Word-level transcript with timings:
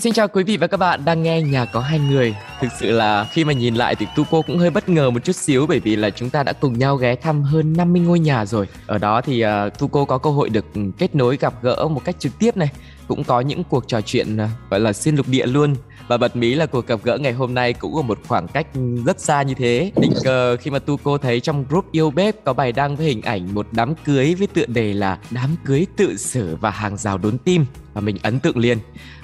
Xin 0.00 0.12
chào 0.12 0.28
quý 0.28 0.44
vị 0.44 0.56
và 0.56 0.66
các 0.66 0.76
bạn 0.76 1.04
đang 1.04 1.22
nghe 1.22 1.42
Nhà 1.42 1.64
có 1.64 1.80
hai 1.80 1.98
người. 1.98 2.36
Thực 2.60 2.68
sự 2.80 2.90
là 2.90 3.26
khi 3.32 3.44
mà 3.44 3.52
nhìn 3.52 3.74
lại 3.74 3.94
thì 3.94 4.06
Tu 4.16 4.24
cô 4.30 4.42
cũng 4.42 4.58
hơi 4.58 4.70
bất 4.70 4.88
ngờ 4.88 5.10
một 5.10 5.24
chút 5.24 5.36
xíu 5.36 5.66
bởi 5.66 5.80
vì 5.80 5.96
là 5.96 6.10
chúng 6.10 6.30
ta 6.30 6.42
đã 6.42 6.52
cùng 6.52 6.78
nhau 6.78 6.96
ghé 6.96 7.14
thăm 7.14 7.42
hơn 7.42 7.72
50 7.72 8.02
ngôi 8.02 8.18
nhà 8.18 8.46
rồi. 8.46 8.68
Ở 8.86 8.98
đó 8.98 9.20
thì 9.20 9.44
uh, 9.44 9.78
Tu 9.78 9.88
cô 9.88 10.04
có 10.04 10.18
cơ 10.18 10.30
hội 10.30 10.48
được 10.48 10.64
ừ, 10.74 10.80
kết 10.98 11.14
nối 11.14 11.36
gặp 11.36 11.54
gỡ 11.62 11.88
một 11.88 12.04
cách 12.04 12.16
trực 12.18 12.38
tiếp 12.38 12.56
này 12.56 12.70
cũng 13.08 13.24
có 13.24 13.40
những 13.40 13.64
cuộc 13.64 13.88
trò 13.88 14.00
chuyện 14.00 14.36
uh, 14.36 14.70
gọi 14.70 14.80
là 14.80 14.92
xuyên 14.92 15.16
lục 15.16 15.28
địa 15.28 15.46
luôn 15.46 15.74
và 16.08 16.16
bật 16.16 16.36
mí 16.36 16.54
là 16.54 16.66
cuộc 16.66 16.86
gặp 16.86 17.00
gỡ 17.02 17.18
ngày 17.18 17.32
hôm 17.32 17.54
nay 17.54 17.72
cũng 17.72 17.96
ở 17.96 18.02
một 18.02 18.18
khoảng 18.28 18.48
cách 18.48 18.66
rất 19.06 19.20
xa 19.20 19.42
như 19.42 19.54
thế 19.54 19.92
tình 20.02 20.12
cờ 20.24 20.56
khi 20.56 20.70
mà 20.70 20.78
tu 20.78 20.96
cô 21.02 21.18
thấy 21.18 21.40
trong 21.40 21.64
group 21.68 21.92
yêu 21.92 22.10
bếp 22.10 22.44
có 22.44 22.52
bài 22.52 22.72
đăng 22.72 22.96
với 22.96 23.06
hình 23.06 23.22
ảnh 23.22 23.54
một 23.54 23.66
đám 23.72 23.94
cưới 24.04 24.34
với 24.34 24.46
tựa 24.46 24.66
đề 24.66 24.94
là 24.94 25.18
đám 25.30 25.56
cưới 25.64 25.86
tự 25.96 26.16
xử 26.16 26.56
và 26.56 26.70
hàng 26.70 26.96
rào 26.96 27.18
đốn 27.18 27.38
tim 27.38 27.66
và 27.94 28.00
mình 28.00 28.16
ấn 28.22 28.40
tượng 28.40 28.58
liền 28.58 28.78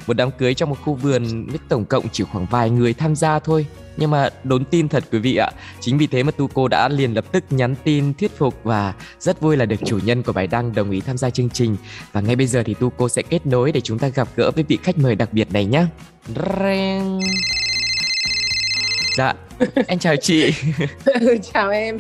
một 0.06 0.16
đám 0.16 0.30
cưới 0.30 0.54
trong 0.54 0.70
một 0.70 0.76
khu 0.84 0.94
vườn 0.94 1.46
với 1.46 1.58
tổng 1.68 1.84
cộng 1.84 2.08
chỉ 2.08 2.24
khoảng 2.24 2.46
vài 2.46 2.70
người 2.70 2.94
tham 2.94 3.16
gia 3.16 3.38
thôi. 3.38 3.66
Nhưng 3.96 4.10
mà 4.10 4.28
đốn 4.44 4.64
tin 4.64 4.88
thật 4.88 5.04
quý 5.12 5.18
vị 5.18 5.36
ạ, 5.36 5.50
chính 5.80 5.98
vì 5.98 6.06
thế 6.06 6.22
mà 6.22 6.30
tu 6.30 6.48
cô 6.54 6.68
đã 6.68 6.88
liền 6.88 7.14
lập 7.14 7.24
tức 7.32 7.44
nhắn 7.50 7.74
tin 7.84 8.14
thuyết 8.14 8.38
phục 8.38 8.54
và 8.64 8.94
rất 9.20 9.40
vui 9.40 9.56
là 9.56 9.64
được 9.64 9.76
chủ 9.84 9.98
nhân 10.04 10.22
của 10.22 10.32
bài 10.32 10.46
đăng 10.46 10.74
đồng 10.74 10.90
ý 10.90 11.00
tham 11.00 11.18
gia 11.18 11.30
chương 11.30 11.50
trình. 11.50 11.76
Và 12.12 12.20
ngay 12.20 12.36
bây 12.36 12.46
giờ 12.46 12.62
thì 12.66 12.74
tu 12.74 12.90
cô 12.90 13.08
sẽ 13.08 13.22
kết 13.22 13.46
nối 13.46 13.72
để 13.72 13.80
chúng 13.80 13.98
ta 13.98 14.08
gặp 14.08 14.28
gỡ 14.36 14.50
với 14.50 14.64
vị 14.68 14.78
khách 14.82 14.98
mời 14.98 15.14
đặc 15.14 15.32
biệt 15.32 15.52
này 15.52 15.64
nhé 15.64 15.86
dạ 19.16 19.34
em 19.86 19.98
chào 19.98 20.16
chị. 20.16 20.54
Ừ, 21.04 21.38
chào 21.52 21.70
em. 21.70 21.98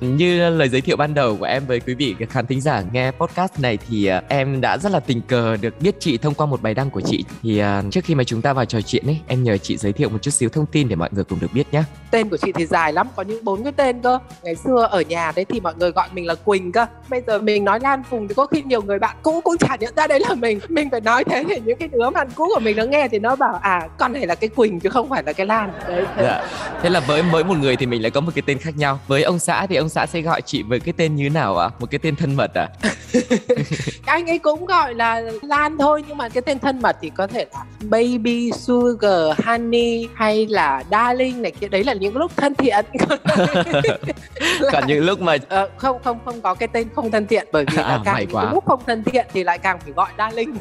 Như 0.00 0.50
lời 0.50 0.68
giới 0.68 0.80
thiệu 0.80 0.96
ban 0.96 1.14
đầu 1.14 1.36
của 1.36 1.44
em 1.44 1.66
với 1.66 1.80
quý 1.80 1.94
vị 1.94 2.14
khán 2.30 2.46
thính 2.46 2.60
giả 2.60 2.82
nghe 2.92 3.10
podcast 3.10 3.60
này 3.60 3.78
thì 3.88 4.10
uh, 4.18 4.28
em 4.28 4.60
đã 4.60 4.78
rất 4.78 4.92
là 4.92 5.00
tình 5.00 5.20
cờ 5.20 5.56
được 5.56 5.80
biết 5.80 5.94
chị 6.00 6.18
thông 6.18 6.34
qua 6.34 6.46
một 6.46 6.62
bài 6.62 6.74
đăng 6.74 6.90
của 6.90 7.00
chị. 7.00 7.24
Thì 7.42 7.62
uh, 7.62 7.92
trước 7.92 8.04
khi 8.04 8.14
mà 8.14 8.24
chúng 8.24 8.42
ta 8.42 8.52
vào 8.52 8.64
trò 8.64 8.80
chuyện 8.80 9.06
ấy 9.06 9.18
em 9.26 9.44
nhờ 9.44 9.58
chị 9.58 9.76
giới 9.76 9.92
thiệu 9.92 10.08
một 10.08 10.18
chút 10.22 10.30
xíu 10.30 10.48
thông 10.48 10.66
tin 10.66 10.88
để 10.88 10.96
mọi 10.96 11.08
người 11.12 11.24
cùng 11.24 11.40
được 11.40 11.52
biết 11.52 11.66
nhé 11.72 11.82
tên 12.10 12.28
của 12.28 12.36
chị 12.36 12.52
thì 12.52 12.66
dài 12.66 12.92
lắm 12.92 13.08
có 13.16 13.22
những 13.22 13.44
bốn 13.44 13.62
cái 13.62 13.72
tên 13.76 14.00
cơ. 14.00 14.18
Ngày 14.42 14.54
xưa 14.54 14.88
ở 14.90 15.00
nhà 15.00 15.32
đấy 15.36 15.44
thì 15.48 15.60
mọi 15.60 15.74
người 15.78 15.90
gọi 15.90 16.08
mình 16.12 16.26
là 16.26 16.34
quỳnh 16.34 16.72
cơ. 16.72 16.86
Bây 17.08 17.22
giờ 17.26 17.38
mình 17.38 17.64
nói 17.64 17.80
lan 17.82 18.02
phùng 18.10 18.28
thì 18.28 18.34
có 18.34 18.46
khi 18.46 18.62
nhiều 18.62 18.82
người 18.82 18.98
bạn 18.98 19.16
cũ 19.22 19.40
cũng 19.44 19.58
chả 19.58 19.76
nhận 19.80 19.94
ra 19.96 20.06
đấy 20.06 20.20
là 20.28 20.34
mình. 20.34 20.60
Mình 20.68 20.90
phải 20.90 21.00
nói 21.00 21.24
thế 21.24 21.44
để 21.48 21.60
những 21.64 21.78
cái 21.78 21.88
đứa 21.88 22.10
bạn 22.10 22.28
cũ 22.34 22.48
của 22.54 22.60
mình 22.60 22.76
nó 22.76 22.84
nghe 22.84 23.08
thì 23.08 23.18
nó 23.18 23.36
bảo 23.36 23.54
à 23.62 23.88
con 23.98 24.12
này 24.12 24.26
là 24.26 24.34
cái 24.34 24.48
quỳnh 24.48 24.80
chứ 24.80 24.88
không 24.88 25.08
phải 25.08 25.22
là 25.26 25.32
cái 25.32 25.46
lan. 25.46 25.72
Đấy 25.88 26.04
thế. 26.16 26.22
Dạ 26.22 26.46
thế 26.82 26.90
là 26.90 27.00
với 27.00 27.22
mỗi 27.22 27.44
một 27.44 27.56
người 27.58 27.76
thì 27.76 27.86
mình 27.86 28.02
lại 28.02 28.10
có 28.10 28.20
một 28.20 28.32
cái 28.34 28.42
tên 28.46 28.58
khác 28.58 28.76
nhau. 28.76 28.98
Với 29.06 29.22
ông 29.22 29.38
xã 29.38 29.66
thì 29.66 29.76
ông 29.76 29.88
xã 29.88 30.06
sẽ 30.06 30.20
gọi 30.20 30.42
chị 30.42 30.62
với 30.62 30.80
cái 30.80 30.94
tên 30.96 31.16
như 31.16 31.30
nào 31.30 31.58
ạ? 31.58 31.66
À? 31.66 31.70
một 31.78 31.90
cái 31.90 31.98
tên 31.98 32.16
thân 32.16 32.34
mật 32.34 32.50
à 32.54 32.68
anh 34.06 34.30
ấy 34.30 34.38
cũng 34.38 34.66
gọi 34.66 34.94
là 34.94 35.22
lan 35.42 35.78
thôi 35.78 36.04
nhưng 36.08 36.16
mà 36.16 36.28
cái 36.28 36.42
tên 36.42 36.58
thân 36.58 36.82
mật 36.82 36.96
thì 37.00 37.10
có 37.10 37.26
thể 37.26 37.46
là 37.52 37.64
baby 37.80 38.52
sugar 38.52 39.40
honey 39.44 40.08
hay 40.14 40.46
là 40.46 40.82
darling 40.90 41.42
này 41.42 41.52
kia. 41.60 41.68
Đấy 41.68 41.84
là 41.84 41.92
những 41.92 42.16
lúc 42.16 42.32
thân 42.36 42.54
thiện. 42.54 42.84
Còn 44.72 44.86
những 44.86 45.04
lúc 45.04 45.20
mà 45.20 45.36
ờ, 45.48 45.68
không 45.76 46.02
không 46.04 46.18
không 46.24 46.40
có 46.40 46.54
cái 46.54 46.68
tên 46.68 46.88
không 46.94 47.10
thân 47.10 47.26
thiện 47.26 47.48
bởi 47.52 47.64
vì 47.70 47.76
là 47.76 47.82
à, 47.82 48.00
càng 48.04 48.16
những 48.20 48.30
quá. 48.32 48.50
lúc 48.52 48.64
không 48.66 48.80
thân 48.86 49.04
thiện 49.04 49.26
thì 49.32 49.44
lại 49.44 49.58
càng 49.58 49.78
phải 49.80 49.92
gọi 49.92 50.08
darling. 50.18 50.56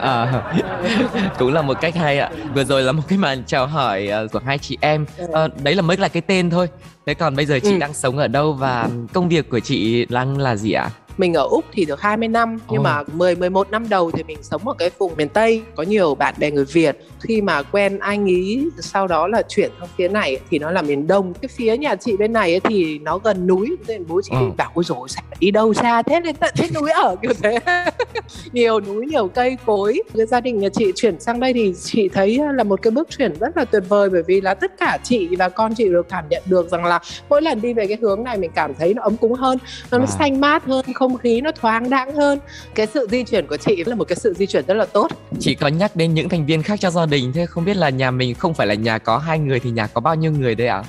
À, 0.00 0.42
cũng 1.38 1.54
là 1.54 1.62
một 1.62 1.80
cách 1.80 1.94
hay 1.94 2.18
ạ. 2.18 2.30
Vừa 2.54 2.64
rồi 2.64 2.82
là 2.82 2.92
một 2.92 3.02
cái 3.08 3.18
màn 3.18 3.42
chào 3.46 3.66
hỏi 3.66 4.08
uh, 4.24 4.32
của 4.32 4.40
hai 4.46 4.58
chị 4.58 4.78
em 4.80 5.06
uh, 5.44 5.62
đấy 5.62 5.74
là 5.74 5.82
mới 5.82 5.96
là 5.96 6.08
cái 6.08 6.20
tên 6.20 6.50
thôi 6.50 6.68
thế 7.06 7.14
còn 7.14 7.36
bây 7.36 7.46
giờ 7.46 7.58
chị 7.62 7.72
ừ. 7.72 7.78
đang 7.78 7.94
sống 7.94 8.18
ở 8.18 8.28
đâu 8.28 8.52
và 8.52 8.88
công 9.12 9.28
việc 9.28 9.50
của 9.50 9.60
chị 9.60 10.04
đang 10.04 10.38
là 10.38 10.56
gì 10.56 10.72
ạ 10.72 10.82
à? 10.82 11.03
Mình 11.16 11.34
ở 11.34 11.46
Úc 11.50 11.64
thì 11.72 11.84
được 11.84 12.00
20 12.00 12.28
năm 12.28 12.58
nhưng 12.70 12.80
oh. 12.80 12.84
mà 12.84 13.02
10 13.12 13.36
11 13.36 13.70
năm 13.70 13.88
đầu 13.88 14.10
thì 14.10 14.22
mình 14.22 14.38
sống 14.42 14.68
ở 14.68 14.74
cái 14.78 14.90
vùng 14.98 15.12
miền 15.16 15.28
Tây. 15.28 15.62
Có 15.74 15.82
nhiều 15.82 16.14
bạn 16.14 16.34
bè 16.38 16.50
người 16.50 16.64
Việt 16.64 16.98
khi 17.20 17.40
mà 17.40 17.62
quen 17.62 17.98
anh 17.98 18.26
ý 18.26 18.68
sau 18.80 19.06
đó 19.06 19.28
là 19.28 19.42
chuyển 19.48 19.70
sang 19.80 19.88
phía 19.96 20.08
này 20.08 20.38
thì 20.50 20.58
nó 20.58 20.70
là 20.70 20.82
miền 20.82 21.06
Đông. 21.06 21.34
Cái 21.34 21.48
phía 21.48 21.76
nhà 21.76 21.96
chị 21.96 22.16
bên 22.16 22.32
này 22.32 22.60
thì 22.64 22.98
nó 22.98 23.18
gần 23.18 23.46
núi 23.46 23.76
nên 23.86 24.04
bố 24.08 24.20
chị 24.22 24.32
oh. 24.48 24.56
bảo 24.56 24.70
ôi 24.74 24.84
rồi 24.86 25.08
sao 25.08 25.24
đi 25.40 25.50
đâu 25.50 25.74
xa 25.74 26.02
thế? 26.02 26.20
Lên 26.20 26.36
tận 26.36 26.54
trên 26.54 26.74
núi 26.74 26.90
ở. 26.90 27.16
Kiểu 27.22 27.32
thế. 27.42 27.58
Nhiều 28.52 28.80
núi 28.80 29.06
nhiều 29.06 29.28
cây 29.28 29.56
cối. 29.66 30.02
Cái 30.16 30.26
gia 30.26 30.40
đình 30.40 30.58
nhà 30.58 30.68
chị 30.68 30.92
chuyển 30.94 31.20
sang 31.20 31.40
đây 31.40 31.52
thì 31.52 31.74
chị 31.82 32.08
thấy 32.08 32.40
là 32.54 32.64
một 32.64 32.82
cái 32.82 32.90
bước 32.90 33.08
chuyển 33.18 33.38
rất 33.40 33.56
là 33.56 33.64
tuyệt 33.64 33.82
vời 33.88 34.10
bởi 34.10 34.22
vì 34.22 34.40
là 34.40 34.54
tất 34.54 34.72
cả 34.78 34.98
chị 35.02 35.28
và 35.38 35.48
con 35.48 35.74
chị 35.74 35.88
được 35.88 36.08
cảm 36.08 36.24
nhận 36.30 36.42
được 36.46 36.70
rằng 36.70 36.84
là 36.84 37.00
mỗi 37.28 37.42
lần 37.42 37.60
đi 37.60 37.74
về 37.74 37.86
cái 37.86 37.96
hướng 38.00 38.24
này 38.24 38.38
mình 38.38 38.50
cảm 38.54 38.74
thấy 38.74 38.94
nó 38.94 39.02
ấm 39.02 39.16
cúng 39.16 39.32
hơn 39.32 39.58
nó, 39.90 39.98
nó 39.98 40.06
xanh 40.06 40.40
mát 40.40 40.64
hơn 40.64 40.84
không 40.94 41.03
không 41.04 41.18
khí 41.18 41.40
nó 41.40 41.52
thoáng 41.52 41.90
đãng 41.90 42.14
hơn 42.14 42.38
cái 42.74 42.86
sự 42.86 43.06
di 43.10 43.24
chuyển 43.24 43.46
của 43.46 43.56
chị 43.56 43.84
là 43.84 43.94
một 43.94 44.08
cái 44.08 44.16
sự 44.16 44.34
di 44.34 44.46
chuyển 44.46 44.66
rất 44.66 44.74
là 44.74 44.84
tốt 44.84 45.10
chị 45.40 45.54
có 45.54 45.68
nhắc 45.68 45.96
đến 45.96 46.14
những 46.14 46.28
thành 46.28 46.46
viên 46.46 46.62
khác 46.62 46.80
trong 46.80 46.92
gia 46.92 47.06
đình 47.06 47.32
thế 47.34 47.46
không 47.46 47.64
biết 47.64 47.76
là 47.76 47.90
nhà 47.90 48.10
mình 48.10 48.34
không 48.34 48.54
phải 48.54 48.66
là 48.66 48.74
nhà 48.74 48.98
có 48.98 49.18
hai 49.18 49.38
người 49.38 49.60
thì 49.60 49.70
nhà 49.70 49.86
có 49.86 50.00
bao 50.00 50.14
nhiêu 50.14 50.32
người 50.32 50.54
đây 50.54 50.66
ạ 50.66 50.76
à? 50.76 50.84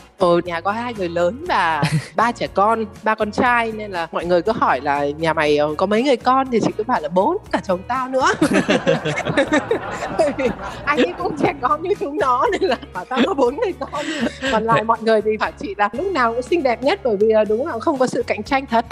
Nhà 0.45 0.61
có 0.61 0.71
hai 0.71 0.93
người 0.93 1.09
lớn 1.09 1.45
và 1.47 1.83
ba 2.15 2.31
trẻ 2.31 2.47
con, 2.53 2.85
ba 3.03 3.15
con 3.15 3.31
trai 3.31 3.71
nên 3.71 3.91
là 3.91 4.07
mọi 4.11 4.25
người 4.25 4.41
cứ 4.41 4.51
hỏi 4.51 4.81
là 4.81 5.05
nhà 5.05 5.33
mày 5.33 5.57
ờ, 5.57 5.75
có 5.77 5.85
mấy 5.85 6.03
người 6.03 6.17
con 6.17 6.47
thì 6.51 6.59
chị 6.59 6.71
cứ 6.77 6.83
bảo 6.83 7.01
là 7.01 7.09
bốn 7.09 7.37
cả 7.51 7.61
chồng 7.67 7.79
tao 7.87 8.09
nữa. 8.09 8.33
anh 10.85 10.97
ấy 10.97 11.13
cũng 11.17 11.37
trẻ 11.37 11.53
con 11.61 11.83
như 11.83 11.89
chúng 11.99 12.17
nó 12.17 12.45
nên 12.51 12.69
là 12.69 12.77
bảo 12.93 13.05
tao 13.05 13.19
có 13.27 13.33
bốn 13.33 13.55
người 13.55 13.73
con. 13.79 14.05
Còn 14.51 14.63
lại 14.63 14.83
mọi 14.83 14.97
người 15.01 15.21
thì 15.21 15.37
bảo 15.37 15.51
chị 15.59 15.75
là 15.77 15.89
lúc 15.93 16.05
nào 16.05 16.33
cũng 16.33 16.41
xinh 16.41 16.63
đẹp 16.63 16.83
nhất 16.83 16.99
bởi 17.03 17.17
vì 17.17 17.27
đúng 17.49 17.67
là 17.67 17.79
không 17.79 17.97
có 17.97 18.07
sự 18.07 18.23
cạnh 18.23 18.43
tranh 18.43 18.65
thật. 18.65 18.85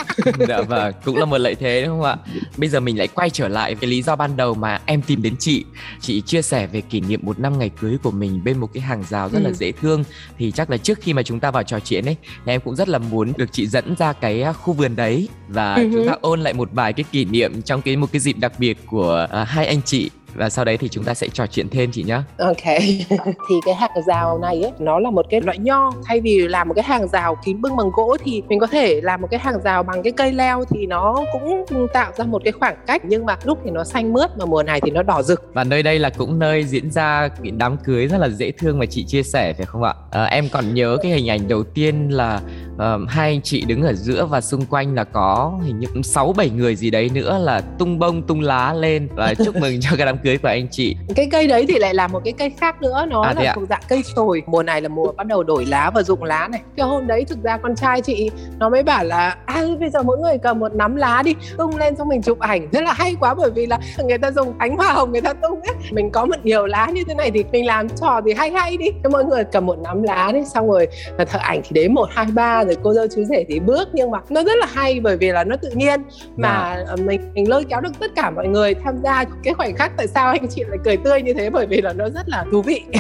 dạ 0.48 0.62
vâng, 0.62 0.94
cũng 1.14 1.20
là 1.20 1.26
một 1.26 1.38
lợi 1.38 1.56
thế 1.56 1.84
đúng 1.86 2.00
không 2.00 2.08
ạ? 2.08 2.18
Bây 2.58 2.70
giờ 2.70 2.80
mình 2.80 2.98
lại 2.98 3.08
quay 3.08 3.30
trở 3.30 3.48
lại 3.48 3.76
cái 3.76 3.90
lý 3.90 4.02
do 4.02 4.16
ban 4.16 4.38
đầu 4.38 4.54
mà 4.54 4.82
em 4.86 5.02
tìm 5.02 5.22
đến 5.22 5.36
chị. 5.40 5.66
Chị 6.02 6.22
chia 6.22 6.42
sẻ 6.42 6.68
về 6.68 6.82
kỷ 6.82 7.02
niệm 7.02 7.20
một 7.24 7.40
năm 7.40 7.60
ngày 7.60 7.70
cưới 7.70 7.98
của 8.04 8.12
mình 8.12 8.44
bên 8.44 8.58
một 8.58 8.70
cái 8.74 8.82
hàng 8.82 9.04
rào 9.10 9.30
rất 9.30 9.40
ừ. 9.40 9.44
là 9.44 9.52
dễ 9.52 9.72
thương 9.72 10.04
thì 10.38 10.52
chắc 10.52 10.70
là 10.70 10.78
trước 10.78 11.00
khi 11.02 11.14
mà 11.14 11.24
chúng 11.24 11.40
ta 11.40 11.52
vào 11.52 11.64
trò 11.64 11.80
chuyện 11.80 12.06
ấy 12.06 12.16
thì 12.46 12.52
em 12.52 12.62
cũng 12.62 12.76
rất 12.76 12.90
là 12.90 12.98
muốn 12.98 13.34
được 13.38 13.50
chị 13.52 13.68
dẫn 13.68 13.96
ra 13.96 14.14
cái 14.14 14.42
à, 14.42 14.54
khu 14.54 14.74
vườn 14.74 14.96
đấy 14.96 15.30
và 15.48 15.76
uh-huh. 15.76 15.94
chúng 15.94 16.08
ta 16.08 16.18
ôn 16.22 16.42
lại 16.42 16.54
một 16.54 16.70
vài 16.72 16.94
cái 16.94 17.04
kỷ 17.12 17.26
niệm 17.26 17.62
trong 17.62 17.82
cái 17.82 17.96
một 17.96 18.08
cái 18.12 18.20
dịp 18.20 18.38
đặc 18.40 18.54
biệt 18.60 18.78
của 18.88 19.28
uh, 19.42 19.48
hai 19.48 19.68
anh 19.68 19.82
chị 19.86 20.10
và 20.36 20.50
sau 20.50 20.66
đấy 20.66 20.78
thì 20.78 20.90
chúng 20.90 21.04
ta 21.04 21.14
sẽ 21.14 21.28
trò 21.34 21.48
chuyện 21.48 21.70
thêm 21.70 21.92
chị 21.92 22.04
nhé. 22.04 22.20
Ok. 22.38 22.64
thì 23.50 23.56
cái 23.66 23.76
hàng 23.76 24.04
rào 24.08 24.40
này 24.40 24.62
ấy 24.62 24.72
nó 24.80 25.00
là 25.00 25.10
một 25.10 25.26
cái 25.30 25.42
loại 25.42 25.58
nho 25.58 25.92
thay 26.06 26.22
vì 26.22 26.48
làm 26.48 26.68
một 26.68 26.74
cái 26.74 26.84
hàng 26.84 27.08
rào 27.08 27.36
kín 27.46 27.62
bưng 27.62 27.76
bằng 27.76 27.90
gỗ 27.94 28.18
thì 28.24 28.42
mình 28.48 28.60
có 28.60 28.68
thể 28.68 29.02
làm 29.02 29.22
một 29.22 29.28
cái 29.32 29.40
hàng 29.40 29.62
rào 29.64 29.84
bằng 29.84 30.04
cái 30.04 30.12
cây 30.12 30.32
leo 30.32 30.64
thì 30.70 30.86
nó 30.86 31.24
cũng 31.34 31.88
tạo 31.94 32.12
ra 32.18 32.26
một 32.26 32.42
cái 32.46 32.52
khoảng 32.52 32.76
cách 32.88 33.02
nhưng 33.06 33.26
mà 33.26 33.38
lúc 33.44 33.60
thì 33.66 33.72
nó 33.72 33.84
xanh 33.84 34.14
mướt 34.14 34.38
mà 34.38 34.46
mùa 34.46 34.64
này 34.64 34.82
thì 34.82 34.92
nó 34.92 35.04
đỏ 35.04 35.22
rực. 35.22 35.54
Và 35.54 35.64
nơi 35.64 35.84
đây 35.84 36.00
là 36.00 36.10
cũng 36.10 36.40
nơi 36.40 36.64
diễn 36.64 36.92
ra 36.92 37.28
cái 37.28 37.52
đám 37.52 37.78
cưới 37.78 38.08
rất 38.08 38.18
là 38.18 38.30
dễ 38.30 38.52
thương 38.52 38.80
mà 38.80 38.86
chị 38.86 39.04
chia 39.04 39.24
sẻ 39.24 39.54
phải 39.54 39.66
không 39.66 39.84
ạ? 39.84 39.94
À, 40.12 40.24
em 40.24 40.50
còn 40.52 40.74
nhớ 40.74 40.98
cái 41.02 41.12
hình 41.12 41.30
ảnh 41.30 41.48
đầu 41.48 41.64
tiên 41.64 42.10
là 42.10 42.42
uh, 42.76 43.10
hai 43.10 43.30
anh 43.30 43.42
chị 43.42 43.66
đứng 43.66 43.84
ở 43.84 43.94
giữa 43.94 44.26
và 44.26 44.42
xung 44.42 44.66
quanh 44.66 44.96
là 44.96 45.04
có 45.04 45.60
hình 45.66 45.80
như 45.80 45.88
sáu 46.04 46.34
bảy 46.38 46.50
người 46.50 46.76
gì 46.76 46.90
đấy 46.90 47.10
nữa 47.14 47.40
là 47.42 47.62
tung 47.62 48.00
bông 48.00 48.22
tung 48.22 48.42
lá 48.42 48.74
lên 48.74 49.10
và 49.16 49.34
chúc 49.46 49.56
mừng 49.56 49.82
cho 49.82 49.90
cái 49.98 50.06
đám 50.06 50.18
cưới 50.24 50.38
của 50.38 50.48
anh 50.48 50.68
chị. 50.72 50.96
Cái 51.16 51.28
cây 51.32 51.48
đấy 51.48 51.66
thì 51.68 51.80
lại 51.80 51.94
là 51.94 52.08
một 52.08 52.22
cái 52.26 52.34
cây 52.38 52.50
khác 52.60 52.82
nữa 52.82 53.06
nó 53.10 53.22
à, 53.22 53.34
là 53.38 53.54
thuộc 53.56 53.70
dạng 53.70 53.82
cây 53.90 54.04
sồi. 54.16 54.44
Mùa 54.46 54.64
này 54.64 54.82
là 54.82 54.90
mùa 54.90 55.12
bắt 55.12 55.28
đầu 55.28 55.44
đổi 55.44 55.66
lá 55.66 55.92
và 55.96 56.04
rụng 56.04 56.24
lá 56.24 56.48
này. 56.48 56.62
Cái 56.78 56.88
hôm 56.88 57.08
đấy 57.08 57.26
thực 57.26 57.44
ra 57.44 57.58
con 57.58 57.76
trai 57.76 58.02
chị 58.02 58.32
nó 58.60 58.70
mới 58.70 58.84
bảo 58.84 59.04
là 59.04 59.38
à 59.46 59.64
bây 59.80 59.90
giờ 59.90 60.04
mỗi 60.04 60.18
người 60.18 60.38
cầm 60.38 60.60
một 60.60 60.74
nắm 60.74 60.96
lá 60.96 61.22
đi 61.26 61.36
tung 61.58 61.78
lên 61.78 61.96
xong 61.96 62.08
mình 62.08 62.22
chụp 62.22 62.40
ảnh. 62.40 62.68
Rất 62.72 62.84
là 62.84 62.94
hay 62.94 63.16
quá 63.20 63.34
bởi 63.34 63.52
vì 63.52 63.66
là 63.66 63.80
người 64.04 64.18
ta 64.18 64.32
dùng 64.32 64.54
ánh 64.58 64.78
hoa 64.78 64.94
hồng 64.94 65.12
người 65.12 65.22
ta 65.22 65.34
tung 65.34 65.62
ấy. 65.62 65.76
Mình 65.92 66.10
có 66.10 66.26
một 66.26 66.36
nhiều 66.44 66.66
lá 66.66 66.88
như 66.94 67.04
thế 67.08 67.14
này 67.14 67.32
thì 67.34 67.44
mình 67.52 67.66
làm 67.66 67.90
trò 67.90 68.22
thì 68.26 68.34
hay 68.34 68.52
hay 68.52 68.78
đi. 68.78 68.86
Cho 69.04 69.10
mọi 69.10 69.26
người 69.26 69.44
cầm 69.44 69.66
một 69.66 69.78
nắm 69.84 70.04
lá 70.04 70.32
đi 70.34 70.40
xong 70.54 70.72
rồi 70.72 70.88
thợ 71.18 71.40
ảnh 71.40 71.62
thì 71.64 71.70
đến 71.72 71.94
một 71.94 72.10
hai 72.12 72.26
ba 72.34 72.64
rồi 72.64 72.78
cô 72.84 72.94
dâu 72.94 73.08
chú 73.16 73.24
rể 73.24 73.46
thì 73.48 73.60
bước. 73.60 73.90
Nhưng 73.94 74.12
mà 74.12 74.20
nó 74.30 74.44
rất 74.44 74.58
là 74.58 74.68
hay 74.74 75.00
bởi 75.00 75.18
vì 75.18 75.32
là 75.32 75.44
nó 75.44 75.56
tự 75.62 75.70
nhiên. 75.70 76.04
Mà. 76.38 76.84
Dạ. 76.88 76.96
mình 77.06 77.32
mình 77.34 77.50
lôi 77.50 77.64
kéo 77.70 77.82
được 77.82 78.00
tất 78.00 78.12
cả 78.16 78.30
mọi 78.30 78.48
người 78.48 78.74
tham 78.74 78.96
gia 79.04 79.24
cái 79.44 79.54
khoảnh 79.54 79.76
khắc 79.76 79.92
tại 79.98 80.08
sao 80.14 80.30
anh 80.30 80.48
chị 80.50 80.64
lại 80.68 80.78
cười 80.84 80.98
tươi 80.98 81.22
như 81.22 81.34
thế? 81.34 81.50
Bởi 81.50 81.66
vì 81.66 81.82
là 81.82 81.94
nó 81.94 82.10
rất 82.10 82.30
là 82.30 82.46
thú 82.52 82.62
vị. 82.62 82.82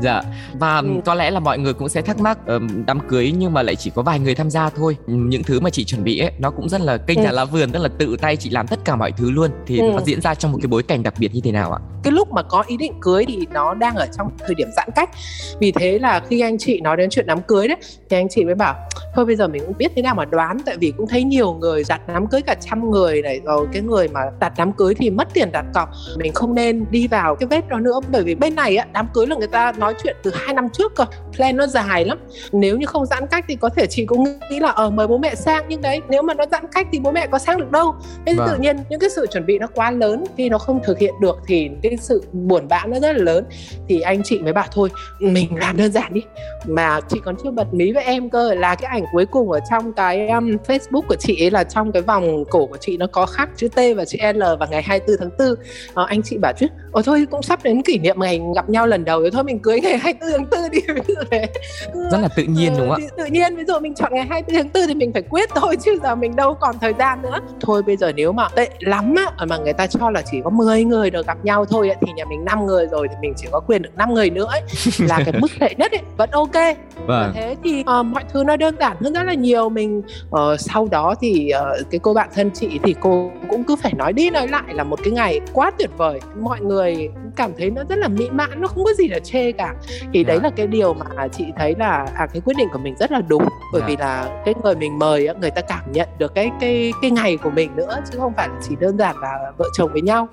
Dạ 0.00 0.22
và 0.58 0.78
ừ. 0.78 0.88
có 1.04 1.14
lẽ 1.14 1.30
là 1.30 1.40
mọi 1.40 1.58
người 1.58 1.72
cũng 1.72 1.88
sẽ 1.88 2.02
thắc 2.02 2.20
mắc 2.20 2.38
uh, 2.56 2.62
đám 2.86 3.00
cưới 3.08 3.32
nhưng 3.38 3.52
mà 3.52 3.62
lại 3.62 3.76
chỉ 3.76 3.90
có 3.94 4.02
vài 4.02 4.18
người 4.18 4.34
tham 4.34 4.50
gia 4.50 4.70
thôi. 4.70 4.96
Những 5.06 5.42
thứ 5.42 5.60
mà 5.60 5.70
chị 5.70 5.84
chuẩn 5.84 6.04
bị 6.04 6.18
ấy 6.18 6.32
nó 6.38 6.50
cũng 6.50 6.68
rất 6.68 6.80
là 6.80 6.96
cây 6.96 7.16
ừ. 7.16 7.22
nhà 7.22 7.32
lá 7.32 7.44
vườn 7.44 7.70
tức 7.72 7.82
là 7.82 7.88
tự 7.98 8.16
tay 8.20 8.36
chị 8.36 8.50
làm 8.50 8.66
tất 8.66 8.78
cả 8.84 8.96
mọi 8.96 9.12
thứ 9.12 9.30
luôn. 9.30 9.50
Thì 9.66 9.78
ừ. 9.78 9.90
nó 9.94 10.00
diễn 10.04 10.20
ra 10.20 10.34
trong 10.34 10.52
một 10.52 10.58
cái 10.62 10.68
bối 10.68 10.82
cảnh 10.82 11.02
đặc 11.02 11.14
biệt 11.18 11.34
như 11.34 11.40
thế 11.44 11.52
nào 11.52 11.72
ạ? 11.72 11.78
Cái 12.02 12.12
lúc 12.12 12.32
mà 12.32 12.42
có 12.42 12.64
ý 12.66 12.76
định 12.76 12.92
cưới 13.00 13.24
thì 13.28 13.46
nó 13.52 13.74
đang 13.74 13.94
ở 13.94 14.06
trong 14.16 14.30
thời 14.38 14.54
điểm 14.54 14.68
giãn 14.76 14.88
cách. 14.96 15.10
Vì 15.60 15.72
thế 15.72 15.98
là 15.98 16.20
khi 16.28 16.40
anh 16.40 16.58
chị 16.58 16.80
nói 16.80 16.96
đến 16.96 17.10
chuyện 17.10 17.26
đám 17.26 17.42
cưới 17.42 17.68
đấy 17.68 17.76
thì 18.10 18.16
anh 18.16 18.28
chị 18.28 18.44
mới 18.44 18.54
bảo 18.54 18.74
thôi 19.14 19.24
bây 19.24 19.36
giờ 19.36 19.48
mình 19.48 19.62
cũng 19.66 19.78
biết 19.78 19.92
thế 19.96 20.02
nào 20.02 20.14
mà 20.14 20.24
đoán 20.24 20.58
tại 20.66 20.76
vì 20.76 20.92
cũng 20.96 21.06
thấy 21.06 21.24
nhiều 21.24 21.52
người 21.52 21.82
đặt 21.88 22.00
đám 22.06 22.26
cưới 22.26 22.42
cả 22.42 22.54
trăm 22.60 22.90
người 22.90 23.22
này 23.22 23.40
rồi 23.44 23.66
cái 23.72 23.82
người 23.82 24.08
mà 24.08 24.20
đặt 24.40 24.52
đám 24.56 24.72
cưới 24.72 24.94
thì 24.94 25.10
mất 25.10 25.28
tiền 25.34 25.52
đặt 25.52 25.64
cọc. 25.74 25.88
Mình 26.16 26.32
không 26.32 26.54
nên 26.54 26.61
đi 26.90 27.06
vào 27.06 27.36
cái 27.36 27.46
vết 27.46 27.68
đó 27.68 27.78
nữa. 27.78 28.00
Bởi 28.10 28.22
vì 28.22 28.34
bên 28.34 28.54
này 28.54 28.76
á 28.76 28.86
đám 28.92 29.08
cưới 29.14 29.26
là 29.26 29.36
người 29.36 29.48
ta 29.48 29.72
nói 29.72 29.94
chuyện 30.02 30.16
từ 30.22 30.32
hai 30.34 30.54
năm 30.54 30.68
trước 30.72 30.94
cơ. 30.94 31.04
Plan 31.36 31.56
nó 31.56 31.66
dài 31.66 32.04
lắm. 32.04 32.18
Nếu 32.52 32.76
như 32.76 32.86
không 32.86 33.06
giãn 33.06 33.26
cách 33.26 33.44
thì 33.48 33.56
có 33.56 33.68
thể 33.68 33.86
chị 33.86 34.06
cũng 34.06 34.24
nghĩ 34.50 34.60
là 34.60 34.70
ở 34.70 34.84
ờ, 34.84 34.90
mời 34.90 35.06
bố 35.06 35.18
mẹ 35.18 35.34
sang. 35.34 35.64
Nhưng 35.68 35.82
đấy 35.82 36.00
nếu 36.08 36.22
mà 36.22 36.34
nó 36.34 36.44
giãn 36.50 36.64
cách 36.72 36.86
thì 36.92 36.98
bố 36.98 37.10
mẹ 37.10 37.26
có 37.26 37.38
sang 37.38 37.58
được 37.58 37.70
đâu. 37.70 37.94
Nên 38.24 38.36
vâng. 38.36 38.48
tự 38.48 38.56
nhiên 38.58 38.76
những 38.90 39.00
cái 39.00 39.10
sự 39.10 39.26
chuẩn 39.26 39.46
bị 39.46 39.58
nó 39.58 39.66
quá 39.74 39.90
lớn 39.90 40.24
khi 40.36 40.48
nó 40.48 40.58
không 40.58 40.80
thực 40.84 40.98
hiện 40.98 41.14
được 41.20 41.38
thì 41.46 41.70
cái 41.82 41.96
sự 42.00 42.22
buồn 42.32 42.68
bã 42.68 42.82
nó 42.86 43.00
rất 43.00 43.16
là 43.16 43.24
lớn. 43.24 43.44
Thì 43.88 44.00
anh 44.00 44.22
chị 44.22 44.38
mới 44.38 44.52
bảo 44.52 44.66
thôi 44.72 44.88
mình 45.18 45.56
làm 45.56 45.76
đơn 45.76 45.92
giản 45.92 46.14
đi. 46.14 46.22
Mà 46.66 47.00
chị 47.08 47.20
còn 47.24 47.36
chưa 47.44 47.50
bật 47.50 47.74
mí 47.74 47.92
với 47.92 48.04
em 48.04 48.30
cơ. 48.30 48.54
Là 48.54 48.74
cái 48.74 48.90
ảnh 48.90 49.04
cuối 49.12 49.26
cùng 49.26 49.50
ở 49.50 49.60
trong 49.70 49.92
cái 49.92 50.28
um, 50.28 50.56
Facebook 50.66 51.02
của 51.08 51.16
chị 51.18 51.44
ấy 51.44 51.50
là 51.50 51.64
trong 51.64 51.92
cái 51.92 52.02
vòng 52.02 52.44
cổ 52.50 52.66
của 52.66 52.76
chị 52.76 52.96
nó 52.96 53.06
có 53.06 53.26
khắc 53.26 53.48
chữ 53.56 53.68
T 53.68 53.80
và 53.96 54.04
chữ 54.04 54.18
L 54.34 54.42
vào 54.42 54.68
ngày 54.70 54.82
24 54.82 55.16
tháng 55.18 55.30
4 55.38 55.64
à, 55.94 56.04
anh 56.08 56.22
chị 56.22 56.38
bảo 56.38 56.51
chứ. 56.52 56.66
Ồ 56.92 57.02
thôi 57.02 57.26
cũng 57.30 57.42
sắp 57.42 57.60
đến 57.62 57.82
kỷ 57.82 57.98
niệm 57.98 58.16
ngày 58.20 58.40
gặp 58.54 58.68
nhau 58.68 58.86
lần 58.86 59.04
đầu 59.04 59.20
rồi. 59.20 59.30
Thôi 59.30 59.44
mình 59.44 59.58
cưới 59.58 59.80
ngày 59.80 59.98
24 59.98 60.30
tháng 60.32 60.62
4 60.62 60.70
đi 60.70 60.80
ví 60.94 61.14
dụ 61.14 61.22
thế. 61.30 61.46
Rất 62.12 62.18
là 62.22 62.28
tự 62.36 62.42
nhiên 62.42 62.72
đúng 62.78 62.88
không 62.88 63.02
ạ? 63.02 63.08
tự 63.16 63.24
nhiên 63.24 63.56
ví 63.56 63.64
dụ 63.68 63.78
mình 63.80 63.94
chọn 63.94 64.14
ngày 64.14 64.26
24 64.30 64.62
tháng 64.62 64.72
4 64.74 64.88
thì 64.88 64.94
mình 64.94 65.12
phải 65.12 65.22
quyết 65.22 65.50
thôi 65.54 65.76
chứ 65.84 65.98
giờ 66.02 66.14
mình 66.14 66.36
đâu 66.36 66.54
còn 66.54 66.78
thời 66.78 66.92
gian 66.98 67.22
nữa. 67.22 67.38
Thôi 67.60 67.82
bây 67.82 67.96
giờ 67.96 68.12
nếu 68.12 68.32
mà 68.32 68.48
tệ 68.48 68.68
lắm 68.80 69.14
á 69.16 69.46
mà 69.46 69.56
người 69.56 69.72
ta 69.72 69.86
cho 69.86 70.10
là 70.10 70.22
chỉ 70.30 70.40
có 70.44 70.50
10 70.50 70.84
người 70.84 71.10
được 71.10 71.26
gặp 71.26 71.44
nhau 71.44 71.64
thôi 71.64 71.88
ấy, 71.88 71.96
thì 72.00 72.12
nhà 72.16 72.24
mình 72.24 72.44
5 72.44 72.66
người 72.66 72.86
rồi 72.86 73.08
thì 73.08 73.14
mình 73.20 73.32
chỉ 73.36 73.48
có 73.52 73.60
quyền 73.60 73.82
được 73.82 73.96
5 73.96 74.14
người 74.14 74.30
nữa 74.30 74.46
ấy, 74.50 74.62
là 74.98 75.18
cái 75.24 75.34
mức 75.40 75.50
tệ 75.60 75.74
nhất 75.78 75.92
ấy 75.92 76.00
vẫn 76.16 76.30
ok. 76.30 76.76
Vâng. 77.06 77.32
thế 77.34 77.56
thì 77.64 77.80
uh, 77.80 78.06
mọi 78.06 78.24
thứ 78.32 78.44
nó 78.44 78.56
đơn 78.56 78.76
giản 78.80 78.96
hơn 79.00 79.12
rất 79.12 79.22
là 79.22 79.34
nhiều. 79.34 79.68
Mình 79.68 80.02
uh, 80.30 80.60
sau 80.60 80.88
đó 80.90 81.14
thì 81.20 81.52
uh, 81.80 81.90
cái 81.90 81.98
cô 82.02 82.14
bạn 82.14 82.28
thân 82.34 82.50
chị 82.50 82.80
thì 82.82 82.94
cô 83.00 83.30
cũng 83.50 83.64
cứ 83.64 83.76
phải 83.76 83.92
nói 83.94 84.12
đi 84.12 84.30
nói 84.30 84.48
lại 84.48 84.62
là 84.68 84.84
một 84.84 84.98
cái 85.04 85.12
ngày 85.12 85.40
quá 85.52 85.70
tuyệt 85.78 85.90
vời 85.96 86.20
mọi 86.42 86.60
người 86.60 87.08
cảm 87.36 87.52
thấy 87.58 87.70
nó 87.70 87.82
rất 87.88 87.98
là 87.98 88.08
mỹ 88.08 88.30
mãn 88.30 88.60
nó 88.60 88.68
không 88.68 88.84
có 88.84 88.92
gì 88.98 89.08
là 89.08 89.18
chê 89.18 89.52
cả 89.52 89.74
thì 90.12 90.24
đấy 90.24 90.36
dạ. 90.36 90.42
là 90.42 90.50
cái 90.56 90.66
điều 90.66 90.94
mà 90.94 91.28
chị 91.28 91.44
thấy 91.58 91.74
là 91.78 92.06
à 92.14 92.26
cái 92.26 92.40
quyết 92.44 92.56
định 92.56 92.68
của 92.72 92.78
mình 92.78 92.94
rất 92.98 93.12
là 93.12 93.20
đúng 93.28 93.44
bởi 93.72 93.82
yeah. 93.82 93.82
Dạ. 93.82 93.86
vì 93.88 93.96
là 93.96 94.42
cái 94.44 94.54
người 94.62 94.74
mình 94.74 94.98
mời 94.98 95.28
người 95.40 95.50
ta 95.50 95.60
cảm 95.60 95.92
nhận 95.92 96.08
được 96.18 96.34
cái 96.34 96.50
cái 96.60 96.92
cái 97.02 97.10
ngày 97.10 97.36
của 97.36 97.50
mình 97.50 97.76
nữa 97.76 97.96
chứ 98.12 98.18
không 98.18 98.32
phải 98.36 98.48
chỉ 98.68 98.76
đơn 98.80 98.98
giản 98.98 99.18
là 99.18 99.52
vợ 99.58 99.66
chồng 99.76 99.90
với 99.92 100.02
nhau 100.02 100.28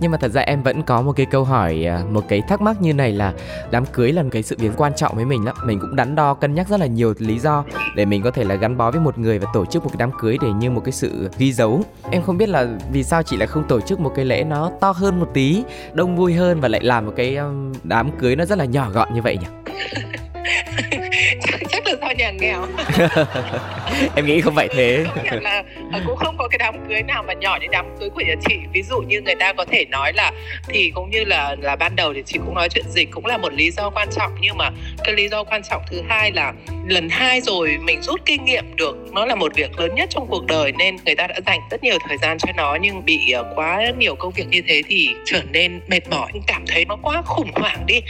nhưng 0.00 0.10
mà 0.10 0.18
thật 0.18 0.30
ra 0.30 0.40
em 0.40 0.62
vẫn 0.62 0.82
có 0.82 1.02
một 1.02 1.12
cái 1.16 1.26
câu 1.26 1.44
hỏi 1.44 1.84
à, 1.86 2.02
một 2.10 2.24
cái 2.28 2.42
thắc 2.48 2.60
mắc 2.60 2.82
như 2.82 2.92
này 2.92 3.12
là 3.12 3.32
đám 3.70 3.86
cưới 3.86 4.12
là 4.12 4.22
một 4.22 4.28
cái 4.32 4.42
sự 4.42 4.56
việc 4.58 4.70
quan 4.76 4.92
trọng 4.96 5.16
với 5.16 5.24
mình 5.24 5.44
lắm 5.44 5.56
mình 5.64 5.78
cũng 5.80 5.96
đắn 5.96 6.14
đo 6.14 6.34
cân 6.34 6.54
nhắc 6.54 6.68
rất 6.68 6.80
là 6.80 6.86
nhiều 6.86 7.14
lý 7.18 7.38
do 7.38 7.64
để 7.96 8.04
mình 8.04 8.22
có 8.22 8.30
thể 8.30 8.44
là 8.44 8.54
gắn 8.54 8.76
bó 8.76 8.90
với 8.90 9.00
một 9.00 9.18
người 9.18 9.38
và 9.38 9.50
tổ 9.54 9.66
chức 9.66 9.82
một 9.82 9.88
cái 9.92 9.96
đám 9.98 10.10
cưới 10.20 10.36
để 10.42 10.48
như 10.52 10.70
một 10.70 10.80
cái 10.84 10.92
sự 10.92 11.30
ghi 11.38 11.52
dấu 11.52 11.82
em 12.10 12.22
không 12.22 12.38
biết 12.38 12.48
là 12.48 12.66
vì 12.92 13.02
sao 13.02 13.22
chị 13.22 13.36
lại 13.36 13.46
không 13.46 13.64
tổ 13.68 13.80
chức 13.80 14.00
một 14.00 14.12
cái 14.16 14.24
lễ 14.24 14.44
nó 14.44 14.70
to 14.80 14.90
hơn 14.90 15.20
một 15.20 15.28
tí 15.34 15.39
đông 15.94 16.16
vui 16.16 16.34
hơn 16.34 16.60
và 16.60 16.68
lại 16.68 16.80
làm 16.84 17.06
một 17.06 17.12
cái 17.16 17.36
um, 17.36 17.72
đám 17.84 18.10
cưới 18.18 18.36
nó 18.36 18.44
rất 18.44 18.58
là 18.58 18.64
nhỏ 18.64 18.90
gọn 18.90 19.14
như 19.14 19.22
vậy 19.22 19.38
nhỉ? 19.40 19.46
Chắc 21.70 21.86
là 21.86 21.92
do 22.00 22.09
nhà 22.20 22.30
nghèo 22.30 22.66
em 24.16 24.26
nghĩ 24.26 24.40
không 24.40 24.54
phải 24.54 24.68
thế. 24.68 25.04
Là 25.40 25.62
ờ, 25.92 26.00
cũng 26.06 26.16
không 26.16 26.36
có 26.38 26.48
cái 26.48 26.58
đám 26.58 26.74
cưới 26.88 27.02
nào 27.02 27.22
mà 27.26 27.32
nhỏ 27.32 27.58
như 27.60 27.66
đám 27.70 27.86
cưới 28.00 28.10
của 28.10 28.20
nhà 28.20 28.34
chị. 28.48 28.54
Ví 28.72 28.82
dụ 28.82 29.00
như 29.00 29.20
người 29.20 29.34
ta 29.34 29.52
có 29.52 29.64
thể 29.64 29.84
nói 29.84 30.12
là 30.12 30.32
thì 30.68 30.90
cũng 30.94 31.10
như 31.10 31.24
là 31.24 31.56
là 31.60 31.76
ban 31.76 31.96
đầu 31.96 32.14
thì 32.14 32.22
chị 32.26 32.38
cũng 32.44 32.54
nói 32.54 32.68
chuyện 32.68 32.84
dịch 32.88 33.08
cũng 33.10 33.26
là 33.26 33.36
một 33.36 33.52
lý 33.52 33.70
do 33.70 33.90
quan 33.90 34.08
trọng. 34.16 34.32
Nhưng 34.40 34.56
mà 34.56 34.70
cái 35.04 35.14
lý 35.14 35.28
do 35.28 35.44
quan 35.44 35.62
trọng 35.70 35.82
thứ 35.90 36.02
hai 36.08 36.32
là 36.32 36.52
lần 36.86 37.08
hai 37.08 37.40
rồi 37.40 37.76
mình 37.80 38.02
rút 38.02 38.20
kinh 38.24 38.44
nghiệm 38.44 38.76
được. 38.76 38.96
Nó 39.12 39.26
là 39.26 39.34
một 39.34 39.54
việc 39.54 39.80
lớn 39.80 39.94
nhất 39.94 40.10
trong 40.10 40.26
cuộc 40.26 40.46
đời 40.46 40.72
nên 40.72 40.96
người 41.06 41.14
ta 41.14 41.26
đã 41.26 41.36
dành 41.46 41.60
rất 41.70 41.82
nhiều 41.82 41.98
thời 42.08 42.18
gian 42.18 42.38
cho 42.38 42.52
nó. 42.56 42.76
Nhưng 42.80 43.04
bị 43.04 43.30
ờ, 43.30 43.52
quá 43.54 43.82
nhiều 43.98 44.14
công 44.14 44.32
việc 44.32 44.48
như 44.48 44.62
thế 44.68 44.82
thì 44.86 45.08
trở 45.24 45.42
nên 45.50 45.80
mệt 45.88 46.08
mỏi. 46.10 46.32
Cảm 46.46 46.64
thấy 46.66 46.84
nó 46.84 46.96
quá 47.02 47.22
khủng 47.22 47.50
hoảng 47.54 47.86
đi. 47.86 48.00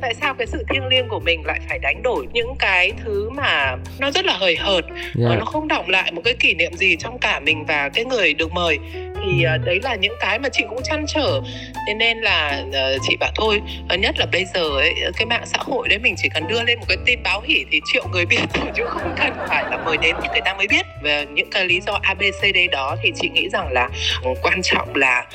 Tại 0.00 0.14
sao 0.20 0.34
cái 0.34 0.46
sự 0.46 0.64
thiêng 0.72 0.86
liêng 0.86 1.08
của 1.08 1.20
mình 1.20 1.46
lại 1.46 1.60
phải 1.68 1.78
đánh 1.78 2.02
đổi 2.02 2.26
những 2.32 2.54
cái 2.58 2.92
thứ 3.04 3.30
mà 3.30 3.59
nó 3.98 4.10
rất 4.10 4.24
là 4.24 4.36
hời 4.36 4.56
hợt 4.56 4.84
yeah. 4.84 4.98
Dạ. 5.14 5.36
nó 5.38 5.44
không 5.44 5.68
động 5.68 5.88
lại 5.88 6.12
một 6.12 6.22
cái 6.24 6.34
kỷ 6.34 6.54
niệm 6.54 6.76
gì 6.76 6.96
trong 6.96 7.18
cả 7.18 7.40
mình 7.40 7.64
và 7.64 7.88
cái 7.88 8.04
người 8.04 8.34
được 8.34 8.52
mời 8.52 8.78
thì 9.24 9.44
uh, 9.54 9.64
đấy 9.64 9.80
là 9.82 9.94
những 9.94 10.14
cái 10.20 10.38
mà 10.38 10.48
chị 10.52 10.64
cũng 10.68 10.82
chăn 10.84 11.04
trở 11.08 11.40
thế 11.86 11.94
nên 11.94 12.18
là 12.18 12.62
uh, 12.68 13.00
chị 13.08 13.16
bảo 13.20 13.30
thôi 13.34 13.60
uh, 13.94 14.00
nhất 14.00 14.14
là 14.18 14.26
bây 14.32 14.44
giờ 14.54 14.60
ấy 14.60 14.94
cái 15.16 15.26
mạng 15.26 15.46
xã 15.46 15.58
hội 15.60 15.88
đấy 15.88 15.98
mình 15.98 16.14
chỉ 16.18 16.28
cần 16.34 16.48
đưa 16.48 16.62
lên 16.62 16.78
một 16.78 16.86
cái 16.88 16.98
tin 17.06 17.22
báo 17.22 17.40
hỉ 17.40 17.64
thì 17.70 17.80
triệu 17.92 18.06
người 18.12 18.26
biết 18.26 18.40
thôi 18.54 18.66
chứ 18.76 18.84
không 18.86 19.14
cần 19.16 19.32
phải 19.48 19.64
là 19.70 19.78
mời 19.84 19.96
đến 19.96 20.16
thì 20.22 20.28
người 20.28 20.40
ta 20.44 20.54
mới 20.54 20.66
biết 20.68 20.86
về 21.02 21.26
những 21.34 21.50
cái 21.50 21.64
lý 21.64 21.80
do 21.80 21.98
abcd 22.02 22.58
đó 22.72 22.96
thì 23.02 23.12
chị 23.16 23.28
nghĩ 23.28 23.48
rằng 23.48 23.72
là 23.72 23.88
uh, 24.30 24.38
quan 24.42 24.62
trọng 24.62 24.94
là 24.94 25.26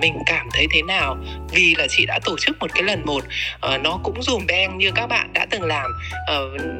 mình 0.00 0.14
cảm 0.26 0.48
thấy 0.52 0.66
thế 0.72 0.82
nào 0.82 1.16
vì 1.52 1.74
là 1.78 1.86
chị 1.88 2.06
đã 2.06 2.18
tổ 2.24 2.36
chức 2.38 2.56
một 2.60 2.70
cái 2.74 2.82
lần 2.82 3.02
một 3.04 3.24
nó 3.82 4.00
cũng 4.02 4.22
dùm 4.22 4.46
beng 4.46 4.78
như 4.78 4.90
các 4.94 5.06
bạn 5.06 5.32
đã 5.32 5.46
từng 5.50 5.62
làm 5.62 5.90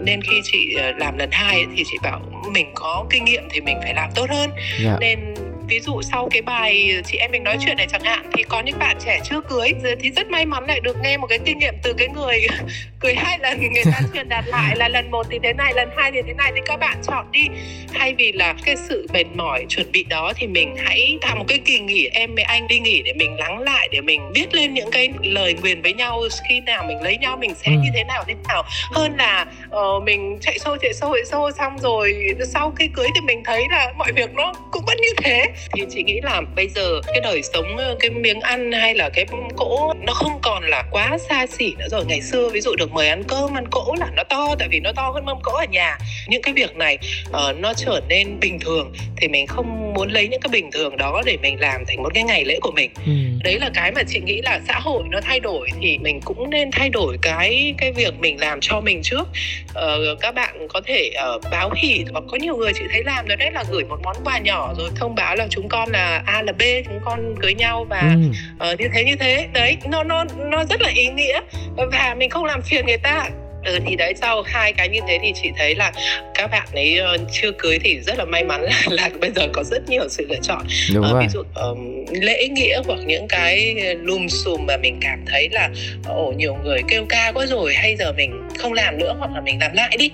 nên 0.05 0.23
khi 0.23 0.41
chị 0.45 0.77
làm 0.97 1.19
lần 1.19 1.31
hai 1.33 1.67
thì 1.77 1.83
chị 1.87 1.99
bảo 2.03 2.21
mình 2.53 2.71
có 2.75 3.05
kinh 3.11 3.25
nghiệm 3.25 3.43
thì 3.51 3.61
mình 3.61 3.79
phải 3.83 3.95
làm 3.95 4.11
tốt 4.15 4.31
hơn 4.31 4.51
yeah. 4.51 4.85
Dạ. 4.85 4.97
nên 5.01 5.35
ví 5.69 5.81
dụ 5.81 6.03
sau 6.03 6.29
cái 6.31 6.43
bài 6.43 7.03
chị 7.05 7.19
em 7.19 7.31
mình 7.31 7.45
nói 7.45 7.57
chuyện 7.61 7.77
này 7.77 7.87
chẳng 7.93 8.05
hạn 8.05 8.31
thì 8.33 8.43
có 8.43 8.61
những 8.61 8.79
bạn 8.79 8.97
trẻ 9.05 9.21
chưa 9.25 9.41
cưới 9.41 9.73
thì 10.01 10.11
rất 10.11 10.31
may 10.31 10.47
mắn 10.47 10.65
lại 10.67 10.81
được 10.81 10.97
nghe 11.03 11.17
một 11.17 11.27
cái 11.27 11.39
kinh 11.45 11.59
nghiệm 11.59 11.75
từ 11.83 11.93
cái 11.93 12.09
người 12.09 12.47
cưới 13.01 13.15
hai 13.15 13.39
lần 13.39 13.61
người 13.61 13.85
ta 13.85 14.01
truyền 14.15 14.29
đạt 14.29 14.45
lại 14.47 14.77
là 14.77 14.89
lần 14.89 15.11
một 15.11 15.27
thì 15.31 15.39
thế 15.43 15.53
này 15.53 15.73
lần 15.75 15.89
hai 15.97 16.13
thì 16.13 16.23
thế 16.27 16.33
này 16.33 16.53
thì 16.55 16.61
các 16.67 16.77
bạn 16.77 16.99
chọn 17.07 17.33
đi. 17.33 17.47
Thay 17.95 18.15
vì 18.15 18.33
là 18.33 18.55
cái 18.65 18.77
sự 18.77 19.07
mệt 19.13 19.25
mỏi 19.35 19.67
chuẩn 19.69 19.93
bị 19.93 20.05
đó 20.05 20.33
thì 20.37 20.47
mình 20.47 20.77
hãy 20.77 21.19
tạo 21.21 21.37
một 21.37 21.45
cái 21.49 21.59
kỳ 21.59 21.79
nghỉ 21.79 22.09
em 22.13 22.35
với 22.35 22.45
anh 22.45 22.69
đi 22.69 22.79
nghỉ 22.79 23.03
để 23.03 23.13
mình 23.13 23.37
lắng 23.39 23.59
lại 23.59 23.89
để 23.93 24.01
mình 24.01 24.33
viết 24.35 24.55
lên 24.55 24.75
những 24.75 24.91
cái 24.91 25.09
lời 25.23 25.55
nguyền 25.63 25.83
với 25.83 25.93
nhau 25.93 26.23
khi 26.49 26.61
nào 26.61 26.85
mình 26.89 27.03
lấy 27.03 27.19
nhau 27.19 27.37
mình 27.37 27.55
sẽ 27.55 27.71
ừ. 27.71 27.79
như 27.83 27.91
thế 27.95 28.05
nào 28.05 28.25
thế 28.27 28.35
nào. 28.49 28.63
Hơn 28.93 29.17
là 29.19 29.47
uh, 29.67 30.03
mình 30.03 30.39
chạy 30.41 30.59
xô 30.59 30.77
chạy 30.83 30.95
xô 30.95 31.15
chạy 31.15 31.25
xô 31.25 31.51
xong 31.59 31.79
rồi 31.79 32.15
sau 32.47 32.71
khi 32.71 32.89
cưới 32.89 33.09
thì 33.15 33.21
mình 33.21 33.43
thấy 33.45 33.65
là 33.71 33.93
mọi 33.97 34.13
việc 34.13 34.35
nó 34.35 34.55
cũng 34.71 34.83
vẫn 34.87 34.97
như 35.01 35.15
thế 35.17 35.47
thì 35.73 35.83
chị 35.91 36.03
nghĩ 36.03 36.21
là 36.23 36.43
bây 36.57 36.69
giờ 36.69 37.01
cái 37.07 37.21
đời 37.21 37.43
sống 37.43 37.77
ờ, 37.77 37.97
cái 38.01 38.11
miếng 38.11 38.41
ăn 38.41 38.73
hay 38.73 38.95
là 38.95 39.09
cái 39.09 39.27
cỗ 39.57 39.93
nó 40.01 40.13
không 40.13 40.39
còn 40.43 40.65
là 40.65 40.85
quá 40.91 41.19
xa 41.29 41.47
xỉ 41.47 41.75
nữa 41.79 41.87
rồi. 41.91 42.05
Ngày 42.09 42.21
xưa 42.21 42.49
ví 42.49 42.61
dụ 42.61 42.75
được 42.79 42.93
mời 42.93 43.09
ăn 43.09 43.23
cơm 43.29 43.57
ăn 43.57 43.65
cỗ 43.71 43.95
là 43.99 44.07
nó 44.17 44.23
to 44.25 44.55
tại 44.59 44.69
vì 44.69 44.81
nó 44.81 44.93
to 44.93 45.11
hơn 45.15 45.25
mâm 45.25 45.39
cỗ 45.43 45.53
ở 45.53 45.65
nhà. 45.71 45.99
Những 46.29 46.43
cái 46.43 46.55
việc 46.55 46.77
này 46.77 46.99
uh, 47.29 47.59
nó 47.59 47.75
trở 47.75 48.01
nên 48.09 48.41
bình 48.41 48.59
thường 48.61 48.93
thì 49.17 49.29
mình 49.29 49.47
không 49.47 49.95
muốn 49.95 50.09
lấy 50.09 50.29
những 50.29 50.41
cái 50.41 50.49
bình 50.53 50.71
thường 50.73 50.97
đó 50.97 51.23
để 51.27 51.37
mình 51.43 51.61
làm 51.61 51.85
thành 51.87 52.03
một 52.03 52.15
cái 52.15 52.25
ngày 52.25 52.45
lễ 52.45 52.59
của 52.61 52.71
mình. 52.71 52.91
Ừ. 53.07 53.13
đấy 53.45 53.59
là 53.59 53.71
cái 53.75 53.93
mà 53.93 54.03
chị 54.09 54.21
nghĩ 54.21 54.41
là 54.43 54.61
xã 54.69 54.79
hội 54.79 55.03
nó 55.11 55.21
thay 55.21 55.41
đổi 55.41 55.69
thì 55.83 55.99
mình 55.99 56.21
cũng 56.25 56.51
nên 56.51 56.71
thay 56.71 56.89
đổi 56.89 57.19
cái 57.23 57.75
cái 57.79 57.93
việc 57.93 58.15
mình 58.21 58.41
làm 58.41 58.61
cho 58.61 58.81
mình 58.81 59.01
trước. 59.03 59.29
Uh, 59.71 60.21
các 60.21 60.35
bạn 60.35 60.69
có 60.69 60.81
thể 60.87 61.11
uh, 61.37 61.43
báo 61.51 61.71
hỉ 61.77 62.05
hoặc 62.13 62.25
có 62.29 62.37
nhiều 62.37 62.57
người 62.57 62.73
chị 62.75 62.85
thấy 62.93 63.03
làm 63.05 63.27
rồi 63.27 63.37
đấy 63.37 63.51
là 63.53 63.65
gửi 63.71 63.85
một 63.85 63.99
món 64.05 64.17
quà 64.25 64.39
nhỏ 64.39 64.75
rồi 64.79 64.91
thông 64.97 65.15
báo 65.15 65.37
là 65.37 65.44
chúng 65.51 65.69
con 65.69 65.91
là 65.93 66.23
a 66.27 66.43
là 66.43 66.53
b 66.53 66.63
chúng 66.85 67.01
con 67.05 67.35
cưới 67.43 67.55
nhau 67.55 67.85
và 67.85 68.01
ừ. 68.01 68.71
uh, 68.73 68.81
như 68.81 68.89
thế 68.95 69.05
như 69.05 69.17
thế. 69.17 69.49
Đấy 69.53 69.77
nó 69.87 70.05
nó 70.05 70.25
nó 70.39 70.65
rất 70.65 70.83
là 70.83 70.89
ý 70.95 71.07
nghĩa. 71.07 71.41
Và 71.77 72.15
mình 72.19 72.31
không 72.31 72.45
làm 72.45 72.63
phiền 72.63 72.87
người 72.87 72.99
ta 72.99 73.29
ừ, 73.65 73.79
thì 73.87 73.97
đấy 73.97 74.15
sau 74.21 74.43
hai 74.43 74.73
cái 74.73 74.89
như 74.89 75.01
thế 75.09 75.19
thì 75.23 75.33
chị 75.43 75.51
thấy 75.59 75.75
là 75.75 75.93
các 76.35 76.47
bạn 76.51 76.69
ấy 76.73 77.01
uh, 77.15 77.21
chưa 77.33 77.53
cưới 77.59 77.79
thì 77.79 78.01
rất 78.01 78.19
là 78.19 78.25
may 78.25 78.45
mắn 78.45 78.63
là, 78.63 78.83
là 78.91 79.11
bây 79.21 79.31
giờ 79.31 79.49
có 79.53 79.65
rất 79.65 79.89
nhiều 79.89 80.09
sự 80.09 80.27
lựa 80.29 80.41
chọn. 80.43 80.67
Đúng 80.95 81.07
uh, 81.11 81.19
ví 81.21 81.27
dụ 81.33 81.43
um, 81.55 82.05
lễ 82.21 82.49
nghĩa 82.49 82.81
hoặc 82.87 82.99
những 83.07 83.29
cái 83.29 83.75
lùm 84.03 84.27
xùm 84.29 84.67
mà 84.67 84.77
mình 84.77 84.99
cảm 85.01 85.25
thấy 85.27 85.49
là 85.53 85.71
ồ 86.07 86.33
nhiều 86.37 86.55
người 86.65 86.83
kêu 86.89 87.05
ca 87.09 87.33
quá 87.35 87.47
rồi 87.47 87.75
hay 87.75 87.97
giờ 87.97 88.13
mình 88.13 88.49
không 88.59 88.73
làm 88.73 88.99
nữa 88.99 89.15
hoặc 89.19 89.31
là 89.35 89.41
mình 89.41 89.59
làm 89.61 89.73
lại 89.75 89.97
đi. 89.99 90.11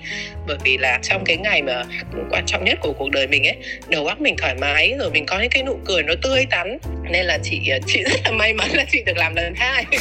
Bởi 0.47 0.57
vì 0.63 0.77
là 0.77 0.99
trong 1.01 1.23
cái 1.25 1.37
ngày 1.37 1.61
mà 1.61 1.83
quan 2.29 2.45
trọng 2.45 2.63
nhất 2.63 2.77
của 2.81 2.93
cuộc 2.93 3.11
đời 3.11 3.27
mình 3.27 3.47
ấy 3.47 3.55
đầu 3.87 4.07
óc 4.07 4.21
mình 4.21 4.35
thoải 4.37 4.55
mái 4.55 4.93
rồi 4.99 5.11
mình 5.11 5.25
có 5.25 5.39
những 5.39 5.49
cái 5.49 5.63
nụ 5.63 5.79
cười 5.85 6.03
nó 6.03 6.13
tươi 6.21 6.45
tắn. 6.49 6.77
Nên 7.11 7.25
là 7.25 7.37
chị 7.43 7.59
chị 7.87 8.03
rất 8.03 8.19
là 8.25 8.31
may 8.31 8.53
mắn 8.53 8.69
là 8.73 8.85
chị 8.91 9.03
được 9.05 9.17
làm 9.17 9.35
lần 9.35 9.53
hai. 9.55 9.85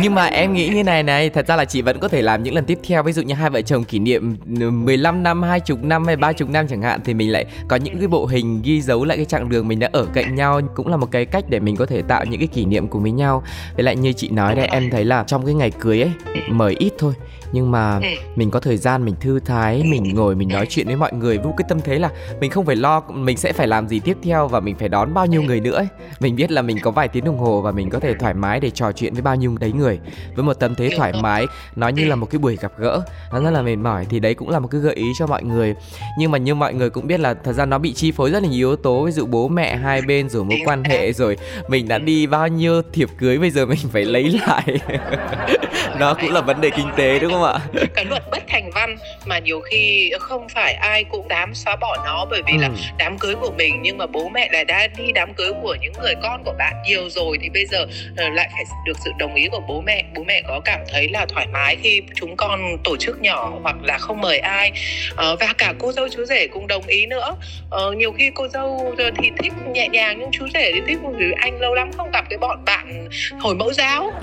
Nhưng 0.00 0.14
mà 0.14 0.26
em 0.26 0.54
nghĩ 0.54 0.68
như 0.72 0.84
này 0.84 1.02
này, 1.02 1.30
thật 1.30 1.46
ra 1.46 1.56
là 1.56 1.64
chị 1.64 1.82
vẫn 1.82 1.98
có 2.00 2.08
thể 2.08 2.22
làm 2.22 2.42
những 2.42 2.54
lần 2.54 2.64
tiếp 2.64 2.78
theo. 2.84 3.02
Ví 3.02 3.12
dụ 3.12 3.22
như 3.22 3.34
hai 3.34 3.50
vợ 3.50 3.62
chồng 3.62 3.84
kỷ 3.84 3.98
niệm 3.98 4.36
ừ, 4.60 4.70
15 4.70 5.22
năm, 5.22 5.42
hai 5.42 5.60
chục 5.60 5.84
năm 5.84 6.04
hay 6.06 6.16
ba 6.16 6.32
chục 6.32 6.48
năm 6.48 6.66
chẳng 6.68 6.82
hạn, 6.82 7.00
thì 7.04 7.14
mình 7.14 7.32
lại 7.32 7.44
có 7.68 7.76
những 7.76 7.98
cái 7.98 8.08
bộ 8.08 8.26
hình 8.26 8.62
ghi 8.64 8.80
dấu 8.80 9.04
lại 9.04 9.16
cái 9.16 9.26
chặng 9.26 9.48
đường 9.48 9.68
mình 9.68 9.78
đã 9.78 9.88
ở 9.92 10.06
cạnh 10.14 10.34
nhau. 10.34 10.60
Cũng 10.74 10.88
là 10.88 10.96
một 10.96 11.10
cái 11.10 11.26
cách 11.26 11.44
để 11.48 11.60
mình 11.60 11.76
có 11.76 11.86
thể 11.86 12.02
tạo 12.02 12.24
những 12.24 12.40
cái 12.40 12.48
kỷ 12.48 12.64
niệm 12.64 12.88
cùng 12.88 13.02
với 13.02 13.12
nhau. 13.12 13.42
Với 13.74 13.84
lại 13.84 13.96
như 13.96 14.12
chị 14.12 14.28
nói 14.28 14.54
đây 14.54 14.66
em 14.66 14.90
thấy 14.90 15.04
là 15.04 15.24
trong 15.26 15.46
cái 15.46 15.54
ngày 15.54 15.70
cưới 15.70 16.02
ấy, 16.02 16.10
mời 16.48 16.74
ít 16.78 16.92
thôi 16.98 17.14
nhưng 17.52 17.70
mà 17.70 17.98
ừ. 17.98 18.08
mình 18.36 18.50
có 18.50 18.60
thời 18.60 18.76
gian 18.76 19.04
mình 19.04 19.14
thư 19.20 19.40
thái 19.40 19.82
mình 19.82 20.14
ngồi 20.14 20.34
mình 20.34 20.48
nói 20.48 20.66
chuyện 20.66 20.86
với 20.86 20.96
mọi 20.96 21.12
người 21.12 21.38
với 21.38 21.52
cái 21.56 21.66
tâm 21.68 21.80
thế 21.80 21.98
là 21.98 22.10
mình 22.40 22.50
không 22.50 22.66
phải 22.66 22.76
lo 22.76 23.00
mình 23.00 23.36
sẽ 23.36 23.52
phải 23.52 23.66
làm 23.66 23.88
gì 23.88 24.00
tiếp 24.00 24.16
theo 24.22 24.48
và 24.48 24.60
mình 24.60 24.76
phải 24.78 24.88
đón 24.88 25.14
bao 25.14 25.26
nhiêu 25.26 25.42
người 25.42 25.60
nữa 25.60 25.76
ấy. 25.76 25.86
mình 26.20 26.36
biết 26.36 26.50
là 26.50 26.62
mình 26.62 26.78
có 26.82 26.90
vài 26.90 27.08
tiếng 27.08 27.24
đồng 27.24 27.38
hồ 27.38 27.60
và 27.60 27.72
mình 27.72 27.90
có 27.90 28.00
thể 28.00 28.14
thoải 28.14 28.34
mái 28.34 28.60
để 28.60 28.70
trò 28.70 28.92
chuyện 28.92 29.12
với 29.12 29.22
bao 29.22 29.36
nhiêu 29.36 29.56
đấy 29.60 29.72
người. 29.72 30.00
Với 30.34 30.44
một 30.44 30.54
tâm 30.54 30.74
thế 30.74 30.90
thoải 30.96 31.12
mái 31.22 31.46
nó 31.76 31.88
như 31.88 32.04
là 32.04 32.16
một 32.16 32.26
cái 32.30 32.38
buổi 32.38 32.56
gặp 32.56 32.72
gỡ 32.78 33.02
nó 33.32 33.40
rất 33.40 33.50
là 33.50 33.62
mệt 33.62 33.76
mỏi 33.76 34.06
thì 34.10 34.20
đấy 34.20 34.34
cũng 34.34 34.48
là 34.48 34.58
một 34.58 34.68
cái 34.68 34.80
gợi 34.80 34.94
ý 34.94 35.06
cho 35.18 35.26
mọi 35.26 35.42
người. 35.44 35.74
Nhưng 36.18 36.30
mà 36.30 36.38
như 36.38 36.54
mọi 36.54 36.74
người 36.74 36.90
cũng 36.90 37.06
biết 37.06 37.20
là 37.20 37.34
thật 37.34 37.52
ra 37.52 37.66
nó 37.66 37.78
bị 37.78 37.92
chi 37.92 38.12
phối 38.12 38.30
rất 38.30 38.42
là 38.42 38.48
nhiều 38.48 38.68
yếu 38.68 38.76
tố 38.76 39.04
ví 39.04 39.12
dụ 39.12 39.26
bố 39.26 39.48
mẹ 39.48 39.76
hai 39.76 40.02
bên 40.02 40.28
rồi 40.28 40.44
mối 40.44 40.60
quan 40.64 40.84
hệ 40.84 41.12
rồi 41.12 41.36
mình 41.68 41.88
đã 41.88 41.98
đi 41.98 42.26
bao 42.26 42.48
nhiêu 42.48 42.82
thiệp 42.92 43.08
cưới 43.18 43.38
bây 43.38 43.50
giờ 43.50 43.66
mình 43.66 43.78
phải 43.92 44.04
lấy 44.04 44.40
lại. 44.46 44.78
Nó 45.98 46.14
cũng 46.14 46.32
là 46.32 46.40
vấn 46.40 46.60
đề 46.60 46.70
kinh 46.70 46.88
tế 46.96 47.18
đúng 47.18 47.32
không 47.32 47.41
ạ? 47.42 47.58
Cái 47.94 48.04
luật 48.04 48.22
bất 48.30 48.42
thành 48.48 48.70
văn 48.74 48.96
mà 49.26 49.38
nhiều 49.38 49.60
khi 49.60 50.12
không 50.20 50.48
phải 50.48 50.74
ai 50.74 51.04
cũng 51.04 51.26
dám 51.30 51.54
xóa 51.54 51.76
bỏ 51.76 51.96
nó 52.04 52.26
bởi 52.30 52.42
vì 52.46 52.52
ừ. 52.52 52.58
là 52.60 52.70
đám 52.98 53.18
cưới 53.18 53.34
của 53.34 53.50
mình 53.58 53.82
nhưng 53.82 53.98
mà 53.98 54.06
bố 54.06 54.28
mẹ 54.28 54.48
lại 54.52 54.64
đã 54.64 54.86
đi 54.86 55.12
đám 55.14 55.34
cưới 55.34 55.52
của 55.62 55.76
những 55.80 55.92
người 56.02 56.14
con 56.22 56.44
của 56.44 56.54
bạn 56.58 56.74
nhiều 56.88 57.08
rồi 57.10 57.38
thì 57.42 57.48
bây 57.48 57.66
giờ 57.66 57.86
ờ, 58.16 58.28
lại 58.28 58.50
phải 58.52 58.64
được 58.86 58.96
sự 59.04 59.10
đồng 59.18 59.34
ý 59.34 59.48
của 59.48 59.60
bố 59.68 59.80
mẹ. 59.80 60.04
Bố 60.14 60.24
mẹ 60.24 60.42
có 60.48 60.60
cảm 60.64 60.80
thấy 60.92 61.08
là 61.08 61.26
thoải 61.26 61.46
mái 61.52 61.76
khi 61.82 62.02
chúng 62.14 62.36
con 62.36 62.60
tổ 62.84 62.96
chức 62.96 63.20
nhỏ 63.20 63.52
hoặc 63.62 63.76
là 63.82 63.98
không 63.98 64.20
mời 64.20 64.38
ai. 64.38 64.72
Ờ, 65.16 65.36
và 65.40 65.54
cả 65.58 65.74
cô 65.78 65.92
dâu 65.92 66.08
chú 66.08 66.24
rể 66.24 66.46
cũng 66.46 66.66
đồng 66.66 66.86
ý 66.86 67.06
nữa. 67.06 67.34
Ờ, 67.70 67.92
nhiều 67.92 68.12
khi 68.12 68.30
cô 68.34 68.48
dâu 68.48 68.94
thì 68.98 69.30
thích 69.42 69.52
nhẹ 69.72 69.88
nhàng 69.88 70.16
nhưng 70.20 70.30
chú 70.32 70.48
rể 70.54 70.72
thì 70.74 70.80
thích 70.86 70.98
vì 71.14 71.32
anh 71.38 71.60
lâu 71.60 71.74
lắm 71.74 71.90
không 71.96 72.10
gặp 72.10 72.24
cái 72.30 72.38
bọn 72.38 72.64
bạn 72.64 73.08
hồi 73.40 73.54
mẫu 73.54 73.72
giáo. 73.72 74.12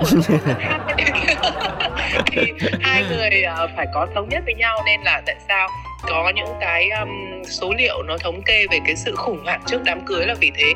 Thì 2.26 2.52
hai 2.80 3.04
người 3.16 3.42
uh, 3.52 3.58
ờ, 3.58 3.68
phải 3.76 3.86
có 3.94 4.06
thống 4.14 4.28
nhất 4.28 4.42
với 4.44 4.54
nhau 4.54 4.82
nên 4.86 5.00
là 5.00 5.22
tại 5.26 5.36
sao 5.48 5.68
có 6.02 6.32
những 6.34 6.48
cái 6.60 6.90
um, 6.90 7.42
số 7.44 7.72
liệu 7.78 8.02
nó 8.02 8.18
thống 8.18 8.42
kê 8.42 8.66
về 8.70 8.78
cái 8.86 8.96
sự 8.96 9.14
khủng 9.16 9.44
hoảng 9.44 9.60
trước 9.66 9.80
đám 9.84 10.00
cưới 10.06 10.26
là 10.26 10.34
vì 10.34 10.50
thế 10.54 10.72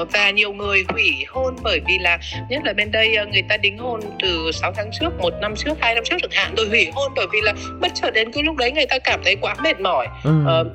uh, 0.00 0.12
và 0.12 0.30
nhiều 0.30 0.52
người 0.52 0.84
hủy 0.88 1.24
hôn 1.28 1.56
bởi 1.62 1.80
vì 1.86 1.98
là 1.98 2.18
nhất 2.48 2.62
là 2.64 2.72
bên 2.72 2.90
đây 2.90 3.16
uh, 3.22 3.28
người 3.28 3.42
ta 3.48 3.56
đính 3.56 3.78
hôn 3.78 4.00
từ 4.22 4.50
6 4.52 4.72
tháng 4.72 4.90
trước 5.00 5.10
một 5.18 5.32
năm 5.40 5.54
trước 5.56 5.74
hai 5.80 5.94
năm 5.94 6.04
trước 6.04 6.16
chẳng 6.22 6.30
hạn 6.32 6.54
rồi 6.56 6.68
hủy 6.68 6.88
hôn 6.94 7.12
bởi 7.16 7.26
vì 7.32 7.40
là 7.40 7.52
bất 7.80 7.92
chợt 7.94 8.10
đến 8.10 8.32
cái 8.32 8.42
lúc 8.42 8.56
đấy 8.56 8.72
người 8.72 8.86
ta 8.86 8.98
cảm 8.98 9.20
thấy 9.24 9.36
quá 9.40 9.54
mệt 9.62 9.80
mỏi 9.80 10.06
ừ. 10.24 10.30
uh, 10.60 10.66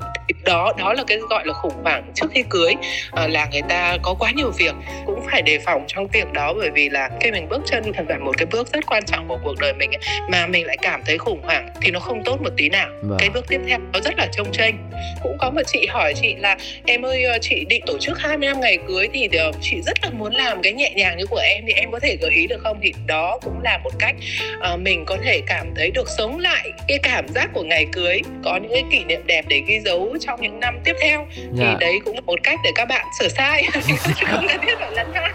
đó 0.45 0.73
đó 0.77 0.93
là 0.93 1.03
cái 1.07 1.17
gọi 1.29 1.45
là 1.45 1.53
khủng 1.53 1.83
hoảng 1.83 2.11
trước 2.13 2.27
khi 2.31 2.43
cưới 2.49 2.73
uh, 2.73 3.29
là 3.29 3.47
người 3.51 3.61
ta 3.69 3.97
có 4.01 4.13
quá 4.13 4.31
nhiều 4.31 4.51
việc 4.57 4.75
cũng 5.05 5.21
phải 5.31 5.41
đề 5.41 5.59
phòng 5.59 5.83
trong 5.87 6.07
việc 6.07 6.31
đó 6.33 6.53
bởi 6.53 6.69
vì 6.69 6.89
là 6.89 7.09
khi 7.21 7.31
mình 7.31 7.49
bước 7.49 7.61
chân 7.65 7.91
vào 8.07 8.19
một 8.19 8.37
cái 8.37 8.45
bước 8.45 8.67
rất 8.73 8.85
quan 8.85 9.03
trọng 9.05 9.27
của 9.27 9.39
cuộc 9.43 9.59
đời 9.59 9.73
mình 9.73 9.91
mà 10.29 10.47
mình 10.47 10.65
lại 10.65 10.77
cảm 10.81 11.01
thấy 11.05 11.17
khủng 11.17 11.41
hoảng 11.43 11.69
thì 11.81 11.91
nó 11.91 11.99
không 11.99 12.23
tốt 12.25 12.41
một 12.41 12.49
tí 12.57 12.69
nào 12.69 12.89
vâng. 13.01 13.17
cái 13.19 13.29
bước 13.29 13.45
tiếp 13.47 13.59
theo 13.67 13.79
nó 13.93 13.99
rất 13.99 14.13
là 14.17 14.27
trông 14.31 14.51
tranh 14.51 14.89
cũng 15.23 15.37
có 15.37 15.49
một 15.49 15.61
chị 15.67 15.85
hỏi 15.89 16.13
chị 16.21 16.35
là 16.35 16.57
em 16.85 17.05
ơi 17.05 17.23
ờ, 17.23 17.37
chị 17.41 17.65
định 17.69 17.83
tổ 17.87 17.97
chức 17.99 18.19
20 18.19 18.47
năm 18.47 18.61
ngày 18.61 18.77
cưới 18.87 19.07
thì 19.13 19.29
ờ, 19.37 19.51
chị 19.61 19.81
rất 19.81 19.97
là 20.03 20.09
muốn 20.09 20.33
làm 20.35 20.61
cái 20.61 20.73
nhẹ 20.73 20.93
nhàng 20.95 21.17
như 21.17 21.25
của 21.25 21.41
em 21.43 21.63
thì 21.67 21.73
em 21.73 21.91
có 21.91 21.99
thể 21.99 22.17
gợi 22.21 22.31
ý 22.31 22.47
được 22.47 22.61
không 22.63 22.77
thì 22.81 22.93
đó 23.05 23.39
cũng 23.43 23.61
là 23.63 23.77
một 23.83 23.91
cách 23.99 24.15
uh, 24.73 24.79
mình 24.79 25.03
có 25.05 25.17
thể 25.23 25.41
cảm 25.47 25.73
thấy 25.75 25.91
được 25.91 26.09
sống 26.17 26.39
lại 26.39 26.71
cái 26.87 26.97
cảm 27.03 27.27
giác 27.27 27.49
của 27.53 27.63
ngày 27.63 27.85
cưới 27.91 28.21
có 28.43 28.57
những 28.57 28.71
cái 28.71 28.83
kỷ 28.91 29.03
niệm 29.03 29.21
đẹp 29.25 29.45
để 29.47 29.61
ghi 29.67 29.79
dấu 29.79 30.17
trong 30.19 30.41
những 30.41 30.59
năm 30.59 30.79
tiếp 30.83 30.95
theo 31.01 31.19
yeah. 31.19 31.29
thì 31.37 31.57
dạ. 31.57 31.77
đấy 31.79 31.99
cũng 32.05 32.15
là 32.15 32.21
một 32.21 32.39
cách 32.43 32.59
để 32.63 32.69
các 32.75 32.85
bạn 32.85 33.05
sửa 33.19 33.27
sai 33.27 33.63
không 34.31 34.45
cần 34.47 34.61
thiết 34.65 34.75
phải 34.79 34.91
lần 34.91 35.07
hai 35.13 35.31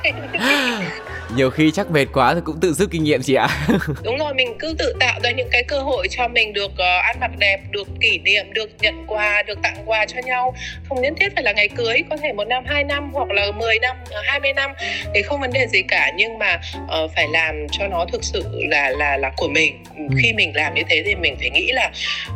nhiều 1.37 1.51
khi 1.51 1.71
chắc 1.71 1.91
mệt 1.91 2.07
quá 2.13 2.35
thì 2.35 2.41
cũng 2.45 2.61
tự 2.61 2.73
rút 2.73 2.91
kinh 2.91 3.05
nghiệm 3.05 3.23
chị 3.23 3.35
ạ. 3.35 3.49
Đúng 4.03 4.19
rồi 4.19 4.35
mình 4.35 4.55
cứ 4.59 4.75
tự 4.79 4.95
tạo 5.01 5.21
ra 5.23 5.31
những 5.31 5.49
cái 5.51 5.63
cơ 5.63 5.81
hội 5.81 6.09
cho 6.11 6.29
mình 6.29 6.53
được 6.53 6.71
uh, 6.71 7.05
ăn 7.05 7.17
mặc 7.21 7.31
đẹp 7.39 7.61
được 7.71 7.89
kỷ 8.01 8.19
niệm 8.19 8.53
được 8.53 8.71
nhận 8.81 9.07
quà 9.07 9.43
được 9.43 9.59
tặng 9.63 9.77
quà 9.87 10.07
cho 10.07 10.21
nhau. 10.25 10.55
Không 10.89 11.03
nhất 11.03 11.13
thiết 11.21 11.29
phải 11.35 11.43
là 11.45 11.53
ngày 11.53 11.69
cưới 11.69 12.03
có 12.11 12.17
thể 12.17 12.33
một 12.33 12.45
năm 12.45 12.65
hai 12.67 12.85
năm 12.85 13.11
hoặc 13.13 13.31
là 13.31 13.51
10 13.53 13.79
năm 13.79 13.97
20 14.25 14.51
ờ, 14.51 14.55
năm 14.55 14.71
thì 15.15 15.23
không 15.23 15.41
vấn 15.41 15.53
đề 15.53 15.67
gì 15.67 15.83
cả. 15.89 16.13
Nhưng 16.17 16.39
mà 16.39 16.61
uh, 17.05 17.11
phải 17.15 17.27
làm 17.33 17.67
cho 17.73 17.89
nó 17.89 18.07
thực 18.13 18.25
sự 18.25 18.45
là 18.53 18.91
là 18.91 19.17
là 19.17 19.31
của 19.37 19.49
mình. 19.49 19.85
Ừ. 19.99 20.17
khi 20.23 20.33
mình 20.33 20.53
làm 20.55 20.75
như 20.75 20.83
thế 20.89 21.03
thì 21.07 21.15
mình 21.15 21.37
phải 21.41 21.51
nghĩ 21.51 21.73
là 21.73 21.91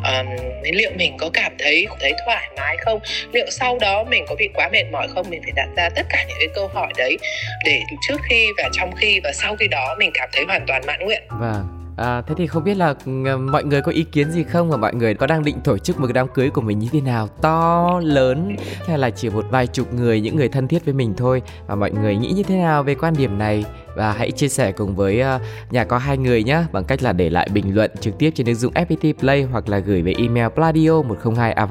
um, 0.04 0.26
liệu 0.62 0.90
mình 0.96 1.16
có 1.18 1.30
cảm 1.32 1.52
thấy 1.58 1.86
thấy 2.00 2.12
thoải 2.26 2.48
mái 2.56 2.76
không? 2.84 3.00
Liệu 3.32 3.46
sau 3.50 3.78
đó 3.78 4.04
mình 4.04 4.24
có 4.28 4.34
bị 4.38 4.48
quá 4.54 4.68
mệt 4.72 4.84
mỏi 4.92 5.08
không? 5.14 5.26
Mình 5.30 5.40
phải 5.42 5.52
đặt 5.56 5.68
ra 5.76 5.88
tất 5.88 6.06
cả 6.08 6.24
những 6.28 6.36
cái 6.38 6.48
câu 6.54 6.68
hỏi 6.74 6.92
đấy 6.96 7.16
để 7.64 7.80
trước 8.08 8.20
khi 8.28 8.46
và 8.56 8.68
trong 8.72 8.81
trong 8.82 8.94
khi 8.96 9.20
và 9.24 9.32
sau 9.32 9.56
khi 9.56 9.68
đó 9.68 9.94
mình 9.98 10.10
cảm 10.14 10.28
thấy 10.32 10.44
hoàn 10.44 10.64
toàn 10.66 10.82
mãn 10.86 11.04
nguyện. 11.04 11.22
Vâng. 11.28 11.81
À, 11.96 12.22
thế 12.26 12.34
thì 12.38 12.46
không 12.46 12.64
biết 12.64 12.76
là 12.76 12.94
ừ, 13.06 13.36
mọi 13.36 13.64
người 13.64 13.80
có 13.80 13.92
ý 13.92 14.02
kiến 14.02 14.30
gì 14.30 14.44
không 14.44 14.70
và 14.70 14.76
mọi 14.76 14.94
người 14.94 15.14
có 15.14 15.26
đang 15.26 15.44
định 15.44 15.60
tổ 15.64 15.78
chức 15.78 16.00
một 16.00 16.06
cái 16.06 16.12
đám 16.12 16.28
cưới 16.28 16.50
của 16.50 16.60
mình 16.60 16.78
như 16.78 16.88
thế 16.92 17.00
nào? 17.00 17.28
To 17.40 18.00
lớn 18.04 18.56
hay 18.88 18.98
là 18.98 19.10
chỉ 19.10 19.30
một 19.30 19.44
vài 19.50 19.66
chục 19.66 19.94
người 19.94 20.20
những 20.20 20.36
người 20.36 20.48
thân 20.48 20.68
thiết 20.68 20.84
với 20.84 20.94
mình 20.94 21.14
thôi? 21.16 21.42
Và 21.66 21.74
mọi 21.74 21.90
người 21.90 22.16
nghĩ 22.16 22.32
như 22.32 22.42
thế 22.42 22.56
nào 22.56 22.82
về 22.82 22.94
quan 22.94 23.14
điểm 23.18 23.38
này? 23.38 23.64
Và 23.96 24.12
hãy 24.12 24.30
chia 24.30 24.48
sẻ 24.48 24.72
cùng 24.72 24.96
với 24.96 25.20
ờ, 25.20 25.40
nhà 25.70 25.84
có 25.84 25.98
hai 25.98 26.18
người 26.18 26.44
nhé 26.44 26.64
bằng 26.72 26.84
cách 26.84 27.02
là 27.02 27.12
để 27.12 27.30
lại 27.30 27.48
bình 27.54 27.74
luận 27.74 27.90
trực 28.00 28.18
tiếp 28.18 28.30
trên 28.34 28.46
ứng 28.46 28.56
dụng 28.56 28.72
FPT 28.74 29.14
Play 29.14 29.42
hoặc 29.42 29.68
là 29.68 29.78
gửi 29.78 30.02
về 30.02 30.14
email 30.18 30.48
pladio 30.48 31.02
102 31.02 31.52
a 31.52 31.66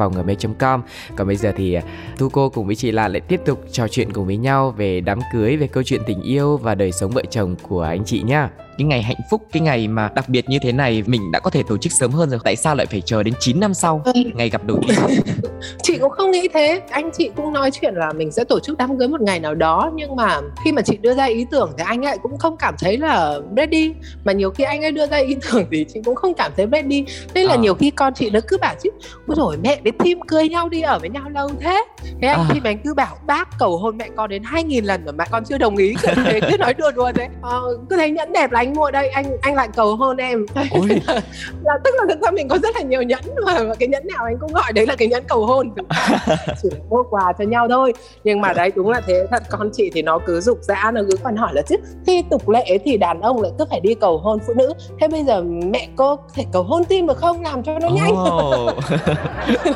com. 0.59 0.81
Còn 1.15 1.27
bây 1.27 1.35
giờ 1.35 1.53
thì 1.57 1.73
ờ, 1.73 1.81
thu 2.17 2.29
cô 2.29 2.49
cùng 2.49 2.65
với 2.65 2.75
chị 2.75 2.91
Lan 2.91 3.11
lại 3.11 3.21
tiếp 3.21 3.41
tục 3.45 3.63
trò 3.71 3.87
chuyện 3.87 4.13
cùng 4.13 4.25
với 4.25 4.37
nhau 4.37 4.71
về 4.71 5.01
đám 5.01 5.19
cưới 5.33 5.57
về 5.57 5.67
câu 5.67 5.83
chuyện 5.83 6.01
tình 6.07 6.21
yêu 6.21 6.57
và 6.57 6.75
đời 6.75 6.91
sống 6.91 7.11
vợ 7.11 7.23
chồng 7.29 7.55
của 7.69 7.81
anh 7.81 8.05
chị 8.05 8.21
nhá 8.21 8.49
cái 8.77 8.85
ngày 8.85 9.01
hạnh 9.01 9.17
phúc 9.29 9.47
cái 9.51 9.61
ngày 9.61 9.87
mà 9.87 10.09
đặc 10.15 10.29
biệt 10.29 10.49
như 10.49 10.59
thế 10.59 10.71
này 10.71 11.03
mình 11.05 11.31
đã 11.31 11.39
có 11.39 11.49
thể 11.49 11.63
tổ 11.67 11.77
chức 11.77 11.91
sớm 11.99 12.11
hơn 12.11 12.29
rồi. 12.29 12.39
Tại 12.43 12.55
sao 12.55 12.75
lại 12.75 12.85
phải 12.85 13.01
chờ 13.01 13.23
đến 13.23 13.33
9 13.39 13.59
năm 13.59 13.73
sau? 13.73 14.01
Ừ. 14.05 14.11
ngày 14.33 14.49
gặp 14.49 14.63
đầu 14.63 14.79
tiên 14.87 14.97
chị 15.83 15.97
cũng 15.97 16.11
không 16.11 16.31
nghĩ 16.31 16.47
thế. 16.53 16.81
Anh 16.89 17.09
chị 17.17 17.31
cũng 17.35 17.53
nói 17.53 17.71
chuyện 17.71 17.95
là 17.95 18.13
mình 18.13 18.31
sẽ 18.31 18.43
tổ 18.43 18.59
chức 18.59 18.77
đám 18.77 18.99
cưới 18.99 19.07
một 19.07 19.21
ngày 19.21 19.39
nào 19.39 19.55
đó 19.55 19.91
nhưng 19.95 20.15
mà 20.15 20.39
khi 20.65 20.71
mà 20.71 20.81
chị 20.81 20.97
đưa 20.97 21.13
ra 21.13 21.25
ý 21.25 21.45
tưởng 21.51 21.71
thì 21.77 21.83
anh 21.87 22.05
ấy 22.05 22.17
cũng 22.23 22.37
không 22.37 22.57
cảm 22.57 22.75
thấy 22.79 22.97
là 22.97 23.39
ready. 23.57 23.93
Mà 24.23 24.31
nhiều 24.31 24.51
khi 24.51 24.63
anh 24.63 24.81
ấy 24.81 24.91
đưa 24.91 25.07
ra 25.07 25.17
ý 25.17 25.35
tưởng 25.51 25.65
thì 25.71 25.85
chị 25.93 25.99
cũng 26.05 26.15
không 26.15 26.33
cảm 26.33 26.51
thấy 26.57 26.67
ready. 26.71 27.05
Nên 27.33 27.45
là 27.45 27.53
à. 27.53 27.57
nhiều 27.57 27.73
khi 27.73 27.91
con 27.91 28.13
chị 28.13 28.29
nó 28.29 28.39
cứ 28.47 28.57
bảo 28.57 28.75
chứ 28.83 28.89
ôi 29.27 29.35
rồi 29.37 29.57
mẹ 29.63 29.79
với 29.83 29.91
phim 29.99 30.21
cưới 30.21 30.49
nhau 30.49 30.69
đi 30.69 30.81
ở 30.81 30.99
với 30.99 31.09
nhau 31.09 31.29
lâu 31.29 31.49
thế. 31.59 31.85
Thế 32.21 32.27
anh 32.27 32.39
à. 32.39 32.49
thì 32.53 32.59
mình 32.59 32.77
cứ 32.83 32.93
bảo 32.93 33.15
bác 33.27 33.49
cầu 33.59 33.77
hôn 33.77 33.97
mẹ 33.97 34.09
con 34.15 34.29
đến 34.29 34.43
hai 34.43 34.63
nghìn 34.63 34.85
lần 34.85 35.05
rồi 35.05 35.13
mà 35.13 35.25
con 35.31 35.43
chưa 35.45 35.57
đồng 35.57 35.77
ý. 35.77 35.93
Thế 36.03 36.39
cứ 36.51 36.57
nói 36.57 36.73
đùa 36.73 36.91
đùa 36.91 37.11
thế. 37.15 37.27
Ờ, 37.41 37.61
cứ 37.89 37.95
thấy 37.95 38.11
nhẫn 38.11 38.33
đẹp 38.33 38.51
là 38.51 38.60
anh 38.61 38.73
mua 38.73 38.91
đây 38.91 39.09
anh 39.09 39.37
anh 39.41 39.55
lại 39.55 39.69
cầu 39.75 39.95
hôn 39.95 40.17
em. 40.17 40.45
Là 41.63 41.77
tức 41.83 41.95
là 41.97 42.05
thực 42.09 42.21
ra 42.21 42.31
mình 42.31 42.47
có 42.47 42.57
rất 42.57 42.75
là 42.75 42.81
nhiều 42.81 43.01
nhẫn 43.01 43.21
mà, 43.45 43.63
mà 43.63 43.75
cái 43.79 43.87
nhẫn 43.87 44.07
nào 44.07 44.25
anh 44.25 44.37
cũng 44.39 44.53
gọi 44.53 44.73
đấy 44.73 44.85
là 44.87 44.95
cái 44.95 45.07
nhẫn 45.07 45.23
cầu 45.27 45.45
hôn. 45.45 45.71
Chỉ 46.61 46.69
mua 46.89 47.03
quà 47.09 47.33
cho 47.37 47.43
nhau 47.43 47.67
thôi. 47.69 47.93
Nhưng 48.23 48.41
mà 48.41 48.53
đấy 48.53 48.71
đúng 48.75 48.89
là 48.89 49.01
thế. 49.07 49.27
Thật 49.31 49.43
con 49.49 49.69
chị 49.73 49.91
thì 49.93 50.01
nó 50.01 50.19
cứ 50.25 50.41
dục 50.41 50.57
dã 50.61 50.91
nó 50.93 51.01
cứ 51.11 51.17
còn 51.23 51.35
hỏi 51.35 51.53
là 51.53 51.61
chứ 51.61 51.75
khi 52.07 52.23
tục 52.29 52.49
lệ 52.49 52.77
thì 52.85 52.97
đàn 52.97 53.21
ông 53.21 53.41
lại 53.41 53.51
cứ 53.59 53.65
phải 53.69 53.79
đi 53.79 53.95
cầu 53.95 54.17
hôn 54.17 54.39
phụ 54.47 54.53
nữ. 54.53 54.73
Thế 54.99 55.07
bây 55.07 55.23
giờ 55.23 55.43
mẹ 55.43 55.87
cô 55.95 56.19
thể 56.33 56.45
cầu 56.53 56.63
hôn 56.63 56.85
tim 56.85 57.07
được 57.07 57.17
không? 57.17 57.41
Làm 57.41 57.63
cho 57.63 57.79
nó 57.79 57.89
nhanh. 57.89 58.13
Oh. 58.13 58.73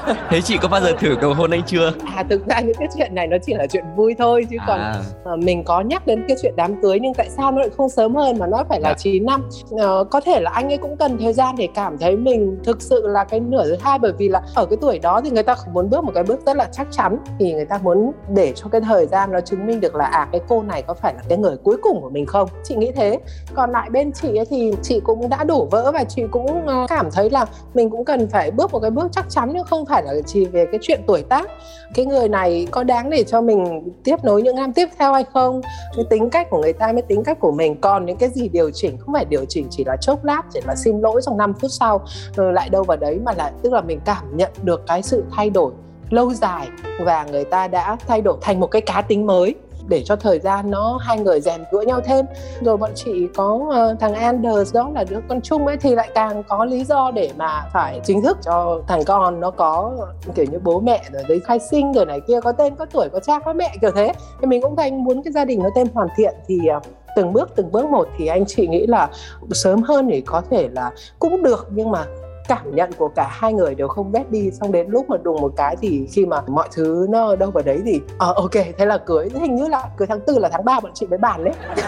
thế 0.30 0.42
chị 0.42 0.58
có 0.62 0.68
bao 0.68 0.82
giờ 0.82 0.92
thử 1.00 1.16
cầu 1.22 1.34
hôn 1.34 1.52
anh 1.52 1.64
chưa? 1.68 1.94
À 2.16 2.24
thực 2.30 2.48
ra 2.48 2.60
những 2.60 2.76
cái 2.80 2.88
chuyện 2.98 3.16
này 3.16 3.28
nó 3.28 3.38
chỉ 3.46 3.54
là 3.54 3.68
chuyện 3.68 3.84
vui 3.96 4.16
thôi 4.18 4.48
chứ 4.50 4.58
à. 4.60 4.66
còn 4.68 5.04
uh, 5.34 5.44
mình 5.44 5.64
có 5.64 5.82
nhắc 5.82 6.08
đến 6.08 6.26
cái 6.28 6.38
chuyện 6.42 6.54
đám 6.56 6.82
cưới 6.82 7.00
nhưng 7.00 7.14
tại 7.14 7.30
sao 7.30 7.52
nó 7.52 7.60
lại 7.60 7.70
không 7.78 7.90
sớm 7.90 8.16
hơn 8.16 8.40
mà 8.40 8.48
nó 8.48 8.64
phải 8.70 8.75
là 8.80 8.94
9 8.98 9.26
dạ. 9.28 9.38
năm. 9.38 9.50
Uh, 9.70 10.10
có 10.12 10.22
thể 10.22 10.40
là 10.40 10.52
anh 10.52 10.72
ấy 10.72 10.78
cũng 10.78 10.98
cần 10.98 11.18
thời 11.18 11.34
gian 11.34 11.56
để 11.58 11.68
cảm 11.76 11.98
thấy 11.98 12.16
mình 12.16 12.58
thực 12.64 12.82
sự 12.82 13.08
là 13.08 13.24
cái 13.24 13.40
nửa 13.40 13.66
thứ 13.66 13.76
hai 13.82 14.00
bởi 14.00 14.12
vì 14.18 14.30
là 14.30 14.42
ở 14.56 14.66
cái 14.66 14.78
tuổi 14.82 15.00
đó 15.00 15.22
thì 15.24 15.30
người 15.30 15.44
ta 15.44 15.56
không 15.56 15.74
muốn 15.74 15.90
bước 15.90 16.04
một 16.04 16.12
cái 16.16 16.24
bước 16.24 16.46
rất 16.46 16.58
là 16.58 16.70
chắc 16.72 16.88
chắn 16.92 17.18
thì 17.40 17.54
người 17.54 17.66
ta 17.66 17.80
muốn 17.84 18.12
để 18.30 18.54
cho 18.56 18.68
cái 18.68 18.82
thời 18.82 19.06
gian 19.06 19.32
nó 19.32 19.42
chứng 19.42 19.68
minh 19.68 19.80
được 19.80 19.96
là 19.96 20.06
à 20.06 20.28
cái 20.32 20.42
cô 20.48 20.62
này 20.62 20.82
có 20.82 20.94
phải 20.94 21.14
là 21.14 21.22
cái 21.30 21.38
người 21.38 21.58
cuối 21.64 21.78
cùng 21.82 22.02
của 22.02 22.10
mình 22.10 22.26
không? 22.26 22.50
Chị 22.64 22.76
nghĩ 22.76 22.92
thế. 22.92 23.20
Còn 23.54 23.72
lại 23.72 23.90
bên 23.90 24.12
chị 24.12 24.36
ấy 24.36 24.46
thì 24.46 24.74
chị 24.82 25.00
cũng 25.00 25.30
đã 25.30 25.44
đổ 25.44 25.66
vỡ 25.72 25.92
và 25.92 26.04
chị 26.04 26.22
cũng 26.32 26.66
uh, 26.66 26.90
cảm 26.90 27.12
thấy 27.12 27.30
là 27.30 27.46
mình 27.74 27.90
cũng 27.90 28.06
cần 28.06 28.28
phải 28.28 28.52
bước 28.52 28.72
một 28.72 28.80
cái 28.80 28.92
bước 28.92 29.08
chắc 29.12 29.30
chắn 29.30 29.52
nhưng 29.54 29.64
không 29.64 29.86
phải 29.86 30.04
là 30.04 30.14
chỉ 30.26 30.46
về 30.46 30.66
cái 30.72 30.80
chuyện 30.84 31.02
tuổi 31.08 31.24
tác. 31.24 31.50
Cái 31.94 32.06
người 32.06 32.30
này 32.30 32.68
có 32.72 32.84
đáng 32.84 33.10
để 33.10 33.24
cho 33.24 33.42
mình 33.42 33.92
tiếp 34.04 34.16
nối 34.24 34.42
những 34.42 34.56
năm 34.56 34.74
tiếp 34.74 34.90
theo 34.98 35.14
hay 35.14 35.24
không? 35.34 35.62
Cái 35.96 36.06
tính 36.10 36.30
cách 36.30 36.50
của 36.50 36.62
người 36.62 36.74
ta 36.74 36.92
mới 36.92 37.02
tính 37.02 37.24
cách 37.24 37.40
của 37.40 37.52
mình. 37.52 37.82
Còn 37.82 38.06
những 38.06 38.18
cái 38.18 38.30
gì 38.30 38.50
điều 38.50 38.65
điều 38.66 38.72
chỉnh 38.72 38.98
không 38.98 39.14
phải 39.14 39.26
điều 39.26 39.46
chỉnh 39.50 39.68
chỉ 39.70 39.84
là 39.84 39.96
chốc 40.02 40.24
lát 40.24 40.42
chỉ 40.54 40.60
là 40.68 40.76
xin 40.76 41.02
lỗi 41.02 41.22
trong 41.26 41.38
5 41.38 41.54
phút 41.54 41.72
sau 41.72 42.02
rồi 42.36 42.54
lại 42.54 42.70
đâu 42.70 42.84
vào 42.84 42.98
đấy 42.98 43.20
mà 43.26 43.32
là 43.38 43.52
tức 43.64 43.74
là 43.74 43.82
mình 43.82 44.00
cảm 44.06 44.38
nhận 44.38 44.52
được 44.64 44.82
cái 44.88 45.04
sự 45.04 45.24
thay 45.32 45.50
đổi 45.50 45.72
lâu 46.10 46.34
dài 46.34 46.68
và 47.06 47.26
người 47.32 47.44
ta 47.44 47.68
đã 47.68 47.98
thay 48.08 48.22
đổi 48.22 48.38
thành 48.42 48.60
một 48.60 48.68
cái 48.68 48.82
cá 48.82 49.02
tính 49.02 49.26
mới 49.26 49.56
để 49.88 50.04
cho 50.06 50.16
thời 50.16 50.40
gian 50.40 50.72
nó 50.72 51.00
hai 51.02 51.20
người 51.20 51.42
rèn 51.42 51.64
cữa 51.72 51.82
nhau 51.82 52.02
thêm. 52.02 52.26
Rồi 52.62 52.78
bọn 52.78 52.92
chị 52.96 53.28
có 53.36 53.54
uh, 53.54 54.00
thằng 54.00 54.14
Anders 54.14 54.74
đó 54.74 54.92
là 54.94 55.04
đứa 55.10 55.20
con 55.30 55.42
chung 55.42 55.68
ấy 55.68 55.78
thì 55.78 55.96
lại 55.96 56.10
càng 56.16 56.44
có 56.48 56.66
lý 56.66 56.84
do 56.84 57.12
để 57.12 57.32
mà 57.38 57.64
phải 57.74 58.00
chính 58.04 58.22
thức 58.22 58.38
cho 58.42 58.82
thằng 58.88 59.04
con 59.06 59.40
nó 59.40 59.52
có 59.52 59.92
kiểu 60.36 60.46
như 60.52 60.60
bố 60.64 60.80
mẹ 60.80 61.04
rồi 61.14 61.24
đấy 61.28 61.42
khai 61.46 61.60
sinh 61.60 61.94
rồi 61.94 62.06
này 62.06 62.20
kia 62.28 62.42
có 62.42 62.52
tên 62.52 62.76
có 62.76 62.86
tuổi 62.86 63.10
có 63.10 63.20
cha 63.20 63.40
có 63.40 63.54
mẹ 63.54 63.76
kiểu 63.82 63.92
thế. 63.96 64.14
Thì 64.42 64.48
mình 64.48 64.62
cũng 64.62 64.76
thành 64.76 65.04
muốn 65.04 65.24
cái 65.24 65.34
gia 65.34 65.46
đình 65.46 65.64
nó 65.64 65.70
thêm 65.76 65.88
hoàn 65.94 66.08
thiện 66.18 66.34
thì 66.48 66.60
uh, 66.78 66.84
từng 67.16 67.34
bước 67.34 67.50
từng 67.56 67.72
bước 67.72 67.90
một 67.90 68.08
thì 68.18 68.28
anh 68.28 68.46
chị 68.46 68.68
nghĩ 68.68 68.88
là 68.88 69.10
sớm 69.52 69.82
hơn 69.82 70.08
thì 70.12 70.22
có 70.22 70.42
thể 70.50 70.70
là 70.72 70.92
cũng 71.20 71.44
được. 71.44 71.68
Nhưng 71.72 71.92
mà 71.92 72.06
cảm 72.48 72.76
nhận 72.76 72.92
của 72.98 73.08
cả 73.08 73.28
hai 73.32 73.54
người 73.54 73.76
đều 73.76 73.88
không 73.88 74.12
ghét 74.12 74.24
đi. 74.32 74.52
Xong 74.52 74.72
đến 74.72 74.88
lúc 74.90 75.10
mà 75.10 75.18
đùng 75.24 75.42
một 75.42 75.54
cái 75.58 75.76
thì 75.82 76.08
khi 76.12 76.26
mà 76.26 76.42
mọi 76.48 76.68
thứ 76.76 77.08
nó 77.10 77.36
đâu 77.36 77.52
vào 77.52 77.64
đấy 77.64 77.82
thì 77.86 78.02
ờ 78.18 78.30
uh, 78.30 78.36
ok 78.36 78.52
thế 78.78 78.86
là 78.86 78.98
cưới. 78.98 79.30
Hình 79.42 79.56
như 79.56 79.68
là 79.68 79.84
cưới 79.98 80.08
tháng 80.08 80.20
tư 80.28 80.40
là 80.40 80.50
tháng 80.50 80.66
3 80.66 80.80
bọn 80.80 80.92
chị 80.94 81.06
mới 81.06 81.18
bàn 81.18 81.44
đấy. 81.44 81.54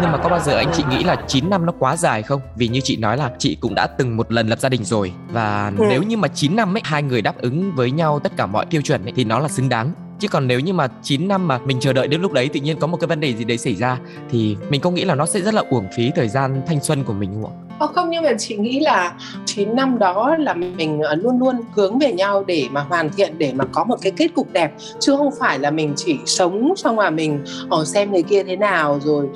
Nhưng 0.00 0.12
mà 0.12 0.18
có 0.22 0.28
bao 0.28 0.40
giờ 0.40 0.56
anh 0.56 0.70
chị 0.72 0.84
nghĩ 0.90 1.04
là 1.04 1.16
9 1.26 1.50
năm 1.50 1.66
nó 1.66 1.72
quá 1.78 1.96
dài 1.96 2.22
không? 2.22 2.40
Vì 2.56 2.68
như 2.68 2.80
chị 2.84 2.96
nói 2.96 3.16
là 3.16 3.30
chị 3.38 3.56
cũng 3.60 3.74
đã 3.74 3.86
từng 3.86 4.16
một 4.16 4.32
lần 4.32 4.48
lập 4.48 4.58
gia 4.58 4.68
đình 4.68 4.84
rồi. 4.84 5.12
Và 5.32 5.72
ừ. 5.78 5.84
nếu 5.88 6.02
như 6.02 6.16
mà 6.16 6.28
9 6.28 6.56
năm 6.56 6.76
ấy 6.76 6.82
hai 6.84 7.02
người 7.02 7.22
đáp 7.22 7.34
ứng 7.40 7.72
với 7.76 7.90
nhau 7.90 8.20
tất 8.20 8.32
cả 8.36 8.46
mọi 8.46 8.66
tiêu 8.66 8.82
chuẩn 8.82 9.04
ấy, 9.04 9.12
thì 9.16 9.24
nó 9.24 9.38
là 9.38 9.48
xứng 9.48 9.68
đáng 9.68 9.92
chứ 10.20 10.28
còn 10.28 10.46
nếu 10.46 10.60
như 10.60 10.72
mà 10.72 10.88
9 11.02 11.28
năm 11.28 11.48
mà 11.48 11.58
mình 11.58 11.80
chờ 11.80 11.92
đợi 11.92 12.08
đến 12.08 12.20
lúc 12.20 12.32
đấy 12.32 12.48
tự 12.48 12.60
nhiên 12.60 12.78
có 12.78 12.86
một 12.86 12.96
cái 12.96 13.08
vấn 13.08 13.20
đề 13.20 13.34
gì 13.34 13.44
đấy 13.44 13.58
xảy 13.58 13.74
ra, 13.74 13.98
thì 14.30 14.56
mình 14.70 14.80
có 14.80 14.90
nghĩ 14.90 15.04
là 15.04 15.14
nó 15.14 15.26
sẽ 15.26 15.40
rất 15.40 15.54
là 15.54 15.62
uổng 15.70 15.86
phí 15.96 16.10
thời 16.16 16.28
gian 16.28 16.62
thanh 16.66 16.80
xuân 16.80 17.04
của 17.04 17.12
mình 17.12 17.30
không 17.34 17.66
ạ? 17.68 17.69
Ờ, 17.80 17.86
không 17.86 18.10
nhưng 18.10 18.22
mà 18.22 18.32
chị 18.38 18.56
nghĩ 18.56 18.80
là 18.80 19.12
9 19.44 19.76
năm 19.76 19.98
đó 19.98 20.36
là 20.38 20.54
mình 20.54 21.00
ờ, 21.00 21.14
luôn 21.14 21.38
luôn 21.38 21.56
hướng 21.74 21.98
về 21.98 22.12
nhau 22.12 22.44
để 22.46 22.66
mà 22.70 22.80
hoàn 22.80 23.10
thiện 23.10 23.38
để 23.38 23.52
mà 23.54 23.64
có 23.72 23.84
một 23.84 23.96
cái 24.02 24.12
kết 24.16 24.28
cục 24.34 24.52
đẹp. 24.52 24.72
Chứ 24.98 25.16
không 25.16 25.30
phải 25.40 25.58
là 25.58 25.70
mình 25.70 25.92
chỉ 25.96 26.18
sống 26.26 26.72
xong 26.76 26.96
mà 26.96 27.10
mình 27.10 27.44
uh, 27.80 27.86
xem 27.86 28.12
người 28.12 28.22
kia 28.22 28.42
thế 28.42 28.56
nào 28.56 29.00
rồi 29.04 29.28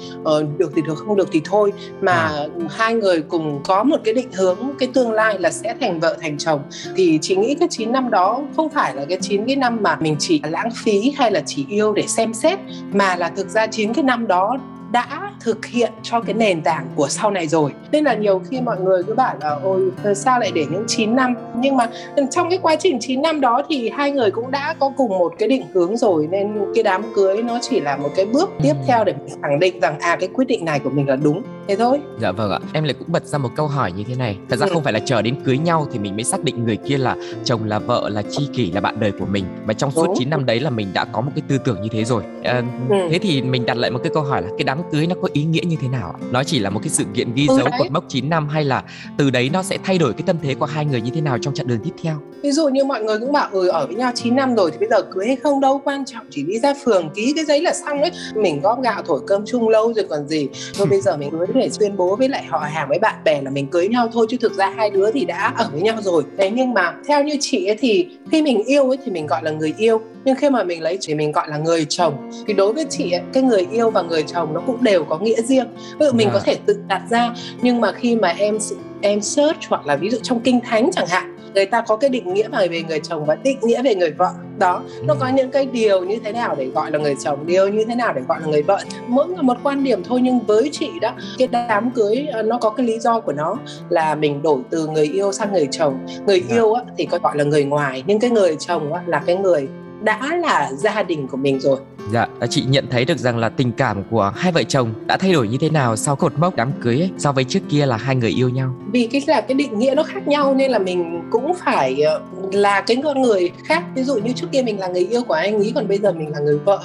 được 0.58 0.72
thì 0.76 0.82
được 0.82 0.94
không 0.94 1.16
được 1.16 1.28
thì 1.32 1.40
thôi. 1.44 1.72
Mà 2.00 2.12
à. 2.12 2.46
hai 2.70 2.94
người 2.94 3.22
cùng 3.22 3.60
có 3.64 3.84
một 3.84 3.96
cái 4.04 4.14
định 4.14 4.32
hướng 4.32 4.58
cái 4.78 4.88
tương 4.94 5.12
lai 5.12 5.38
là 5.38 5.50
sẽ 5.50 5.74
thành 5.80 6.00
vợ 6.00 6.16
thành 6.20 6.38
chồng. 6.38 6.60
Thì 6.96 7.18
chị 7.22 7.36
nghĩ 7.36 7.54
cái 7.54 7.68
9 7.70 7.92
năm 7.92 8.10
đó 8.10 8.40
không 8.56 8.68
phải 8.68 8.94
là 8.94 9.04
cái 9.04 9.18
9 9.20 9.46
cái 9.46 9.56
năm 9.56 9.78
mà 9.82 9.96
mình 10.00 10.16
chỉ 10.18 10.40
lãng 10.50 10.70
phí 10.84 11.14
hay 11.16 11.30
là 11.30 11.42
chỉ 11.46 11.66
yêu 11.68 11.92
để 11.92 12.04
xem 12.06 12.34
xét 12.34 12.58
mà 12.92 13.16
là 13.16 13.28
thực 13.36 13.48
ra 13.48 13.66
9 13.66 13.94
cái 13.94 14.04
năm 14.04 14.26
đó 14.26 14.58
đã 14.94 15.30
thực 15.40 15.66
hiện 15.66 15.92
cho 16.02 16.20
cái 16.20 16.34
nền 16.34 16.62
tảng 16.62 16.86
của 16.94 17.08
sau 17.08 17.30
này 17.30 17.46
rồi. 17.46 17.70
Nên 17.92 18.04
là 18.04 18.14
nhiều 18.14 18.42
khi 18.50 18.60
mọi 18.60 18.80
người 18.80 19.02
cứ 19.02 19.14
bảo 19.14 19.34
là, 19.40 19.58
ôi 19.62 19.90
ờ, 20.04 20.14
sao 20.14 20.38
lại 20.40 20.50
để 20.54 20.64
những 20.70 20.84
9 20.86 21.16
năm? 21.16 21.34
Nhưng 21.56 21.76
mà 21.76 21.88
trong 22.30 22.50
cái 22.50 22.58
quá 22.62 22.76
trình 22.76 22.98
9 23.00 23.22
năm 23.22 23.40
đó 23.40 23.62
thì 23.68 23.90
hai 23.90 24.10
người 24.10 24.30
cũng 24.30 24.50
đã 24.50 24.74
có 24.78 24.92
cùng 24.96 25.18
một 25.18 25.32
cái 25.38 25.48
định 25.48 25.62
hướng 25.74 25.96
rồi. 25.96 26.28
Nên 26.30 26.52
cái 26.74 26.84
đám 26.84 27.02
cưới 27.14 27.42
nó 27.42 27.58
chỉ 27.62 27.80
là 27.80 27.96
một 27.96 28.08
cái 28.16 28.26
bước 28.26 28.50
tiếp 28.62 28.74
theo 28.86 29.04
để 29.04 29.14
khẳng 29.42 29.60
định 29.60 29.80
rằng 29.80 29.98
à 30.00 30.16
cái 30.20 30.28
quyết 30.34 30.44
định 30.48 30.64
này 30.64 30.78
của 30.78 30.90
mình 30.90 31.08
là 31.08 31.16
đúng 31.16 31.42
thế 31.68 31.76
thôi. 31.76 32.00
Dạ 32.20 32.32
vâng 32.32 32.50
ạ. 32.50 32.58
Em 32.72 32.84
lại 32.84 32.94
cũng 32.98 33.12
bật 33.12 33.24
ra 33.24 33.38
một 33.38 33.50
câu 33.56 33.68
hỏi 33.68 33.92
như 33.92 34.04
thế 34.04 34.14
này. 34.14 34.38
Thật 34.50 34.56
ra 34.56 34.66
ừ. 34.66 34.70
không 34.74 34.84
phải 34.84 34.92
là 34.92 34.98
chờ 34.98 35.22
đến 35.22 35.36
cưới 35.44 35.58
nhau 35.58 35.86
thì 35.92 35.98
mình 35.98 36.16
mới 36.16 36.24
xác 36.24 36.44
định 36.44 36.64
người 36.64 36.76
kia 36.76 36.98
là 36.98 37.16
chồng 37.44 37.64
là 37.64 37.78
vợ 37.78 38.08
là 38.08 38.22
chi 38.30 38.48
kỷ 38.52 38.70
là 38.70 38.80
bạn 38.80 39.00
đời 39.00 39.12
của 39.12 39.26
mình. 39.26 39.44
Mà 39.66 39.74
trong 39.74 39.90
suốt 39.90 40.06
đúng. 40.06 40.14
9 40.18 40.30
năm 40.30 40.46
đấy 40.46 40.60
là 40.60 40.70
mình 40.70 40.88
đã 40.94 41.04
có 41.04 41.20
một 41.20 41.30
cái 41.34 41.42
tư 41.48 41.58
tưởng 41.58 41.82
như 41.82 41.88
thế 41.92 42.04
rồi. 42.04 42.22
À, 42.44 42.62
ừ. 42.88 42.96
thế 43.10 43.18
thì 43.18 43.42
mình 43.42 43.66
đặt 43.66 43.76
lại 43.76 43.90
một 43.90 44.00
cái 44.02 44.10
câu 44.14 44.22
hỏi 44.22 44.42
là 44.42 44.48
cái 44.48 44.64
đám 44.64 44.78
cưới 44.92 45.06
nó 45.06 45.14
có 45.22 45.28
ý 45.32 45.44
nghĩa 45.44 45.62
như 45.66 45.76
thế 45.80 45.88
nào 45.88 46.14
nó 46.30 46.44
chỉ 46.44 46.58
là 46.58 46.70
một 46.70 46.80
cái 46.82 46.88
sự 46.88 47.04
kiện 47.14 47.34
ghi 47.34 47.46
ừ, 47.48 47.56
dấu 47.56 47.68
cột 47.78 47.90
mốc 47.90 48.04
9 48.08 48.30
năm 48.30 48.48
hay 48.48 48.64
là 48.64 48.82
từ 49.18 49.30
đấy 49.30 49.50
nó 49.52 49.62
sẽ 49.62 49.78
thay 49.84 49.98
đổi 49.98 50.12
cái 50.12 50.22
tâm 50.26 50.36
thế 50.42 50.54
của 50.54 50.66
hai 50.66 50.84
người 50.84 51.00
như 51.00 51.10
thế 51.14 51.20
nào 51.20 51.38
trong 51.38 51.54
chặng 51.54 51.66
đường 51.66 51.78
tiếp 51.84 51.92
theo 52.02 52.20
ví 52.44 52.52
dụ 52.52 52.68
như 52.68 52.84
mọi 52.84 53.02
người 53.02 53.18
cũng 53.18 53.32
bảo 53.32 53.48
ừ 53.52 53.68
ở 53.68 53.86
với 53.86 53.96
nhau 53.96 54.12
9 54.14 54.36
năm 54.36 54.54
rồi 54.54 54.70
thì 54.70 54.78
bây 54.78 54.88
giờ 54.88 55.02
cưới 55.02 55.26
hay 55.26 55.36
không 55.36 55.60
đâu 55.60 55.80
quan 55.84 56.04
trọng 56.04 56.26
chỉ 56.30 56.42
đi 56.42 56.58
ra 56.58 56.74
phường 56.84 57.10
ký 57.14 57.32
cái 57.36 57.44
giấy 57.44 57.60
là 57.60 57.72
xong 57.72 58.00
ấy. 58.00 58.10
Mình 58.34 58.60
góp 58.60 58.82
gạo 58.82 59.02
thổi 59.06 59.20
cơm 59.26 59.44
chung 59.46 59.68
lâu 59.68 59.92
rồi 59.94 60.06
còn 60.10 60.28
gì. 60.28 60.48
Thôi 60.78 60.86
bây 60.90 61.00
giờ 61.00 61.16
mình 61.16 61.30
cưới 61.30 61.46
để 61.54 61.70
tuyên 61.78 61.96
bố 61.96 62.16
với 62.16 62.28
lại 62.28 62.44
họ 62.48 62.58
hàng 62.58 62.88
với 62.88 62.98
bạn 62.98 63.14
bè 63.24 63.42
là 63.42 63.50
mình 63.50 63.66
cưới 63.66 63.88
nhau 63.88 64.08
thôi 64.12 64.26
chứ 64.30 64.36
thực 64.40 64.54
ra 64.54 64.72
hai 64.76 64.90
đứa 64.90 65.10
thì 65.10 65.24
đã 65.24 65.54
ở 65.56 65.68
với 65.72 65.80
nhau 65.80 65.96
rồi. 66.02 66.22
Thế 66.38 66.50
nhưng 66.50 66.74
mà 66.74 66.94
theo 67.08 67.22
như 67.22 67.36
chị 67.40 67.66
ấy 67.66 67.76
thì 67.80 68.08
khi 68.30 68.42
mình 68.42 68.62
yêu 68.64 68.88
ấy 68.88 68.98
thì 69.04 69.12
mình 69.12 69.26
gọi 69.26 69.42
là 69.42 69.50
người 69.50 69.74
yêu 69.78 70.00
nhưng 70.24 70.36
khi 70.36 70.50
mà 70.50 70.64
mình 70.64 70.82
lấy 70.82 70.98
thì 71.00 71.14
mình 71.14 71.32
gọi 71.32 71.48
là 71.48 71.58
người 71.58 71.86
chồng. 71.88 72.30
Thì 72.46 72.54
đối 72.54 72.72
với 72.72 72.86
chị 72.90 73.10
ấy, 73.10 73.22
cái 73.32 73.42
người 73.42 73.66
yêu 73.72 73.90
và 73.90 74.02
người 74.02 74.22
chồng 74.22 74.54
nó 74.54 74.62
cũng 74.66 74.84
đều 74.84 75.04
có 75.04 75.18
nghĩa 75.18 75.42
riêng. 75.42 75.66
Ví 75.98 76.06
dụ 76.06 76.12
mình 76.12 76.28
à. 76.28 76.30
có 76.34 76.40
thể 76.40 76.56
tự 76.66 76.76
đặt 76.88 77.02
ra 77.10 77.34
nhưng 77.62 77.80
mà 77.80 77.92
khi 77.92 78.16
mà 78.16 78.28
em 78.28 78.58
em 79.00 79.20
search 79.20 79.58
hoặc 79.68 79.86
là 79.86 79.96
ví 79.96 80.10
dụ 80.10 80.18
trong 80.22 80.40
kinh 80.40 80.60
thánh 80.60 80.90
chẳng 80.92 81.06
hạn 81.06 81.33
người 81.54 81.66
ta 81.66 81.80
có 81.80 81.96
cái 81.96 82.10
định 82.10 82.34
nghĩa 82.34 82.48
về 82.48 82.82
người 82.88 83.00
chồng 83.00 83.24
và 83.24 83.34
định 83.34 83.58
nghĩa 83.62 83.82
về 83.82 83.94
người 83.94 84.10
vợ. 84.10 84.30
Đó 84.58 84.82
nó 85.02 85.14
có 85.14 85.28
những 85.28 85.50
cái 85.50 85.66
điều 85.66 86.04
như 86.04 86.18
thế 86.24 86.32
nào 86.32 86.54
để 86.58 86.66
gọi 86.66 86.90
là 86.90 86.98
người 86.98 87.14
chồng 87.24 87.46
điều 87.46 87.68
như 87.68 87.84
thế 87.84 87.94
nào 87.94 88.12
để 88.12 88.22
gọi 88.28 88.40
là 88.40 88.46
người 88.46 88.62
vợ. 88.62 88.78
Mỗi 89.06 89.26
người 89.26 89.42
một 89.42 89.56
quan 89.62 89.84
điểm 89.84 90.02
thôi 90.04 90.20
nhưng 90.22 90.40
với 90.40 90.68
chị 90.72 90.90
đó 91.00 91.10
cái 91.38 91.48
đám 91.48 91.90
cưới 91.90 92.26
ờ, 92.32 92.42
nó 92.42 92.58
có 92.58 92.70
cái 92.70 92.86
lý 92.86 92.98
do 92.98 93.20
của 93.20 93.32
nó 93.32 93.56
là 93.88 94.14
mình 94.14 94.42
đổi 94.42 94.60
từ 94.70 94.86
người 94.86 95.06
yêu 95.06 95.32
sang 95.32 95.52
người 95.52 95.68
chồng. 95.70 96.06
Người 96.26 96.42
dạ. 96.48 96.54
yêu 96.54 96.72
á, 96.72 96.82
thì 96.98 97.06
có 97.06 97.18
gọi 97.18 97.36
là 97.36 97.44
người 97.44 97.64
ngoài 97.64 98.04
nhưng 98.06 98.20
cái 98.20 98.30
người 98.30 98.56
chồng 98.58 98.92
á, 98.92 99.02
là 99.06 99.22
cái 99.26 99.36
người 99.36 99.68
đã 100.04 100.36
là 100.36 100.70
gia 100.72 101.02
đình 101.02 101.28
của 101.28 101.36
mình 101.36 101.60
rồi 101.60 101.78
Dạ, 102.12 102.26
chị 102.50 102.64
nhận 102.68 102.84
thấy 102.90 103.04
được 103.04 103.18
rằng 103.18 103.38
là 103.38 103.48
tình 103.48 103.72
cảm 103.72 104.02
của 104.10 104.32
hai 104.36 104.52
vợ 104.52 104.62
chồng 104.62 104.94
đã 105.06 105.16
thay 105.16 105.32
đổi 105.32 105.48
như 105.48 105.58
thế 105.60 105.70
nào 105.70 105.96
sau 105.96 106.16
cột 106.16 106.38
mốc 106.38 106.56
đám 106.56 106.72
cưới 106.80 106.98
ấy, 106.98 107.10
so 107.18 107.32
với 107.32 107.44
trước 107.44 107.60
kia 107.70 107.86
là 107.86 107.96
hai 107.96 108.16
người 108.16 108.30
yêu 108.30 108.48
nhau. 108.48 108.74
Vì 108.92 109.08
cái 109.12 109.22
là 109.26 109.40
cái 109.40 109.54
định 109.54 109.78
nghĩa 109.78 109.94
nó 109.96 110.02
khác 110.02 110.28
nhau 110.28 110.54
nên 110.54 110.70
là 110.70 110.78
mình 110.78 111.22
cũng 111.30 111.52
phải 111.64 112.02
ờ, 112.02 112.20
là 112.52 112.80
cái 112.80 112.96
con 113.04 113.22
người 113.22 113.50
khác. 113.64 113.82
Ví 113.94 114.02
dụ 114.02 114.14
như 114.14 114.32
trước 114.32 114.46
kia 114.52 114.62
mình 114.62 114.80
là 114.80 114.88
người 114.88 115.06
yêu 115.06 115.22
của 115.22 115.34
anh 115.34 115.58
ấy 115.58 115.72
còn 115.74 115.88
bây 115.88 115.98
giờ 115.98 116.12
mình 116.12 116.30
là 116.32 116.38
người 116.38 116.58
vợ. 116.58 116.80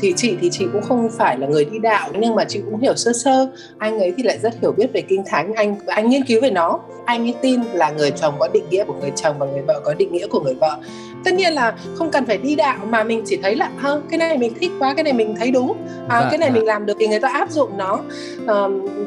Thì 0.00 0.12
chị 0.16 0.36
thì 0.40 0.50
chị 0.52 0.66
cũng 0.72 0.82
không 0.82 1.08
phải 1.18 1.38
là 1.38 1.46
người 1.46 1.64
đi 1.64 1.78
đạo 1.78 2.10
nhưng 2.18 2.34
mà 2.34 2.44
chị 2.44 2.60
cũng 2.64 2.80
hiểu 2.80 2.96
sơ 2.96 3.12
sơ. 3.12 3.50
Anh 3.78 3.98
ấy 3.98 4.14
thì 4.16 4.22
lại 4.22 4.38
rất 4.38 4.54
hiểu 4.62 4.72
biết 4.72 4.86
về 4.94 5.02
kinh 5.08 5.22
thánh, 5.26 5.54
anh 5.54 5.76
anh 5.86 6.08
nghiên 6.08 6.24
cứu 6.24 6.40
về 6.40 6.50
nó. 6.50 6.78
Anh 7.04 7.26
ấy 7.26 7.34
tin 7.42 7.60
là 7.72 7.90
người 7.90 8.10
chồng 8.10 8.34
có 8.38 8.48
định 8.54 8.64
nghĩa 8.70 8.84
của 8.84 8.94
người 9.00 9.12
chồng 9.16 9.38
và 9.38 9.46
người 9.46 9.62
vợ 9.62 9.80
có 9.84 9.94
định 9.94 10.12
nghĩa 10.12 10.26
của 10.26 10.40
người 10.40 10.54
vợ 10.54 10.78
tất 11.24 11.34
nhiên 11.34 11.52
là 11.52 11.74
không 11.94 12.10
cần 12.10 12.26
phải 12.26 12.38
đi 12.38 12.56
đạo 12.58 12.78
mà 12.88 13.04
mình 13.04 13.22
chỉ 13.26 13.38
thấy 13.42 13.56
là 13.56 13.70
ha 13.78 13.90
cái 14.10 14.18
này 14.18 14.38
mình 14.38 14.52
thích 14.60 14.72
quá 14.78 14.94
cái 14.94 15.04
này 15.04 15.12
mình 15.12 15.34
thấy 15.38 15.50
đúng. 15.50 15.76
À, 16.08 16.20
dạ, 16.20 16.28
cái 16.30 16.38
này 16.38 16.48
dạ. 16.48 16.54
mình 16.54 16.64
làm 16.64 16.86
được 16.86 16.96
thì 17.00 17.06
người 17.06 17.20
ta 17.20 17.28
áp 17.28 17.50
dụng 17.50 17.70
nó. 17.78 18.00
À, 18.46 18.54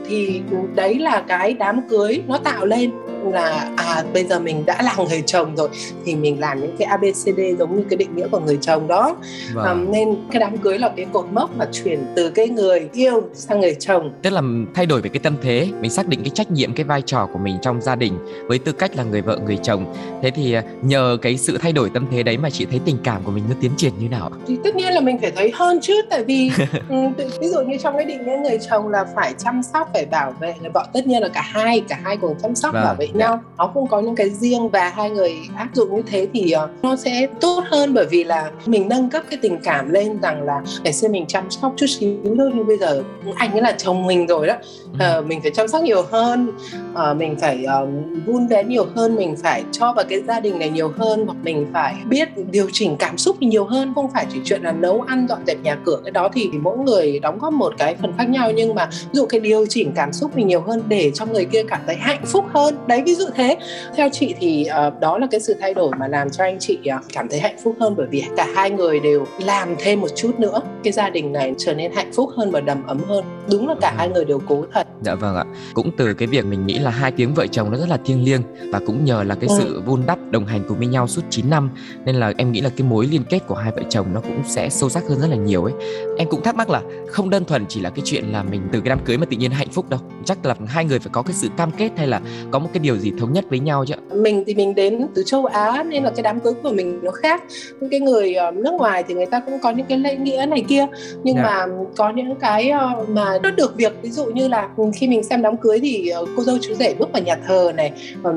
thì 0.06 0.42
đấy 0.76 1.00
là 1.00 1.24
cái 1.28 1.54
đám 1.54 1.82
cưới 1.90 2.22
nó 2.28 2.38
tạo 2.38 2.66
lên 2.66 2.92
là 3.24 3.70
à 3.78 4.04
bây 4.14 4.24
giờ 4.24 4.40
mình 4.40 4.66
đã 4.66 4.82
là 4.82 4.96
người 5.10 5.24
chồng 5.26 5.56
rồi 5.56 5.70
thì 6.06 6.16
mình 6.16 6.40
làm 6.40 6.62
những 6.62 6.76
cái 6.80 6.86
abcd 6.86 7.40
giống 7.60 7.78
như 7.78 7.84
cái 7.90 7.98
định 7.98 8.16
nghĩa 8.16 8.28
của 8.28 8.40
người 8.40 8.58
chồng 8.62 8.88
đó 8.88 9.16
vâng. 9.54 9.66
à, 9.66 9.74
nên 9.74 10.16
cái 10.32 10.40
đám 10.40 10.58
cưới 10.58 10.80
là 10.80 10.90
cái 10.98 11.06
cột 11.14 11.26
mốc 11.32 11.56
mà 11.58 11.66
chuyển 11.72 12.06
từ 12.16 12.30
cái 12.30 12.50
người 12.50 12.90
yêu 12.94 13.22
sang 13.34 13.60
người 13.60 13.76
chồng 13.80 14.12
tức 14.22 14.30
là 14.30 14.42
thay 14.74 14.86
đổi 14.86 15.02
về 15.02 15.10
cái 15.10 15.20
tâm 15.20 15.36
thế 15.42 15.68
mình 15.80 15.92
xác 15.92 16.08
định 16.08 16.20
cái 16.24 16.30
trách 16.30 16.52
nhiệm 16.52 16.74
cái 16.74 16.84
vai 16.84 17.02
trò 17.02 17.28
của 17.34 17.40
mình 17.40 17.58
trong 17.62 17.82
gia 17.82 17.96
đình 17.96 18.18
với 18.48 18.60
tư 18.60 18.72
cách 18.72 18.96
là 18.96 19.04
người 19.04 19.22
vợ 19.22 19.40
người 19.46 19.58
chồng 19.64 19.94
thế 20.22 20.32
thì 20.32 20.54
à, 20.54 20.64
nhờ 20.82 21.18
cái 21.22 21.38
sự 21.38 21.58
thay 21.58 21.72
đổi 21.72 21.90
tâm 21.94 22.06
thế 22.12 22.24
đấy 22.24 22.38
mà 22.38 22.50
chị 22.50 22.66
thấy 22.66 22.80
tình 22.86 22.98
cảm 23.04 23.24
của 23.24 23.32
mình 23.32 23.44
nó 23.50 23.56
tiến 23.62 23.72
triển 23.78 23.94
như 24.00 24.10
nào 24.10 24.32
thì 24.48 24.58
tất 24.64 24.76
nhiên 24.76 24.94
là 24.94 25.00
mình 25.00 25.18
phải 25.22 25.32
thấy 25.32 25.52
hơn 25.56 25.80
chứ 25.82 26.02
tại 26.10 26.24
vì 26.24 26.52
ừ, 26.90 26.96
ví 27.42 27.48
dụ 27.48 27.62
như 27.62 27.78
trong 27.84 27.96
cái 27.96 28.06
định 28.06 28.26
nghĩa 28.26 28.38
người 28.44 28.60
chồng 28.70 28.88
là 28.88 29.06
phải 29.16 29.34
chăm 29.38 29.62
sóc 29.64 29.90
phải 29.94 30.06
bảo 30.06 30.34
vệ 30.40 30.54
người 30.62 30.70
vợ 30.74 30.88
tất 30.94 31.08
nhiên 31.08 31.22
là 31.22 31.28
cả 31.28 31.42
hai 31.42 31.82
cả 31.90 32.00
hai 32.04 32.18
cùng 32.18 32.36
chăm 32.42 32.56
sóc 32.56 32.74
vâng. 32.74 32.84
bảo 32.84 32.96
vệ 32.96 33.08
nhau 33.14 33.42
nó 33.58 33.68
cũng 33.68 33.88
có 33.88 34.00
những 34.00 34.16
cái 34.16 34.30
riêng 34.30 34.70
và 34.70 34.90
hai 34.90 35.10
người 35.10 35.34
áp 35.56 35.68
dụng 35.74 35.96
như 35.96 36.02
thế 36.08 36.28
thì 36.34 36.52
ờ, 36.52 36.70
nó 36.82 36.96
sẽ 36.96 37.28
tốt 37.42 37.64
hơn 37.70 37.94
bởi 37.94 38.06
vì 38.06 38.24
là 38.24 38.52
mình 38.66 38.90
nâng 38.90 39.10
cấp 39.10 39.24
cái 39.30 39.40
tình 39.42 39.60
cảm 39.64 39.92
lên 39.92 40.20
rằng 40.22 40.44
là 40.44 40.62
ngày 40.84 40.94
xưa 40.94 41.08
mình 41.08 41.26
chăm 41.28 41.50
sóc 41.50 41.74
chút 41.78 41.86
xíu 41.88 42.18
thôi 42.38 42.52
nhưng 42.56 42.68
bây 42.68 42.78
giờ 42.78 43.04
anh 43.36 43.52
ấy 43.52 43.62
là 43.62 43.72
chồng 43.72 44.06
mình 44.06 44.28
rồi 44.28 44.48
đó. 44.48 44.56
Uh, 44.92 45.26
mình 45.26 45.42
phải 45.42 45.52
chăm 45.52 45.68
sóc 45.68 45.84
nhiều 45.84 46.04
hơn 46.12 46.52
uh, 46.94 47.18
mình 47.18 47.36
phải 47.42 47.66
uh, 47.84 47.90
vun 48.26 48.48
vén 48.48 48.70
nhiều 48.70 48.86
hơn 48.96 49.16
mình 49.16 49.36
phải 49.44 49.64
cho 49.72 49.94
vào 49.94 50.06
cái 50.10 50.22
gia 50.28 50.40
đình 50.40 50.60
này 50.60 50.70
nhiều 50.70 50.92
hơn 50.98 51.26
hoặc 51.26 51.38
mình 51.44 51.68
phải 51.74 51.96
biết 52.06 52.30
điều 52.52 52.68
chỉnh 52.72 52.96
cảm 53.00 53.18
xúc 53.18 53.36
mình 53.40 53.50
nhiều 53.50 53.66
hơn 53.66 53.94
không 53.96 54.12
phải 54.14 54.26
chỉ 54.34 54.40
chuyện 54.46 54.62
là 54.62 54.72
nấu 54.72 55.02
ăn 55.02 55.26
dọn 55.30 55.40
dẹp 55.48 55.58
nhà 55.64 55.78
cửa 55.86 56.00
cái 56.04 56.12
đó 56.12 56.30
thì 56.34 56.50
mỗi 56.62 56.78
người 56.78 57.20
đóng 57.20 57.40
góp 57.40 57.54
một 57.54 57.74
cái 57.78 57.96
phần 58.02 58.14
khác 58.18 58.30
nhau. 58.30 58.52
Nhưng 58.52 58.76
mà 58.76 58.90
ví 58.92 59.10
dụ 59.14 59.26
cái 59.26 59.40
điều 59.40 59.66
chỉnh 59.70 59.92
cảm 59.96 60.14
xúc 60.14 60.36
mình 60.36 60.48
nhiều 60.48 60.62
hơn 60.62 60.84
để 60.88 61.12
cho 61.14 61.26
người 61.26 61.46
kia 61.46 61.64
cảm 61.64 61.82
thấy 61.86 61.96
hạnh 61.96 62.26
phúc 62.26 62.46
hơn. 62.54 62.76
Đấy 62.88 63.01
ví 63.04 63.16
dụ 63.16 63.26
thế. 63.36 63.58
Theo 63.96 64.10
chị 64.12 64.36
thì 64.40 64.66
uh, 64.88 65.00
đó 65.00 65.18
là 65.18 65.28
cái 65.32 65.40
sự 65.40 65.56
thay 65.60 65.74
đổi 65.74 65.92
mà 66.00 66.08
làm 66.08 66.30
cho 66.30 66.44
anh 66.44 66.58
chị 66.60 66.80
uh, 66.98 67.06
cảm 67.14 67.28
thấy 67.30 67.40
hạnh 67.40 67.58
phúc 67.64 67.76
hơn 67.80 67.94
bởi 67.98 68.08
vì 68.08 68.24
cả 68.38 68.48
hai 68.56 68.72
người 68.72 69.00
đều 69.00 69.26
làm 69.40 69.76
thêm 69.80 70.02
một 70.02 70.10
chút 70.16 70.40
nữa. 70.40 70.62
Cái 70.84 70.94
gia 70.94 71.10
đình 71.10 71.34
này 71.34 71.54
trở 71.58 71.74
nên 71.74 71.92
hạnh 71.92 72.12
phúc 72.14 72.30
hơn 72.38 72.52
và 72.52 72.62
đầm 72.62 72.88
ấm 72.88 73.00
hơn. 73.08 73.24
Đúng 73.52 73.68
là 73.68 73.76
cả 73.82 73.94
hai 73.98 74.10
người 74.10 74.26
đều 74.26 74.40
cố 74.48 74.66
thật. 74.74 74.88
Dạ 75.02 75.16
vâng 75.16 75.36
ạ. 75.36 75.46
Cũng 75.74 75.92
từ 75.98 76.14
cái 76.14 76.28
việc 76.28 76.46
mình 76.46 76.66
nghĩ 76.66 76.80
là 76.80 76.92
hai 76.92 77.12
tiếng 77.12 77.34
vợ 77.34 77.48
chồng 77.48 77.72
nó 77.72 77.78
rất 77.78 77.90
là 77.90 77.98
thiêng 78.06 78.24
liêng 78.24 78.42
và 78.72 78.80
cũng 78.88 79.06
nhờ 79.06 79.24
là 79.24 79.36
cái 79.36 79.50
ừ. 79.50 79.56
sự 79.60 79.82
vun 79.86 80.02
đắp 80.06 80.20
đồng 80.32 80.46
hành 80.46 80.64
cùng 80.68 80.78
với 80.78 80.88
nhau 80.88 81.08
suốt 81.08 81.22
9 81.30 81.50
năm 81.50 81.70
nên 82.06 82.16
là 82.16 82.34
em 82.38 82.52
nghĩ 82.52 82.62
là 82.62 82.70
cái 82.78 82.88
mối 82.88 83.08
liên 83.08 83.24
kết 83.30 83.40
của 83.48 83.56
hai 83.56 83.72
vợ 83.72 83.82
chồng 83.90 84.14
nó 84.14 84.22
cũng 84.22 84.44
sẽ 84.48 84.70
sâu 84.70 84.90
sắc 84.90 85.04
hơn 85.10 85.20
rất 85.20 85.28
là 85.28 85.36
nhiều 85.36 85.64
ấy. 85.64 85.74
Em 86.18 86.28
cũng 86.30 86.44
thắc 86.44 86.56
mắc 86.56 86.70
là 86.70 86.82
không 87.08 87.30
đơn 87.30 87.46
thuần 87.46 87.66
chỉ 87.70 87.82
là 87.82 87.90
cái 87.90 88.02
chuyện 88.06 88.26
là 88.26 88.44
mình 88.44 88.62
từ 88.72 88.82
cái 88.82 88.90
đám 88.90 89.00
cưới 89.06 89.18
mà 89.18 89.26
tự 89.26 89.38
nhiên 89.38 89.52
hạnh 89.52 89.70
phúc 89.72 89.90
đâu. 89.90 90.00
Chắc 90.26 90.46
là 90.46 90.56
hai 90.68 90.86
người 90.86 91.00
phải 91.00 91.10
có 91.12 91.22
cái 91.22 91.34
sự 91.34 91.50
cam 91.58 91.72
kết 91.72 91.92
hay 91.98 92.08
là 92.08 92.22
có 92.52 92.60
một 92.60 92.70
cái 92.74 92.80
điều 92.80 92.91
điều 92.92 93.00
gì 93.00 93.12
thống 93.20 93.34
nhất 93.34 93.46
với 93.50 93.60
nhau 93.60 93.86
chứ 93.88 93.96
mình 94.16 94.44
thì 94.48 94.56
mình 94.56 94.76
đến 94.76 95.08
từ 95.16 95.24
châu 95.26 95.46
Á 95.46 95.84
nên 95.84 96.04
là 96.04 96.12
cái 96.16 96.24
đám 96.24 96.40
cưới 96.40 96.54
của 96.64 96.72
mình 96.72 97.00
nó 97.04 97.12
khác. 97.12 97.44
Những 97.80 97.90
cái 97.90 98.00
người 98.00 98.34
ờ, 98.34 98.52
nước 98.52 98.74
ngoài 98.74 99.04
thì 99.08 99.14
người 99.14 99.26
ta 99.26 99.40
cũng 99.40 99.60
có 99.60 99.72
những 99.72 99.86
cái 99.86 99.98
lễ 99.98 100.16
nghĩa 100.16 100.46
này 100.50 100.64
kia. 100.68 100.86
Nhưng 101.24 101.36
yeah. 101.36 101.48
Dạ. 101.48 101.66
mà 101.66 101.74
có 101.98 102.10
những 102.10 102.36
cái 102.36 102.70
ờ, 102.70 103.06
mà 103.10 103.40
nó 103.44 103.52
được 103.52 103.76
việc. 103.76 103.94
Ví 104.02 104.10
dụ 104.10 104.26
như 104.26 104.48
là 104.48 104.70
khi 104.94 105.08
mình 105.08 105.24
xem 105.24 105.42
đám 105.42 105.58
cưới 105.58 105.80
thì 105.80 106.10
ờ, 106.10 106.26
cô 106.38 106.44
dâu 106.44 106.58
chú 106.62 106.74
rể 106.74 106.94
bước 107.00 107.12
vào 107.14 107.22
nhà 107.22 107.36
thờ 107.48 107.72
này 107.76 107.92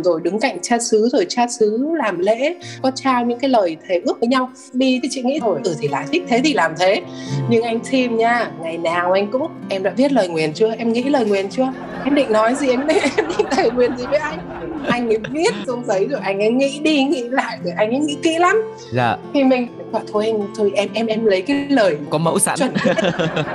rồi 0.05 0.21
đứng 0.23 0.41
cạnh 0.41 0.59
cha 0.63 0.79
xứ 0.79 1.09
rồi 1.13 1.27
cha 1.29 1.47
xứ 1.49 1.89
làm 1.97 2.19
lễ 2.19 2.55
có 2.83 2.91
trao 2.91 3.25
những 3.25 3.39
cái 3.39 3.51
lời 3.51 3.77
thề 3.89 4.01
ước 4.05 4.21
với 4.21 4.29
nhau. 4.29 4.51
Đi 4.73 5.01
thì 5.03 5.09
chị 5.13 5.23
nghĩ 5.23 5.39
thôi 5.41 5.61
ừ 5.65 5.75
thì 5.81 5.89
lại 5.89 6.07
thích 6.13 6.23
thế 6.29 6.41
thì 6.45 6.55
làm 6.55 6.75
thế. 6.79 7.03
Nhưng 7.49 7.63
anh 7.63 7.81
Tim 7.91 8.17
nha 8.17 8.51
ngày 8.63 8.79
nào 8.79 9.13
anh 9.13 9.31
cũng 9.31 9.47
em 9.69 9.83
đã 9.83 9.91
viết 9.97 10.13
lời 10.13 10.29
nguyền 10.29 10.53
chưa? 10.53 10.75
Em 10.79 10.93
nghĩ 10.93 11.03
lời 11.03 11.25
nguyền 11.25 11.49
chưa? 11.49 11.73
Em 12.05 12.15
định 12.15 12.33
nói 12.33 12.55
gì? 12.55 12.69
Em 12.69 12.87
định 12.87 12.99
em 13.17 13.27
định 13.39 13.47
thề 13.51 13.71
nguyền 13.71 13.97
gì 13.97 14.05
với 14.11 14.19
anh 14.19 14.39
anh 14.89 15.09
ấy 15.09 15.19
viết 15.31 15.55
xuống 15.67 15.85
giấy 15.85 16.07
rồi 16.11 16.21
anh 16.23 16.41
ấy 16.41 16.51
nghĩ 16.51 16.81
đi 16.83 17.05
nghĩ 17.05 17.23
lại 17.23 17.59
rồi 17.65 17.73
anh 17.77 17.91
ấy 17.91 17.99
nghĩ 17.99 18.17
kỹ 18.23 18.39
lắm. 18.39 18.63
Dạ. 18.93 19.17
Thì 19.35 19.45
mình 19.45 19.69
bảo 19.93 20.03
thôi 20.13 20.27
anh 20.27 20.49
thôi 20.57 20.73
em 20.75 20.89
em 20.95 21.07
em 21.07 21.25
lấy 21.25 21.43
cái 21.43 21.67
lời 21.69 21.97
có 22.11 22.19
mẫu 22.19 22.39
sẵn. 22.39 22.59
chuẩn 22.59 22.73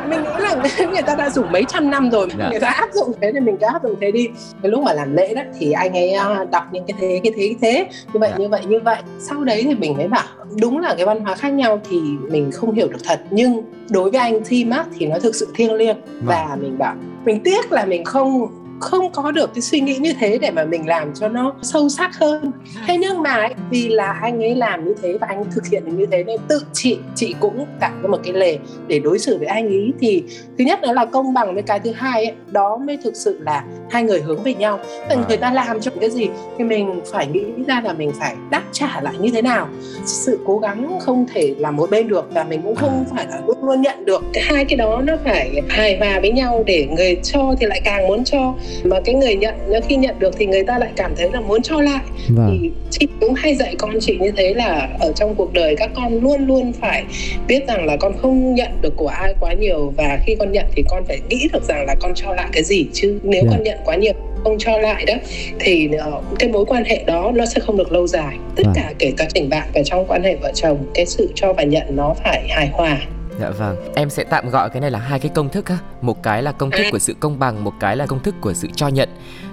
mình 0.10 0.24
nghĩ 0.24 0.30
là 0.40 0.56
người 0.92 1.02
ta 1.02 1.16
đã 1.16 1.30
dùng 1.30 1.52
mấy 1.52 1.64
trăm 1.68 1.90
năm 1.90 2.12
rồi 2.12 2.28
dạ. 2.38 2.50
người 2.50 2.60
ta 2.60 2.68
áp 2.68 2.90
dụng 2.94 3.12
thế 3.22 3.32
thì 3.34 3.40
mình 3.40 3.58
cứ 3.58 3.68
áp 3.68 3.84
dụng 3.84 3.96
thế 4.02 4.12
đi. 4.12 4.28
Cái 4.62 4.72
lúc 4.72 4.84
mà 4.84 4.94
làm 4.94 5.16
lễ 5.16 5.34
đó 5.34 5.42
thì 5.60 5.72
anh 5.72 5.94
ấy 5.94 6.12
à, 6.12 6.46
đọc 6.52 6.64
những 6.72 6.84
cái 6.88 6.98
thế 7.00 7.20
cái 7.24 7.34
thế 7.36 7.56
cái 7.62 7.74
thế. 7.74 7.86
Như 8.14 8.20
vậy 8.20 8.30
dạ. 8.32 8.38
như 8.38 8.48
vậy 8.50 8.62
như 8.68 8.80
vậy. 8.80 9.02
Sau 9.20 9.44
đấy 9.44 9.62
thì 9.64 9.76
mình 9.76 9.98
mới 9.98 10.08
bảo 10.08 10.28
đúng 10.62 10.80
là 10.80 10.94
cái 10.98 11.06
văn 11.06 11.20
hóa 11.20 11.36
khác 11.36 11.50
nhau 11.50 11.82
thì 11.90 11.98
mình 12.32 12.52
không 12.52 12.74
hiểu 12.74 12.88
được 12.88 13.04
thật. 13.04 13.22
Nhưng 13.30 13.64
đối 13.90 14.12
với 14.12 14.20
anh 14.20 14.42
Tim 14.50 14.70
á 14.70 14.86
thì 15.00 15.06
nó 15.06 15.20
thực 15.20 15.36
sự 15.36 15.48
thiêng 15.56 15.74
liêng. 15.74 15.98
Vâng. 16.06 16.48
và 16.48 16.58
mình 16.62 16.78
bảo 16.78 16.96
mình 17.26 17.40
tiếc 17.44 17.72
là 17.72 17.86
mình 17.86 18.04
không 18.04 18.48
không 18.80 19.12
có 19.12 19.32
được 19.32 19.54
cái 19.54 19.62
suy 19.62 19.80
nghĩ 19.80 19.96
như 19.96 20.14
thế 20.20 20.38
để 20.38 20.52
mà 20.52 20.66
mình 20.66 20.88
làm 20.88 21.14
cho 21.16 21.28
nó 21.28 21.54
sâu 21.62 21.90
sắc 21.90 22.16
hơn. 22.16 22.52
Thế 22.88 22.98
nhưng 22.98 23.22
mà 23.22 23.34
ấy, 23.34 23.54
vì 23.70 23.90
là 23.90 24.12
anh 24.22 24.44
ấy 24.44 24.56
làm 24.56 24.86
như 24.86 24.94
thế 25.02 25.18
và 25.22 25.28
anh 25.28 25.46
thực 25.52 25.68
hiện 25.68 25.86
được 25.86 25.92
như 25.98 26.06
thế 26.12 26.24
nên 26.24 26.40
tự 26.48 26.64
chị 26.74 26.98
chị 27.16 27.36
cũng 27.40 27.66
tạo 27.80 27.92
ra 28.02 28.10
một 28.10 28.20
cái 28.24 28.34
lề 28.34 28.58
để 28.88 29.00
đối 29.00 29.20
xử 29.20 29.38
với 29.38 29.48
anh 29.48 29.68
ấy. 29.68 29.94
Thì 30.00 30.24
thứ 30.58 30.64
nhất 30.64 30.82
đó 30.82 30.94
là 30.94 31.06
công 31.06 31.34
bằng 31.34 31.54
với 31.54 31.64
cái 31.64 31.80
thứ 31.80 31.92
hai 31.92 32.26
ấy, 32.26 32.34
đó 32.48 32.78
mới 32.78 32.98
thực 33.04 33.16
sự 33.16 33.40
là 33.42 33.64
hai 33.90 34.04
người 34.04 34.22
hướng 34.22 34.44
về 34.44 34.54
nhau. 34.54 34.80
Là 35.10 35.16
người 35.28 35.38
ta 35.38 35.54
làm 35.54 35.80
cho 35.80 35.92
cái 36.02 36.10
gì 36.10 36.28
thì 36.58 36.64
mình 36.64 37.02
phải 37.12 37.28
nghĩ 37.28 37.44
ra 37.68 37.82
là 37.82 37.94
mình 37.94 38.12
phải 38.20 38.36
đáp 38.50 38.64
trả 38.72 39.02
lại 39.02 39.14
như 39.20 39.32
thế 39.32 39.42
nào. 39.42 39.68
Sự 40.06 40.40
cố 40.46 40.58
gắng 40.58 41.00
không 41.02 41.26
thể 41.34 41.56
làm 41.58 41.76
một 41.76 41.90
bên 41.90 42.08
được 42.08 42.26
và 42.34 42.44
mình 42.44 42.62
cũng 42.62 42.76
không 42.76 43.06
phải 43.16 43.26
là 43.30 43.42
luôn 43.48 43.58
luôn 43.64 43.82
nhận 43.82 44.06
được. 44.06 44.24
Cái 44.34 44.44
hai 44.44 44.66
cái 44.66 44.78
đó 44.78 45.02
nó 45.02 45.14
phải 45.26 45.62
hài 45.70 45.98
hòa 45.98 46.20
với 46.22 46.32
nhau 46.32 46.64
để 46.66 46.88
người 46.98 47.16
cho 47.24 47.56
thì 47.60 47.66
lại 47.66 47.82
càng 47.86 48.08
muốn 48.08 48.24
cho 48.24 48.54
mà 48.84 49.00
cái 49.06 49.16
người 49.16 49.36
nhận 49.36 49.56
khi 49.88 49.96
nhận 49.96 50.20
được 50.20 50.36
thì 50.38 50.46
người 50.46 50.64
ta 50.64 50.80
lại 50.80 50.90
cảm 50.96 51.16
thấy 51.18 51.30
là 51.34 51.42
muốn 51.42 51.62
cho 51.62 51.82
lại 51.82 52.04
vâng. 52.30 52.58
thì 52.62 52.70
chị 52.90 53.08
cũng 53.22 53.34
hay 53.34 53.56
dạy 53.56 53.76
con 53.78 54.00
chị 54.02 54.18
như 54.20 54.32
thế 54.38 54.54
là 54.54 54.90
ở 55.00 55.12
trong 55.16 55.36
cuộc 55.36 55.54
đời 55.54 55.76
các 55.76 55.90
con 55.96 56.24
luôn 56.24 56.48
luôn 56.48 56.74
phải 56.74 57.04
biết 57.48 57.68
rằng 57.68 57.86
là 57.86 57.98
con 57.98 58.14
không 58.22 58.56
nhận 58.56 58.72
được 58.82 58.94
của 58.96 59.08
ai 59.08 59.34
quá 59.40 59.54
nhiều 59.54 59.94
và 59.98 60.20
khi 60.26 60.36
con 60.40 60.52
nhận 60.52 60.66
thì 60.76 60.84
con 60.90 61.04
phải 61.08 61.20
nghĩ 61.30 61.48
được 61.54 61.64
rằng 61.64 61.86
là 61.86 61.96
con 62.00 62.14
cho 62.16 62.34
lại 62.34 62.50
cái 62.52 62.64
gì 62.64 62.86
chứ 62.94 63.20
nếu 63.24 63.42
yeah. 63.42 63.54
con 63.56 63.64
nhận 63.64 63.78
quá 63.86 63.96
nhiều 63.96 64.14
không 64.44 64.58
cho 64.60 64.78
lại 64.78 65.06
đó 65.06 65.14
thì 65.60 65.90
uh, 66.18 66.24
cái 66.40 66.50
mối 66.50 66.66
quan 66.66 66.84
hệ 66.84 67.04
đó 67.06 67.32
nó 67.36 67.46
sẽ 67.46 67.60
không 67.60 67.78
được 67.78 67.92
lâu 67.92 68.08
dài 68.08 68.38
tất 68.56 68.64
vâng. 68.66 68.74
cả 68.76 68.94
kể 69.00 69.12
cả 69.18 69.28
tình 69.34 69.50
bạn 69.50 69.68
và 69.74 69.82
trong 69.86 70.06
quan 70.08 70.24
hệ 70.24 70.36
vợ 70.36 70.52
chồng 70.56 70.78
cái 70.94 71.06
sự 71.06 71.32
cho 71.36 71.54
và 71.54 71.64
nhận 71.64 71.96
nó 71.96 72.16
phải 72.24 72.48
hài 72.50 72.68
hòa 72.68 72.98
Dạ 73.40 73.50
vâng, 73.50 73.94
em 73.96 74.10
sẽ 74.10 74.24
tạm 74.24 74.50
gọi 74.50 74.70
cái 74.70 74.82
này 74.82 74.92
là 74.92 75.00
hai 75.00 75.20
cái 75.20 75.32
công 75.36 75.50
thức 75.50 75.66
á, 75.66 75.78
một 76.02 76.24
cái 76.24 76.44
là 76.44 76.52
công 76.52 76.72
thức 76.72 76.84
của 76.92 77.00
sự 77.00 77.16
công 77.20 77.40
bằng, 77.40 77.64
một 77.64 77.74
cái 77.80 77.96
là 77.96 78.06
công 78.06 78.20
thức 78.20 78.36
của 78.42 78.54
sự 78.54 78.68
cho 78.76 78.88
nhận. 78.88 79.10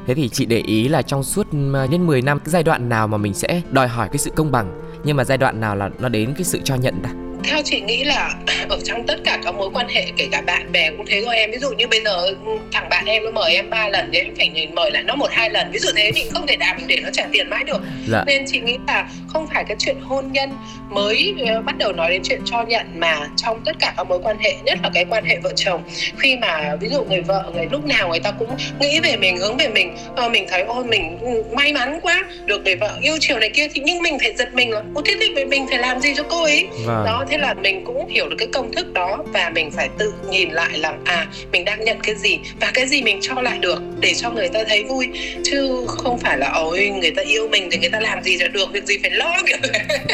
Thế 0.07 0.15
thì 0.15 0.29
chị 0.29 0.47
để 0.47 0.59
ý 0.59 0.89
là 0.89 1.03
trong 1.03 1.23
suốt 1.23 1.47
đến 1.91 2.07
10 2.07 2.23
năm 2.23 2.39
cái 2.39 2.51
giai 2.51 2.63
đoạn 2.63 2.89
nào 2.89 3.09
mà 3.09 3.19
mình 3.19 3.35
sẽ 3.35 3.61
đòi 3.71 3.89
hỏi 3.89 4.09
cái 4.09 4.19
sự 4.19 4.31
công 4.31 4.53
bằng, 4.53 4.83
nhưng 5.05 5.17
mà 5.17 5.25
giai 5.25 5.39
đoạn 5.39 5.61
nào 5.61 5.77
là 5.77 5.91
nó 5.99 6.09
đến 6.09 6.35
cái 6.35 6.45
sự 6.45 6.61
cho 6.65 6.75
nhận 6.75 7.03
đã 7.03 7.26
theo 7.47 7.63
chị 7.65 7.81
nghĩ 7.81 8.05
là 8.05 8.35
ở 8.69 8.79
trong 8.85 9.07
tất 9.07 9.17
cả 9.25 9.39
các 9.45 9.55
mối 9.55 9.71
quan 9.73 9.89
hệ 9.89 10.07
kể 10.17 10.29
cả 10.33 10.43
bạn 10.47 10.73
bè 10.73 10.91
cũng 10.91 11.07
thế 11.07 11.23
thôi 11.25 11.37
em. 11.37 11.51
Ví 11.51 11.59
dụ 11.59 11.71
như 11.71 11.87
bây 11.89 12.01
giờ 12.05 12.17
ừ, 12.27 12.35
thằng 12.73 12.89
bạn 12.89 13.05
em 13.07 13.25
nó 13.25 13.31
mời 13.31 13.55
em 13.55 13.71
ba 13.71 13.89
lần 13.89 14.11
thì 14.13 14.19
em 14.19 14.35
phải 14.37 14.69
mời 14.73 14.91
lại 14.91 15.03
nó 15.03 15.15
một 15.17 15.31
hai 15.31 15.51
lần. 15.51 15.71
Ví 15.73 15.79
dụ 15.79 15.89
thế 15.97 16.13
thì 16.15 16.25
không 16.35 16.47
thể 16.47 16.57
đạt 16.57 16.77
để 16.87 16.99
nó 17.03 17.11
trả 17.13 17.27
tiền 17.33 17.51
mãi 17.51 17.65
được. 17.65 17.81
Dạ. 18.09 18.25
nên 18.27 18.45
chị 18.47 18.61
nghĩ 18.61 18.79
là 18.89 19.09
không 19.29 19.47
phải 19.55 19.65
cái 19.69 19.77
chuyện 19.79 19.97
hôn 20.01 20.33
nhân 20.33 20.51
mới 20.91 21.35
uh, 21.43 21.65
bắt 21.65 21.79
đầu 21.79 21.93
nói 21.93 22.11
đến 22.11 22.23
chuyện 22.25 22.41
cho 22.45 22.63
nhận 22.63 23.01
mà 23.01 23.29
trong 23.37 23.61
tất 23.65 23.77
cả 23.79 23.95
các 23.97 24.05
mối 24.05 24.19
quan 24.23 24.39
hệ 24.39 24.55
nhất 24.65 24.79
là 24.83 24.91
cái 24.95 25.05
quan 25.05 25.25
hệ 25.25 25.39
vợ 25.43 25.53
chồng. 25.57 25.83
Khi 26.19 26.37
mà 26.37 26.77
ví 26.81 26.89
dụ 26.89 27.05
người 27.05 27.21
vợ 27.21 27.51
người 27.55 27.67
lúc 27.71 27.85
nào 27.85 28.09
người 28.09 28.21
ta 28.21 28.31
cũng 28.31 28.51
nghĩ 28.81 29.01
về 29.01 29.17
mình 29.17 29.39
hướng 29.39 29.57
về 29.57 29.69
mình 29.69 29.97
uh, 30.25 30.31
mình 30.31 30.47
thấy 30.51 30.63
ôi 30.63 30.85
mình 30.85 31.19
may 31.53 31.73
mắn 31.73 31.99
quá 32.03 32.25
được 32.45 32.65
người 32.65 32.77
vợ 32.77 32.99
yêu 33.03 33.17
chiều 33.21 33.39
này 33.39 33.51
kia. 33.55 33.69
Thì 33.75 33.83
nhưng 33.85 34.03
mình 34.03 34.19
phải 34.19 34.35
giật 34.39 34.55
mình 34.55 34.71
là 34.71 34.83
ô 34.95 35.03
thế 35.05 35.15
thì 35.21 35.45
mình 35.45 35.67
phải 35.71 35.79
làm 35.79 36.01
gì 36.01 36.15
cho 36.17 36.23
cô 36.29 36.43
ấy? 36.43 36.67
Vâng. 36.87 37.05
đó 37.05 37.25
thế 37.31 37.36
là 37.39 37.55
mình 37.55 37.85
cũng 37.85 38.09
hiểu 38.09 38.29
được 38.29 38.37
cái 38.39 38.49
công 38.53 38.73
thức 38.73 38.93
đó 38.93 39.25
và 39.33 39.51
mình 39.55 39.71
phải 39.71 39.89
tự 39.99 40.13
nhìn 40.31 40.51
lại 40.51 40.79
là 40.79 40.95
à 41.05 41.27
mình 41.53 41.65
đang 41.65 41.85
nhận 41.85 41.99
cái 42.03 42.15
gì 42.15 42.39
và 42.61 42.71
cái 42.75 42.87
gì 42.87 43.03
mình 43.03 43.19
cho 43.23 43.43
lại 43.43 43.59
được 43.59 43.83
để 44.01 44.15
cho 44.15 44.31
người 44.31 44.49
ta 44.49 44.61
thấy 44.69 44.85
vui. 44.85 45.09
Chứ 45.45 45.85
không 45.87 46.19
phải 46.19 46.39
là 46.39 46.51
ôi 46.55 46.93
người 47.01 47.11
ta 47.11 47.23
yêu 47.23 47.49
mình 47.49 47.69
thì 47.73 47.79
người 47.79 47.91
ta 47.91 48.01
làm 48.01 48.23
gì 48.23 48.37
là 48.37 48.49
được 48.49 48.73
việc 48.73 48.85
gì 48.85 48.99
phải 49.03 49.11
lo? 49.11 49.37
Kiểu 49.47 49.57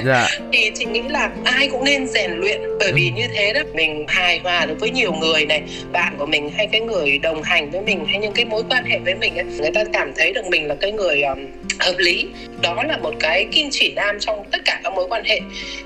dạ. 0.05 0.29
thì 0.53 0.71
chị 0.75 0.85
nghĩ 0.85 1.03
là 1.09 1.31
ai 1.45 1.69
cũng 1.69 1.85
nên 1.85 2.07
rèn 2.07 2.31
luyện 2.31 2.61
bởi 2.79 2.93
vì 2.93 3.11
như 3.11 3.27
thế 3.35 3.53
đó 3.53 3.61
mình 3.75 4.05
hài 4.09 4.39
hòa 4.39 4.67
được 4.67 4.75
với 4.81 4.91
nhiều 4.91 5.13
người 5.13 5.47
này 5.47 5.63
bạn 5.93 6.15
của 6.19 6.27
mình 6.27 6.51
hay 6.57 6.69
cái 6.73 6.81
người 6.81 7.19
đồng 7.19 7.43
hành 7.43 7.71
với 7.71 7.81
mình 7.81 8.05
hay 8.09 8.19
những 8.19 8.33
cái 8.33 8.45
mối 8.45 8.63
quan 8.71 8.85
hệ 8.85 8.99
với 8.99 9.15
mình 9.15 9.37
ấy, 9.37 9.45
người 9.45 9.71
ta 9.75 9.85
cảm 9.93 10.13
thấy 10.17 10.33
được 10.33 10.47
mình 10.47 10.67
là 10.67 10.75
cái 10.81 10.93
người 10.93 11.23
um, 11.23 11.39
hợp 11.81 11.95
lý. 11.99 12.27
Đó 12.63 12.83
là 12.89 12.97
một 12.97 13.15
cái 13.21 13.47
kim 13.53 13.69
chỉ 13.71 13.93
nam 13.97 14.21
trong 14.21 14.45
tất 14.51 14.59
cả 14.65 14.81
các 14.85 14.93
mối 14.93 15.07
quan 15.09 15.25
hệ 15.25 15.41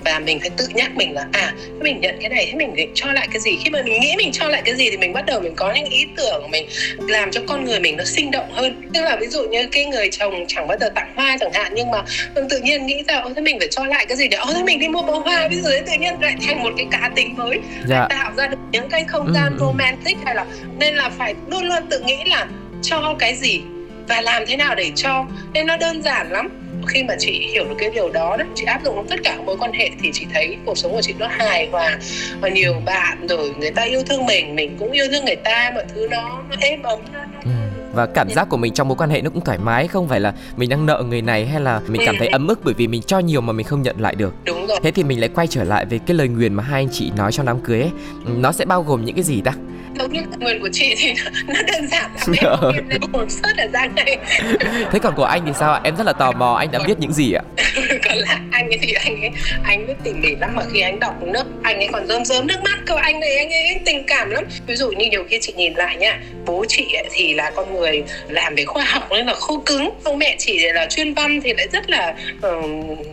và 0.05 0.18
mình 0.18 0.40
phải 0.40 0.51
tự 0.57 0.66
nhắc 0.75 0.96
mình 0.96 1.14
là 1.14 1.26
à 1.33 1.53
mình 1.81 2.01
nhận 2.01 2.17
cái 2.21 2.29
này 2.29 2.47
thế 2.47 2.59
mình 2.59 2.77
định 2.77 2.91
cho 2.95 3.12
lại 3.12 3.29
cái 3.33 3.41
gì? 3.41 3.57
Khi 3.65 3.71
mà 3.71 3.83
mình 3.83 4.01
nghĩ 4.01 4.15
mình 4.17 4.33
cho 4.33 4.49
lại 4.49 4.62
cái 4.65 4.75
gì 4.75 4.91
thì 4.91 4.97
mình 4.97 5.12
bắt 5.12 5.27
đầu 5.27 5.41
mình 5.41 5.55
có 5.57 5.73
những 5.73 5.85
ý 5.85 6.07
tưởng 6.17 6.51
mình 6.51 6.69
làm 6.99 7.31
cho 7.31 7.41
con 7.47 7.65
người 7.65 7.81
mình 7.81 7.97
nó 7.97 8.05
sinh 8.05 8.31
động 8.31 8.53
hơn. 8.53 8.83
Tức 8.95 9.03
là 9.03 9.17
ví 9.21 9.27
dụ 9.27 9.49
như 9.49 9.67
cái 9.73 9.85
người 9.85 10.09
chồng 10.11 10.45
chẳng 10.49 10.69
bao 10.69 10.79
giờ 10.81 10.89
tặng 10.95 11.12
hoa 11.17 11.37
chẳng 11.41 11.53
hạn 11.53 11.73
nhưng 11.75 11.91
mà 11.91 12.03
tự 12.51 12.59
nhiên 12.59 12.87
nghĩ 12.87 13.03
ra 13.09 13.17
ôi 13.17 13.33
thế 13.37 13.43
mình 13.43 13.59
phải 13.59 13.69
cho 13.71 13.85
lại 13.85 14.07
cái 14.07 14.17
gì 14.17 14.29
để 14.29 14.37
ôi 14.37 14.53
thế 14.57 14.62
mình 14.62 14.79
đi 14.79 14.89
mua 14.89 15.03
bông 15.03 15.23
hoa. 15.23 15.49
Ví 15.49 15.57
dụ 15.57 15.69
tự 15.87 15.93
nhiên 16.01 16.15
lại 16.21 16.35
thành 16.47 16.62
một 16.62 16.71
cái 16.77 16.87
cá 16.91 17.11
tính 17.17 17.35
mới. 17.37 17.59
Dạ. 17.89 18.07
tạo 18.11 18.33
ra 18.37 18.47
được 18.47 18.59
những 18.73 18.89
cái 18.89 19.05
không 19.09 19.35
gian 19.35 19.57
ừ. 19.59 19.67
romantic 19.67 20.17
hay 20.25 20.35
là 20.35 20.47
nên 20.79 20.95
là 20.95 21.11
phải 21.19 21.35
luôn 21.51 21.65
luôn 21.65 21.87
tự 21.91 22.01
nghĩ 22.01 22.17
là 22.27 22.47
cho 22.83 23.17
cái 23.19 23.35
gì 23.35 23.61
và 24.09 24.21
làm 24.21 24.43
thế 24.47 24.57
nào 24.57 24.75
để 24.75 24.91
cho 24.97 25.25
nên 25.53 25.67
nó 25.67 25.77
đơn 25.77 26.03
giản 26.03 26.31
lắm 26.31 26.49
khi 26.87 27.03
mà 27.03 27.14
chị 27.18 27.49
hiểu 27.53 27.64
được 27.64 27.75
cái 27.79 27.90
điều 27.90 28.09
đó 28.09 28.37
đấy 28.37 28.46
chị 28.55 28.64
áp 28.64 28.85
dụng 28.85 28.94
trong 28.96 29.09
tất 29.09 29.16
cả 29.25 29.38
mối 29.46 29.57
quan 29.61 29.72
hệ 29.72 29.90
thì 30.03 30.11
chị 30.12 30.27
thấy 30.35 30.57
cuộc 30.64 30.79
sống 30.79 30.92
của 30.92 31.03
chị 31.03 31.14
nó 31.18 31.27
hài 31.27 31.68
hòa 31.72 31.99
và 32.40 32.49
nhiều 32.49 32.75
bạn 32.85 33.27
rồi 33.27 33.55
người 33.59 33.70
ta 33.70 33.83
yêu 33.83 34.03
thương 34.09 34.27
mình 34.27 34.55
mình 34.55 34.77
cũng 34.79 34.92
yêu 34.92 35.07
thương 35.11 35.25
người 35.25 35.37
ta 35.37 35.70
mọi 35.75 35.85
thứ 35.94 36.09
nó 36.11 36.42
nó 36.51 36.57
êm 36.61 36.83
ấm 36.83 37.01
nó, 37.12 37.20
ừ. 37.44 37.51
Và 37.92 38.07
cảm 38.07 38.31
giác 38.31 38.49
của 38.49 38.57
mình 38.57 38.72
trong 38.72 38.88
mối 38.88 38.96
quan 38.96 39.11
hệ 39.11 39.22
nó 39.22 39.31
cũng 39.31 39.44
thoải 39.44 39.59
mái 39.59 39.88
không 39.88 40.09
phải 40.09 40.20
là 40.20 40.35
mình 40.57 40.68
đang 40.68 40.87
nợ 40.87 41.05
người 41.09 41.22
này 41.22 41.46
hay 41.46 41.61
là 41.61 41.81
mình 41.87 42.03
cảm 42.07 42.14
thấy 42.18 42.29
ấm 42.29 42.46
ức 42.46 42.61
bởi 42.64 42.75
vì 42.75 42.87
mình 42.87 43.03
cho 43.03 43.18
nhiều 43.18 43.40
mà 43.40 43.53
mình 43.53 43.66
không 43.66 43.83
nhận 43.83 44.01
lại 44.01 44.14
được. 44.14 44.35
Đúng 44.44 44.66
rồi. 44.66 44.79
Thế 44.83 44.90
thì 44.90 45.05
mình 45.05 45.20
lại 45.20 45.29
quay 45.35 45.46
trở 45.46 45.64
lại 45.64 45.85
về 45.85 45.99
cái 46.07 46.16
lời 46.16 46.29
nguyền 46.29 46.55
mà 46.55 46.62
hai 46.62 46.83
anh 46.83 46.88
chị 46.92 47.11
nói 47.16 47.33
trong 47.33 47.46
đám 47.46 47.61
cưới 47.61 47.81
ấy. 47.81 47.90
Nó 48.27 48.53
sẽ 48.53 48.64
bao 48.64 48.83
gồm 48.83 49.05
những 49.05 49.14
cái 49.14 49.25
gì 49.25 49.40
ta 49.40 49.53
giống 49.99 50.13
như 50.13 50.21
nguyện 50.39 50.61
của 50.61 50.69
chị 50.73 50.95
thì 50.99 51.13
nó, 51.13 51.31
nó 51.47 51.63
đơn 51.73 51.89
giản 51.89 52.11
lắm. 52.27 52.75
Em 52.91 53.13
một 53.13 53.25
suất 53.29 53.57
ở 53.57 53.67
giang 53.73 53.95
này 53.95 54.19
thế 54.93 54.99
còn 54.99 55.15
của 55.15 55.25
anh 55.25 55.43
thì 55.47 55.53
sao 55.59 55.73
ạ? 55.73 55.81
Em 55.85 55.97
rất 55.97 56.07
là 56.07 56.13
tò 56.13 56.33
mò 56.33 56.55
anh 56.55 56.71
đã 56.71 56.79
viết 56.87 56.99
những 56.99 57.13
gì 57.13 57.33
ạ? 57.33 57.43
Còn 58.05 58.17
là 58.17 58.41
anh 58.51 58.69
ấy 58.69 58.79
thì 58.83 58.93
anh 58.93 59.21
ấy 59.21 59.31
anh 59.65 59.87
viết 59.87 59.95
tỉ 60.05 60.13
mỉ 60.13 60.35
lắm. 60.41 60.51
Mà 60.55 60.63
khi 60.73 60.81
anh 60.81 61.01
đọc 61.01 61.23
nước 61.23 61.45
anh 61.63 61.77
ấy 61.77 61.89
còn 61.93 62.07
rơm 62.07 62.25
rớm 62.25 62.47
nước 62.47 62.63
mắt 62.65 62.79
cơ. 62.87 62.95
Anh 62.97 63.21
này 63.21 63.37
anh 63.37 63.51
ấy 63.51 63.81
tình 63.85 64.05
cảm 64.07 64.31
lắm. 64.31 64.45
Ví 64.67 64.75
dụ 64.75 64.91
như 64.91 65.07
nhiều 65.11 65.25
khi 65.29 65.39
chị 65.43 65.53
nhìn 65.57 65.73
lại 65.75 65.97
nha 65.97 66.21
bố 66.47 66.65
chị 66.69 66.93
ấy 66.95 67.09
thì 67.13 67.35
là 67.35 67.51
con 67.51 67.75
người 67.75 68.03
làm 68.29 68.55
về 68.55 68.65
khoa 68.65 68.85
học 68.85 69.07
nên 69.11 69.27
là 69.27 69.35
khô 69.35 69.63
cứng. 69.67 69.91
Ông 70.05 70.19
mẹ 70.19 70.37
chị 70.39 70.59
là 70.59 70.87
chuyên 70.87 71.15
văn 71.15 71.41
thì 71.45 71.53
lại 71.55 71.69
rất 71.73 71.91
là 71.91 72.15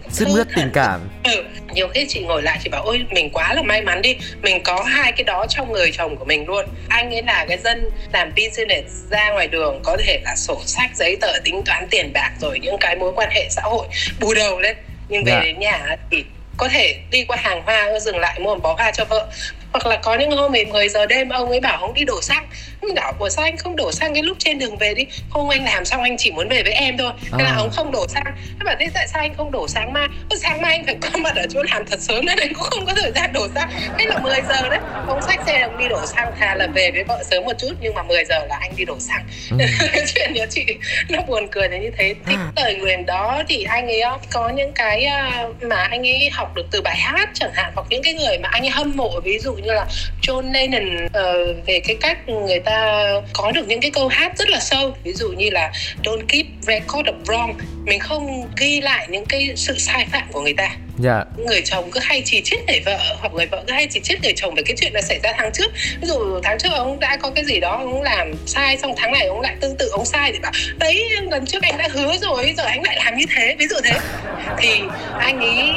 rất 0.09 0.27
uh, 0.41 0.47
tình 0.55 0.69
cảm. 0.73 0.99
Ừ. 1.23 1.43
nhiều 1.73 1.87
khi 1.87 2.05
chị 2.09 2.19
ngồi 2.19 2.41
lại 2.41 2.59
chị 2.63 2.69
bảo 2.69 2.83
ôi 2.83 3.05
mình 3.11 3.29
quá 3.29 3.53
là 3.53 3.61
may 3.61 3.81
mắn 3.81 4.01
đi. 4.01 4.15
Mình 4.41 4.63
có 4.63 4.83
hai 4.83 5.11
cái 5.11 5.23
đó 5.23 5.45
trong 5.49 5.71
người 5.71 5.91
chồng 5.91 6.15
của 6.17 6.25
mình 6.25 6.47
luôn 6.47 6.65
anh 6.89 7.13
ấy 7.13 7.21
là 7.21 7.45
cái 7.49 7.57
dân 7.57 7.89
làm 8.13 8.31
business 8.35 9.11
ra 9.11 9.29
ngoài 9.31 9.47
đường 9.47 9.81
có 9.83 9.97
thể 10.05 10.19
là 10.23 10.35
sổ 10.35 10.61
sách 10.65 10.89
giấy 10.95 11.17
tờ 11.21 11.33
tính 11.43 11.61
toán 11.65 11.87
tiền 11.89 12.13
bạc 12.13 12.31
rồi 12.41 12.59
những 12.59 12.77
cái 12.79 12.95
mối 12.95 13.13
quan 13.15 13.29
hệ 13.31 13.47
xã 13.49 13.61
hội 13.61 13.87
bù 14.19 14.33
đầu 14.33 14.59
lên 14.59 14.77
nhưng 15.09 15.23
về 15.23 15.31
dạ. 15.31 15.41
đến 15.43 15.59
nhà 15.59 15.97
thì 16.11 16.23
có 16.57 16.67
thể 16.67 16.99
đi 17.11 17.23
qua 17.23 17.37
hàng 17.37 17.61
hoa 17.65 17.99
dừng 17.99 18.17
lại 18.17 18.39
mua 18.39 18.55
một 18.55 18.61
bó 18.63 18.73
hoa 18.73 18.91
cho 18.91 19.05
vợ 19.05 19.27
hoặc 19.73 19.85
là 19.85 19.95
có 19.95 20.15
những 20.15 20.31
hôm 20.31 20.51
mình 20.51 20.69
10 20.69 20.89
giờ 20.89 21.05
đêm 21.05 21.29
ông 21.29 21.49
ấy 21.49 21.59
bảo 21.59 21.77
ông 21.77 21.93
đi 21.93 22.05
đổ 22.05 22.21
xăng. 22.21 22.47
Mình 22.81 22.95
bảo 22.95 23.13
của 23.13 23.29
sao 23.29 23.45
anh 23.45 23.57
không 23.57 23.75
đổ 23.75 23.91
xăng 23.91 24.13
cái 24.13 24.23
lúc 24.23 24.37
trên 24.39 24.59
đường 24.59 24.77
về 24.77 24.93
đi? 24.93 25.05
Không 25.29 25.49
anh 25.49 25.65
làm 25.65 25.85
xong 25.85 26.01
anh 26.01 26.17
chỉ 26.17 26.31
muốn 26.31 26.49
về 26.49 26.63
với 26.63 26.73
em 26.73 26.97
thôi. 26.97 27.11
Thế 27.21 27.37
à. 27.39 27.43
là 27.43 27.55
ông 27.57 27.69
không 27.71 27.91
đổ 27.91 28.07
xăng. 28.07 28.23
Thế 28.35 28.65
bảo 28.65 28.75
thế 28.79 28.89
tại 28.93 29.07
sao 29.07 29.21
anh 29.21 29.33
không 29.37 29.51
đổ 29.51 29.67
sáng 29.67 29.93
mai? 29.93 30.07
Sáng 30.35 30.61
mai 30.61 30.75
anh 30.75 30.85
phải 30.85 30.95
có 31.01 31.17
mặt 31.17 31.35
ở 31.35 31.45
chỗ 31.49 31.63
làm 31.63 31.85
thật 31.85 31.99
sớm 32.01 32.25
nên 32.25 32.37
anh 32.39 32.53
cũng 32.53 32.63
không 32.63 32.85
có 32.85 32.93
thời 32.93 33.11
gian 33.11 33.33
đổ 33.33 33.47
xăng. 33.55 33.69
Thế 33.99 34.05
là 34.05 34.19
10 34.19 34.41
giờ 34.49 34.69
đấy 34.69 34.79
ông 35.07 35.21
xách 35.21 35.39
xe 35.47 35.59
ông 35.59 35.77
đi 35.77 35.87
đổ 35.87 36.05
xăng. 36.05 36.31
Thà 36.39 36.55
là 36.55 36.67
về 36.67 36.91
với 36.91 37.03
vợ 37.03 37.23
sớm 37.31 37.43
một 37.43 37.53
chút 37.57 37.71
nhưng 37.81 37.93
mà 37.93 38.03
10 38.03 38.25
giờ 38.25 38.45
là 38.49 38.57
anh 38.61 38.71
đi 38.77 38.85
đổ 38.85 38.99
xăng. 38.99 39.25
Ừ. 39.51 39.57
chuyện 40.15 40.33
đó 40.33 40.45
chị 40.49 40.65
nó 41.09 41.21
buồn 41.27 41.47
cười 41.51 41.69
là 41.69 41.77
như 41.77 41.91
thế. 41.97 42.15
Thì 42.25 42.35
lời 42.55 42.75
nguyền 42.75 43.05
đó 43.05 43.43
thì 43.47 43.63
anh 43.63 43.87
ấy 43.87 44.01
có 44.31 44.49
những 44.49 44.71
cái 44.75 45.03
à, 45.03 45.47
mà 45.61 45.83
anh 45.83 46.07
ấy 46.07 46.29
học 46.33 46.55
được 46.55 46.65
từ 46.71 46.81
bài 46.81 46.97
hát 46.97 47.29
chẳng 47.33 47.51
hạn 47.53 47.71
hoặc 47.75 47.87
những 47.89 48.03
cái 48.03 48.13
người 48.13 48.37
mà 48.37 48.49
anh 48.51 48.63
ấy 48.63 48.69
hâm 48.69 48.91
mộ 48.95 49.19
ví 49.23 49.39
dụ 49.39 49.53
như 49.63 49.73
là 49.73 49.87
John 50.21 50.51
Lennon 50.51 51.05
uh, 51.05 51.65
về 51.67 51.79
cái 51.79 51.95
cách 52.01 52.29
người 52.29 52.59
ta 52.59 53.05
có 53.33 53.51
được 53.51 53.67
những 53.67 53.81
cái 53.81 53.91
câu 53.91 54.07
hát 54.07 54.37
rất 54.37 54.49
là 54.49 54.59
sâu. 54.59 54.95
Ví 55.03 55.13
dụ 55.13 55.29
như 55.29 55.49
là 55.49 55.71
don't 56.03 56.25
keep 56.27 56.45
record 56.61 57.07
of 57.09 57.23
wrong 57.25 57.53
mình 57.85 57.99
không 57.99 58.47
ghi 58.57 58.81
lại 58.81 59.07
những 59.09 59.25
cái 59.25 59.53
sự 59.55 59.77
sai 59.77 60.05
phạm 60.11 60.27
của 60.31 60.41
người 60.41 60.53
ta 60.53 60.69
dạ. 60.97 61.23
người 61.37 61.61
chồng 61.65 61.91
cứ 61.91 61.99
hay 62.03 62.21
chỉ 62.25 62.41
trích 62.41 62.59
người 62.67 62.79
vợ 62.85 62.97
hoặc 63.19 63.33
người 63.33 63.45
vợ 63.45 63.63
cứ 63.67 63.73
hay 63.73 63.87
chỉ 63.91 63.99
trích 63.99 64.23
người 64.23 64.33
chồng 64.35 64.55
về 64.55 64.63
cái 64.65 64.75
chuyện 64.79 64.93
là 64.93 65.01
xảy 65.01 65.19
ra 65.23 65.33
tháng 65.37 65.51
trước. 65.51 65.71
Ví 66.01 66.07
dụ 66.07 66.39
tháng 66.43 66.57
trước 66.57 66.69
ông 66.73 66.99
đã 66.99 67.17
có 67.17 67.31
cái 67.35 67.45
gì 67.45 67.59
đó 67.59 67.77
ông 67.77 68.01
làm 68.01 68.33
sai 68.45 68.77
xong 68.77 68.93
tháng 68.97 69.11
này 69.11 69.27
ông 69.27 69.41
lại 69.41 69.55
tương 69.59 69.75
tự 69.77 69.89
ông 69.89 70.05
sai 70.05 70.31
thì 70.31 70.39
bảo 70.39 70.51
đấy 70.77 71.09
lần 71.31 71.45
trước 71.45 71.61
anh 71.61 71.77
đã 71.77 71.87
hứa 71.91 72.17
rồi 72.21 72.53
giờ 72.57 72.63
anh 72.63 72.83
lại 72.83 72.95
làm 73.05 73.17
như 73.17 73.25
thế. 73.35 73.55
Ví 73.59 73.67
dụ 73.67 73.75
thế. 73.83 73.99
Thì 74.57 74.81
anh 75.19 75.39
ấy 75.39 75.71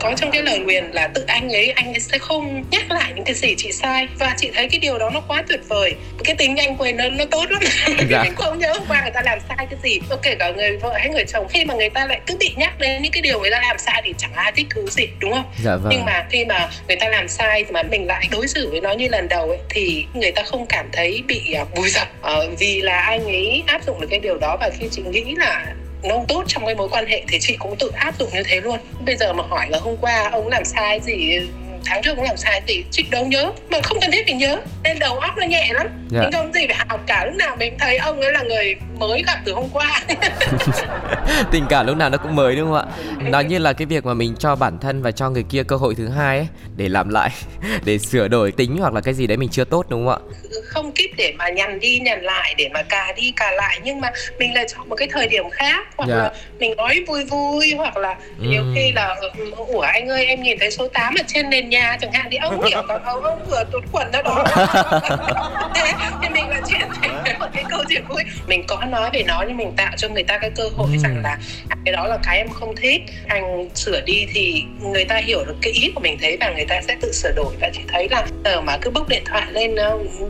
có 0.00 0.12
trong 0.16 0.30
cái 0.30 0.42
lời 0.42 0.58
nguyền 0.58 0.84
là 0.92 1.06
tự 1.06 1.24
anh 1.26 1.48
ấy 1.52 1.70
anh 1.70 1.92
ấy 1.94 2.00
sẽ 2.00 2.18
không 2.18 2.64
nhắc 2.70 2.90
lại 2.90 3.12
những 3.14 3.24
cái 3.24 3.34
gì 3.34 3.54
chị 3.56 3.72
sai. 3.72 4.08
Và 4.18 4.34
chị 4.36 4.50
thấy 4.54 4.68
cái 4.68 4.80
điều 4.80 4.98
đó 4.98 5.10
nó 5.14 5.20
quá 5.20 5.42
tuyệt 5.48 5.60
vời. 5.68 5.94
Cái 6.24 6.36
tính 6.36 6.54
nhanh 6.54 6.76
quên 6.76 6.96
nó 6.96 7.08
nó 7.08 7.24
tốt 7.30 7.44
lắm. 7.50 7.62
Dạ. 8.10 8.22
mình 8.22 8.34
không 8.34 8.58
nhớ 8.58 8.72
hôm 8.72 8.82
qua 8.88 9.02
người 9.02 9.10
ta 9.10 9.22
làm 9.24 9.38
sai 9.48 9.66
cái 9.70 9.78
gì. 9.82 9.98
Kể 10.22 10.34
cả 10.38 10.50
người 10.50 10.76
vợ 10.76 10.92
hay 10.98 11.08
người 11.08 11.24
chồng 11.24 11.46
khi 11.48 11.64
mà 11.64 11.74
người 11.74 11.90
ta 11.90 12.06
lại 12.06 12.20
cứ 12.26 12.36
bị 12.40 12.54
nhắc 12.56 12.78
đến 12.78 13.02
những 13.02 13.12
cái 13.12 13.22
điều 13.22 13.40
người 13.40 13.50
ta 13.50 13.60
làm 13.60 13.78
sai 13.78 14.02
thì 14.04 14.14
chẳng 14.18 14.32
ai 14.34 14.45
thích 14.56 14.66
thú 14.74 14.80
gì 14.90 15.08
đúng 15.20 15.32
không? 15.32 15.44
Dạ 15.64 15.76
vâng. 15.76 15.92
nhưng 15.92 16.04
mà 16.04 16.26
khi 16.30 16.44
mà 16.44 16.70
người 16.88 16.96
ta 16.96 17.08
làm 17.08 17.28
sai 17.28 17.64
mà 17.70 17.82
mình 17.82 18.06
lại 18.06 18.28
đối 18.30 18.48
xử 18.48 18.70
với 18.70 18.80
nó 18.80 18.92
như 18.92 19.08
lần 19.08 19.28
đầu 19.28 19.48
ấy 19.48 19.58
thì 19.68 20.06
người 20.14 20.32
ta 20.32 20.42
không 20.42 20.66
cảm 20.66 20.88
thấy 20.92 21.24
bị 21.26 21.54
uh, 21.62 21.74
bùi 21.74 21.88
dập 21.90 22.08
uh, 22.20 22.58
vì 22.58 22.80
là 22.82 23.00
anh 23.00 23.24
ấy 23.24 23.62
áp 23.66 23.84
dụng 23.86 24.00
được 24.00 24.06
cái 24.10 24.18
điều 24.18 24.38
đó 24.38 24.56
và 24.60 24.70
khi 24.78 24.88
chị 24.90 25.02
nghĩ 25.02 25.34
là 25.36 25.66
nó 26.02 26.24
tốt 26.28 26.44
trong 26.46 26.66
cái 26.66 26.74
mối 26.74 26.88
quan 26.88 27.06
hệ 27.06 27.24
thì 27.28 27.38
chị 27.40 27.56
cũng 27.58 27.76
tự 27.76 27.90
áp 27.94 28.18
dụng 28.18 28.30
như 28.32 28.42
thế 28.42 28.60
luôn. 28.60 28.78
Bây 29.06 29.16
giờ 29.16 29.32
mà 29.32 29.44
hỏi 29.48 29.66
là 29.70 29.78
hôm 29.78 29.96
qua 29.96 30.28
ông 30.32 30.48
làm 30.48 30.64
sai 30.64 31.00
gì 31.00 31.38
tháng 31.86 32.02
trước 32.02 32.14
cũng 32.16 32.24
làm 32.24 32.36
sai 32.36 32.62
thì 32.66 32.84
chị 32.90 33.04
đâu 33.10 33.26
nhớ 33.26 33.52
mà 33.70 33.78
không 33.82 33.98
cần 34.00 34.10
thiết 34.10 34.26
mình 34.26 34.38
nhớ 34.38 34.60
nên 34.84 34.98
đầu 34.98 35.18
óc 35.18 35.36
nó 35.36 35.46
nhẹ 35.46 35.70
lắm 35.72 35.86
yeah. 35.86 36.10
Dạ. 36.10 36.20
mình 36.20 36.32
không 36.32 36.52
gì 36.52 36.66
phải 36.66 36.86
học 36.88 37.00
cả 37.06 37.24
lúc 37.24 37.34
nào 37.34 37.56
mình 37.56 37.74
thấy 37.78 37.96
ông 37.96 38.20
ấy 38.20 38.32
là 38.32 38.42
người 38.42 38.74
mới 38.98 39.22
gặp 39.26 39.38
từ 39.44 39.52
hôm 39.52 39.68
qua 39.72 40.02
tình 41.52 41.64
cảm 41.68 41.86
lúc 41.86 41.96
nào 41.96 42.10
nó 42.10 42.18
cũng 42.18 42.36
mới 42.36 42.56
đúng 42.56 42.70
không 42.70 42.78
ạ 42.78 42.84
nó 43.30 43.40
như 43.40 43.58
là 43.58 43.72
cái 43.72 43.86
việc 43.86 44.04
mà 44.04 44.14
mình 44.14 44.34
cho 44.38 44.56
bản 44.56 44.78
thân 44.78 45.02
và 45.02 45.10
cho 45.10 45.30
người 45.30 45.44
kia 45.50 45.62
cơ 45.62 45.76
hội 45.76 45.94
thứ 45.94 46.08
hai 46.08 46.38
ấy 46.38 46.48
để 46.76 46.88
làm 46.88 47.08
lại 47.08 47.30
để 47.84 47.98
sửa 47.98 48.28
đổi 48.28 48.52
tính 48.52 48.76
hoặc 48.80 48.94
là 48.94 49.00
cái 49.00 49.14
gì 49.14 49.26
đấy 49.26 49.36
mình 49.36 49.48
chưa 49.48 49.64
tốt 49.64 49.86
đúng 49.88 50.06
không 50.06 50.14
ạ 50.14 50.36
không 50.64 50.92
kíp 50.92 51.10
để 51.16 51.34
mà 51.38 51.48
nhằn 51.48 51.80
đi 51.80 51.98
nhằn 51.98 52.22
lại 52.22 52.54
để 52.58 52.68
mà 52.74 52.82
cà 52.82 53.12
đi 53.16 53.32
cà 53.36 53.52
lại 53.52 53.80
nhưng 53.84 54.00
mà 54.00 54.10
mình 54.38 54.54
lại 54.54 54.66
chọn 54.74 54.88
một 54.88 54.96
cái 54.96 55.08
thời 55.10 55.28
điểm 55.28 55.50
khác 55.50 55.86
hoặc 55.96 56.08
yeah. 56.08 56.18
Dạ. 56.18 56.22
là 56.22 56.32
mình 56.58 56.76
nói 56.76 57.04
vui 57.06 57.24
vui 57.24 57.74
hoặc 57.76 57.96
là 57.96 58.16
ừ. 58.38 58.48
nhiều 58.48 58.62
khi 58.74 58.92
là 58.92 59.16
ủa 59.56 59.80
anh 59.80 60.08
ơi 60.08 60.26
em 60.26 60.42
nhìn 60.42 60.58
thấy 60.60 60.70
số 60.70 60.88
8 60.88 61.14
ở 61.14 61.22
trên 61.26 61.50
nền 61.50 61.68
nhà 61.68 61.75
chẳng 62.00 62.12
hạn 62.12 62.28
thì 62.30 62.36
ông 62.36 62.62
hiểu 62.64 62.82
có 62.88 62.98
ông, 63.04 63.24
ông 63.24 63.46
vừa 63.50 63.64
tụt 63.72 63.84
quần 63.92 64.10
đó 64.12 64.22
đó. 64.22 64.44
Thế 65.74 65.92
thì 66.22 66.28
mình 66.28 66.48
là 66.48 66.60
chuyện 66.68 66.88
thành 67.02 67.38
một 67.38 67.46
cái 67.52 67.64
câu 67.70 67.80
chuyện 67.88 68.04
vui. 68.08 68.22
Mình 68.46 68.64
có 68.66 68.84
nói 68.84 69.10
về 69.12 69.22
nó 69.22 69.44
nhưng 69.48 69.56
mình 69.56 69.72
tạo 69.76 69.92
cho 69.96 70.08
người 70.08 70.22
ta 70.22 70.38
cái 70.38 70.50
cơ 70.50 70.68
hội 70.76 70.88
ừ. 70.92 70.98
rằng 70.98 71.22
là 71.22 71.38
à, 71.68 71.76
cái 71.84 71.92
đó 71.92 72.06
là 72.06 72.18
cái 72.22 72.38
em 72.38 72.48
không 72.48 72.76
thích. 72.76 73.02
Anh 73.28 73.68
sửa 73.74 74.00
đi 74.00 74.26
thì 74.34 74.64
người 74.80 75.04
ta 75.04 75.16
hiểu 75.16 75.44
được 75.44 75.56
cái 75.62 75.72
ý 75.72 75.90
của 75.94 76.00
mình 76.00 76.18
thấy 76.20 76.36
và 76.40 76.50
người 76.50 76.66
ta 76.68 76.80
sẽ 76.88 76.96
tự 77.00 77.12
sửa 77.12 77.32
đổi. 77.36 77.54
Và 77.60 77.70
chỉ 77.72 77.80
thấy 77.88 78.08
là 78.10 78.26
giờ 78.44 78.60
mà 78.60 78.78
cứ 78.82 78.90
bốc 78.90 79.08
điện 79.08 79.22
thoại 79.26 79.46
lên 79.50 79.76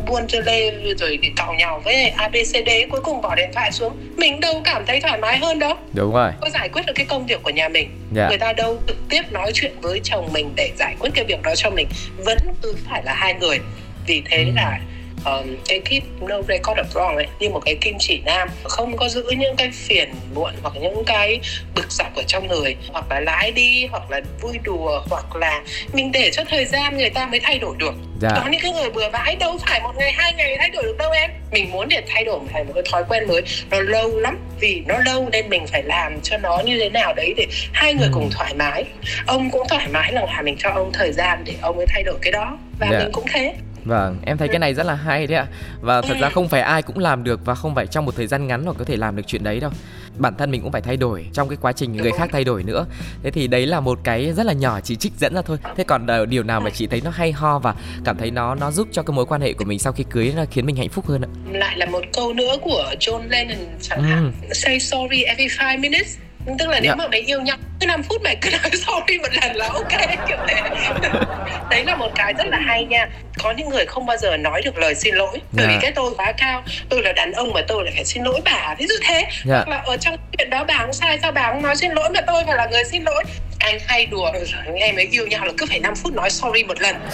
buôn 0.06 0.26
chơi 0.28 0.42
lê 0.42 0.70
rồi 0.98 1.18
để 1.22 1.30
cào 1.36 1.54
nhau 1.54 1.80
với 1.84 2.08
abcd 2.08 2.70
cuối 2.90 3.00
cùng 3.00 3.20
bỏ 3.20 3.34
điện 3.34 3.50
thoại 3.54 3.72
xuống. 3.72 3.96
Mình 4.16 4.40
đâu 4.40 4.60
cảm 4.64 4.86
thấy 4.86 5.00
thoải 5.00 5.18
mái 5.18 5.38
hơn 5.38 5.58
đâu. 5.58 5.74
Đúng 5.94 6.14
rồi. 6.14 6.30
Có 6.40 6.50
giải 6.50 6.68
quyết 6.68 6.86
được 6.86 6.92
cái 6.96 7.06
công 7.06 7.26
việc 7.26 7.42
của 7.42 7.50
nhà 7.50 7.68
mình. 7.68 7.88
Yeah. 8.16 8.26
Dạ. 8.26 8.28
người 8.28 8.38
ta 8.38 8.52
đâu 8.52 8.78
trực 8.86 8.96
tiếp 9.08 9.22
nói 9.32 9.50
chuyện 9.54 9.72
với 9.80 10.00
chồng 10.04 10.28
mình 10.32 10.52
để 10.56 10.70
giải 10.78 10.96
quyết 11.00 11.10
cái 11.14 11.24
việc 11.24 11.35
đó 11.42 11.54
cho 11.56 11.70
mình 11.70 11.88
vẫn 12.16 12.38
cứ 12.62 12.74
phải 12.88 13.02
là 13.04 13.14
hai 13.14 13.34
người. 13.34 13.58
Vì 14.06 14.22
thế 14.30 14.52
là 14.54 14.80
um, 15.26 15.56
cái 15.68 15.80
keep 15.84 16.02
no 16.20 16.36
record 16.48 16.78
of 16.78 16.84
wrong 16.94 17.16
ấy 17.16 17.26
như 17.38 17.48
một 17.48 17.60
cái 17.64 17.76
kim 17.80 17.96
chỉ 17.98 18.20
nam 18.24 18.48
không 18.64 18.96
có 18.96 19.08
giữ 19.08 19.24
những 19.38 19.56
cái 19.56 19.70
phiền 19.72 20.14
muộn 20.34 20.52
hoặc 20.62 20.74
những 20.80 21.04
cái 21.06 21.40
bực 21.74 21.92
dọc 21.92 22.14
ở 22.14 22.22
trong 22.26 22.48
người 22.48 22.76
hoặc 22.92 23.04
là 23.10 23.20
lái 23.20 23.50
đi 23.50 23.86
hoặc 23.90 24.10
là 24.10 24.20
vui 24.40 24.58
đùa 24.62 25.02
hoặc 25.10 25.36
là 25.36 25.62
mình 25.92 26.12
để 26.12 26.30
cho 26.32 26.42
thời 26.50 26.64
gian 26.64 26.96
người 26.96 27.10
ta 27.10 27.26
mới 27.26 27.40
thay 27.40 27.58
đổi 27.58 27.74
được 27.78 27.94
dạ. 28.20 28.30
có 28.34 28.48
những 28.50 28.60
cái 28.60 28.72
người 28.72 28.90
bừa 28.90 29.08
bãi 29.08 29.36
đâu 29.36 29.58
phải 29.66 29.80
một 29.80 29.92
ngày 29.96 30.12
hai 30.12 30.34
ngày 30.34 30.56
thay 30.58 30.70
đổi 30.70 30.82
được 30.82 30.96
đâu 30.98 31.10
em 31.10 31.30
mình 31.50 31.70
muốn 31.70 31.88
để 31.88 32.02
thay 32.08 32.24
đổi 32.24 32.40
thành 32.52 32.66
một 32.66 32.72
cái 32.74 32.82
thói 32.92 33.04
quen 33.08 33.28
mới 33.28 33.42
nó 33.70 33.80
lâu 33.80 34.18
lắm 34.18 34.38
vì 34.60 34.82
nó 34.86 34.98
lâu 34.98 35.28
nên 35.32 35.48
mình 35.48 35.66
phải 35.66 35.82
làm 35.82 36.20
cho 36.22 36.38
nó 36.38 36.58
như 36.64 36.78
thế 36.78 36.88
nào 36.88 37.14
đấy 37.14 37.34
để 37.36 37.46
hai 37.72 37.94
người 37.94 38.06
ừ. 38.06 38.12
cùng 38.14 38.30
thoải 38.30 38.54
mái 38.54 38.84
ông 39.26 39.50
cũng 39.50 39.68
thoải 39.68 39.88
mái 39.88 40.12
là 40.12 40.42
mình 40.42 40.56
cho 40.58 40.70
ông 40.70 40.90
thời 40.92 41.12
gian 41.12 41.44
để 41.44 41.54
ông 41.62 41.76
ấy 41.76 41.86
thay 41.88 42.02
đổi 42.02 42.14
cái 42.22 42.32
đó 42.32 42.58
và 42.78 42.86
yeah. 42.86 42.98
Dạ. 42.98 43.04
mình 43.04 43.12
cũng 43.12 43.24
thế 43.32 43.54
Vâng, 43.86 44.18
em 44.26 44.36
thấy 44.36 44.48
cái 44.48 44.58
này 44.58 44.74
rất 44.74 44.86
là 44.86 44.94
hay 44.94 45.26
đấy 45.26 45.38
ạ. 45.38 45.46
Và 45.80 46.02
thật 46.02 46.16
ra 46.20 46.28
không 46.28 46.48
phải 46.48 46.60
ai 46.60 46.82
cũng 46.82 46.98
làm 46.98 47.24
được 47.24 47.44
và 47.44 47.54
không 47.54 47.74
phải 47.74 47.86
trong 47.86 48.04
một 48.04 48.16
thời 48.16 48.26
gian 48.26 48.46
ngắn 48.46 48.64
hoặc 48.64 48.76
có 48.78 48.84
thể 48.84 48.96
làm 48.96 49.16
được 49.16 49.22
chuyện 49.26 49.44
đấy 49.44 49.60
đâu. 49.60 49.70
Bản 50.18 50.34
thân 50.38 50.50
mình 50.50 50.62
cũng 50.62 50.72
phải 50.72 50.80
thay 50.80 50.96
đổi 50.96 51.26
trong 51.32 51.48
cái 51.48 51.58
quá 51.60 51.72
trình 51.72 51.96
người 51.96 52.12
khác 52.18 52.28
thay 52.32 52.44
đổi 52.44 52.62
nữa. 52.62 52.86
Thế 53.22 53.30
thì 53.30 53.46
đấy 53.46 53.66
là 53.66 53.80
một 53.80 53.98
cái 54.04 54.32
rất 54.32 54.46
là 54.46 54.52
nhỏ 54.52 54.80
chỉ 54.80 54.96
trích 54.96 55.12
dẫn 55.18 55.34
ra 55.34 55.42
thôi. 55.42 55.58
Thế 55.76 55.84
còn 55.84 56.06
điều 56.30 56.42
nào 56.42 56.60
mà 56.60 56.70
chị 56.70 56.86
thấy 56.86 57.00
nó 57.04 57.10
hay 57.10 57.32
ho 57.32 57.58
và 57.58 57.74
cảm 58.04 58.16
thấy 58.16 58.30
nó 58.30 58.54
nó 58.54 58.70
giúp 58.70 58.88
cho 58.92 59.02
cái 59.02 59.14
mối 59.14 59.26
quan 59.26 59.40
hệ 59.40 59.52
của 59.52 59.64
mình 59.64 59.78
sau 59.78 59.92
khi 59.92 60.04
cưới 60.10 60.32
nó 60.36 60.44
khiến 60.50 60.66
mình 60.66 60.76
hạnh 60.76 60.88
phúc 60.88 61.06
hơn 61.06 61.24
ạ? 61.24 61.28
Lại 61.50 61.78
là 61.78 61.86
một 61.86 62.02
câu 62.12 62.32
nữa 62.32 62.56
của 62.62 62.84
John 63.00 63.28
Lennon 63.28 63.58
chẳng 63.80 64.02
hạn. 64.02 64.32
Ừ. 64.42 64.48
Say 64.52 64.80
sorry 64.80 65.22
every 65.22 65.46
five 65.46 65.80
minutes 65.80 66.18
tức 66.58 66.68
là 66.68 66.80
nếu 66.80 66.90
yeah. 66.90 66.98
Dạ. 66.98 67.04
mà 67.04 67.08
mày 67.10 67.20
yêu 67.20 67.40
nhau 67.40 67.56
cứ 67.80 67.86
5 67.86 68.02
phút 68.02 68.22
mày 68.22 68.36
cứ 68.36 68.50
nói 68.50 68.60
sorry 68.72 69.18
một 69.18 69.28
lần 69.42 69.56
là 69.56 69.68
ok 69.68 70.28
kiểu 70.28 70.38
thế 70.48 70.62
đấy 71.70 71.84
là 71.84 71.96
một 71.96 72.10
cái 72.14 72.34
rất 72.38 72.46
là 72.46 72.58
hay 72.58 72.84
nha 72.84 73.08
có 73.42 73.50
những 73.50 73.68
người 73.68 73.86
không 73.86 74.06
bao 74.06 74.16
giờ 74.16 74.36
nói 74.36 74.62
được 74.64 74.78
lời 74.78 74.94
xin 74.94 75.14
lỗi 75.14 75.40
bởi 75.52 75.66
yeah. 75.66 75.68
vì 75.68 75.74
dạ. 75.74 75.80
cái 75.82 75.92
tôi 75.92 76.12
quá 76.16 76.32
cao 76.32 76.62
tôi 76.88 77.02
là 77.02 77.12
đàn 77.12 77.32
ông 77.32 77.52
mà 77.52 77.60
tôi 77.68 77.84
lại 77.84 77.92
phải 77.96 78.04
xin 78.04 78.22
lỗi 78.22 78.40
bà 78.44 78.74
ví 78.78 78.86
dụ 78.86 78.94
thế 79.02 79.14
yeah. 79.14 79.32
Dạ. 79.44 79.56
hoặc 79.56 79.68
là 79.68 79.76
ở 79.76 79.96
trong 79.96 80.16
chuyện 80.38 80.50
đó 80.50 80.64
bà 80.68 80.78
không 80.78 80.92
sai 80.92 81.18
sao 81.22 81.32
bà 81.32 81.52
không 81.52 81.62
nói 81.62 81.76
xin 81.76 81.92
lỗi 81.92 82.08
mà 82.14 82.20
tôi 82.20 82.42
phải 82.46 82.56
là 82.56 82.66
người 82.66 82.84
xin 82.84 83.02
lỗi 83.02 83.24
anh 83.58 83.78
hay 83.86 84.06
đùa 84.06 84.32
rồi 84.32 84.78
em 84.80 84.96
ấy 84.96 85.08
yêu 85.10 85.26
nhau 85.26 85.44
là 85.44 85.52
cứ 85.58 85.66
phải 85.66 85.80
5 85.80 85.94
phút 85.96 86.12
nói 86.14 86.30
sorry 86.30 86.64
một 86.64 86.80
lần 86.80 86.96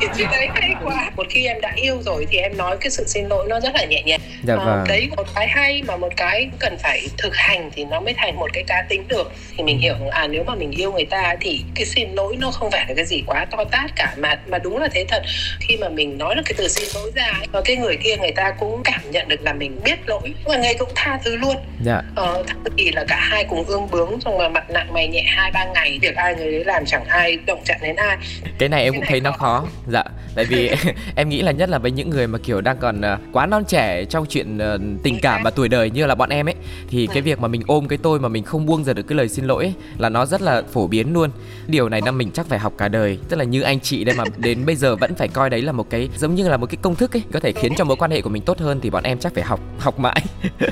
cái 0.00 0.08
chuyện 0.16 0.28
đấy 0.32 0.48
hay 0.54 0.74
quá 0.84 1.10
một 1.16 1.26
khi 1.30 1.46
em 1.46 1.60
đã 1.60 1.72
yêu 1.76 2.02
rồi 2.02 2.26
thì 2.30 2.38
em 2.38 2.56
nói 2.56 2.76
cái 2.80 2.90
sự 2.90 3.04
xin 3.06 3.28
lỗi 3.28 3.46
nó 3.48 3.60
rất 3.60 3.74
là 3.74 3.84
nhẹ 3.84 4.02
nhàng 4.02 4.20
dạ, 4.42 4.56
vâng. 4.56 4.84
đấy 4.88 5.08
một 5.16 5.26
cái 5.34 5.48
hay 5.48 5.82
mà 5.86 5.96
một 5.96 6.12
cái 6.16 6.48
cần 6.58 6.76
phải 6.78 7.08
thực 7.18 7.36
hành 7.36 7.70
thì 7.74 7.84
nó 7.84 8.00
mới 8.00 8.14
thành 8.14 8.36
một 8.36 8.50
cái 8.52 8.64
cá 8.74 8.82
tính 8.88 9.08
được 9.08 9.32
thì 9.56 9.64
mình 9.64 9.78
hiểu 9.78 9.94
à 10.10 10.26
nếu 10.26 10.44
mà 10.46 10.54
mình 10.54 10.70
yêu 10.70 10.92
người 10.92 11.04
ta 11.04 11.34
thì 11.40 11.60
cái 11.74 11.84
xin 11.84 12.08
lỗi 12.14 12.36
nó 12.40 12.50
không 12.50 12.70
phải 12.70 12.84
là 12.88 12.94
cái 12.96 13.04
gì 13.04 13.22
quá 13.26 13.46
to 13.50 13.64
tát 13.64 13.90
cả 13.96 14.14
mà 14.18 14.38
mà 14.46 14.58
đúng 14.58 14.78
là 14.78 14.88
thế 14.92 15.04
thật. 15.08 15.22
Khi 15.60 15.76
mà 15.76 15.88
mình 15.88 16.18
nói 16.18 16.34
được 16.34 16.42
cái 16.44 16.54
từ 16.56 16.68
xin 16.68 16.88
lỗi 16.94 17.10
ra 17.14 17.32
và 17.52 17.60
cái 17.64 17.76
người 17.76 17.96
kia 17.96 18.16
người 18.16 18.32
ta 18.32 18.50
cũng 18.58 18.82
cảm 18.84 19.00
nhận 19.10 19.28
được 19.28 19.42
là 19.42 19.52
mình 19.52 19.80
biết 19.84 19.98
lỗi 20.06 20.34
và 20.44 20.56
người 20.56 20.74
cũng 20.78 20.88
tha 20.94 21.18
thứ 21.24 21.36
luôn. 21.36 21.56
Dạ. 21.84 22.02
ờ, 22.14 22.44
thì 22.78 22.90
là 22.92 23.04
cả 23.08 23.16
hai 23.20 23.44
cùng 23.44 23.64
ương 23.64 23.88
bướng 23.90 24.20
xong 24.20 24.38
mà 24.38 24.48
mặt 24.48 24.70
nặng 24.70 24.92
mày 24.92 25.08
nhẹ 25.08 25.22
hai 25.26 25.50
ba 25.50 25.64
ngày 25.74 25.98
việc 26.02 26.16
ai 26.16 26.34
người 26.34 26.52
đấy 26.52 26.64
làm 26.64 26.84
chẳng 26.86 27.04
ai 27.04 27.38
động 27.46 27.60
chạm 27.64 27.78
đến 27.82 27.96
ai. 27.96 28.16
Cái 28.58 28.68
này 28.68 28.82
em 28.82 28.92
cái 28.92 29.00
cũng 29.00 29.08
thấy 29.08 29.20
khó. 29.20 29.24
nó 29.24 29.32
khó. 29.32 29.66
dạ 29.86 30.04
tại 30.34 30.44
vì 30.44 30.70
em 31.16 31.28
nghĩ 31.28 31.42
là 31.42 31.52
nhất 31.52 31.68
là 31.68 31.78
với 31.78 31.90
những 31.90 32.10
người 32.10 32.26
mà 32.26 32.38
kiểu 32.38 32.60
đang 32.60 32.76
còn 32.78 33.00
uh, 33.00 33.20
quá 33.32 33.46
non 33.46 33.64
trẻ 33.64 34.04
trong 34.04 34.26
chuyện 34.26 34.56
uh, 34.56 34.80
tình 35.02 35.18
cảm 35.22 35.42
và 35.42 35.50
tuổi 35.50 35.68
đời 35.68 35.90
như 35.90 36.06
là 36.06 36.14
bọn 36.14 36.30
em 36.30 36.48
ấy 36.48 36.54
thì 36.90 37.08
cái 37.12 37.22
việc 37.22 37.38
mà 37.38 37.48
mình 37.48 37.62
ôm 37.66 37.88
cái 37.88 37.98
tôi 38.02 38.20
mà 38.20 38.28
mình 38.28 38.44
không 38.44 38.63
buông 38.66 38.84
ra 38.84 38.92
được 38.92 39.02
cái 39.02 39.16
lời 39.16 39.28
xin 39.28 39.44
lỗi 39.44 39.64
ấy, 39.64 39.74
là 39.98 40.08
nó 40.08 40.26
rất 40.26 40.42
là 40.42 40.62
phổ 40.72 40.86
biến 40.86 41.12
luôn. 41.12 41.30
Điều 41.66 41.88
này 41.88 42.00
năm 42.00 42.18
mình 42.18 42.30
chắc 42.30 42.46
phải 42.46 42.58
học 42.58 42.72
cả 42.78 42.88
đời. 42.88 43.18
Tức 43.28 43.36
là 43.36 43.44
như 43.44 43.62
anh 43.62 43.80
chị 43.80 44.04
đây 44.04 44.16
mà 44.16 44.24
đến 44.36 44.66
bây 44.66 44.76
giờ 44.76 44.96
vẫn 44.96 45.14
phải 45.14 45.28
coi 45.28 45.50
đấy 45.50 45.62
là 45.62 45.72
một 45.72 45.90
cái 45.90 46.08
giống 46.16 46.34
như 46.34 46.48
là 46.48 46.56
một 46.56 46.66
cái 46.66 46.76
công 46.82 46.94
thức 46.94 47.16
ấy 47.16 47.22
có 47.32 47.40
thể 47.40 47.52
khiến 47.52 47.72
cho 47.76 47.84
mối 47.84 47.96
quan 47.96 48.10
hệ 48.10 48.20
của 48.20 48.30
mình 48.30 48.42
tốt 48.42 48.58
hơn 48.58 48.80
thì 48.80 48.90
bọn 48.90 49.02
em 49.04 49.18
chắc 49.18 49.34
phải 49.34 49.44
học 49.44 49.60
học 49.78 49.98
mãi. 49.98 50.22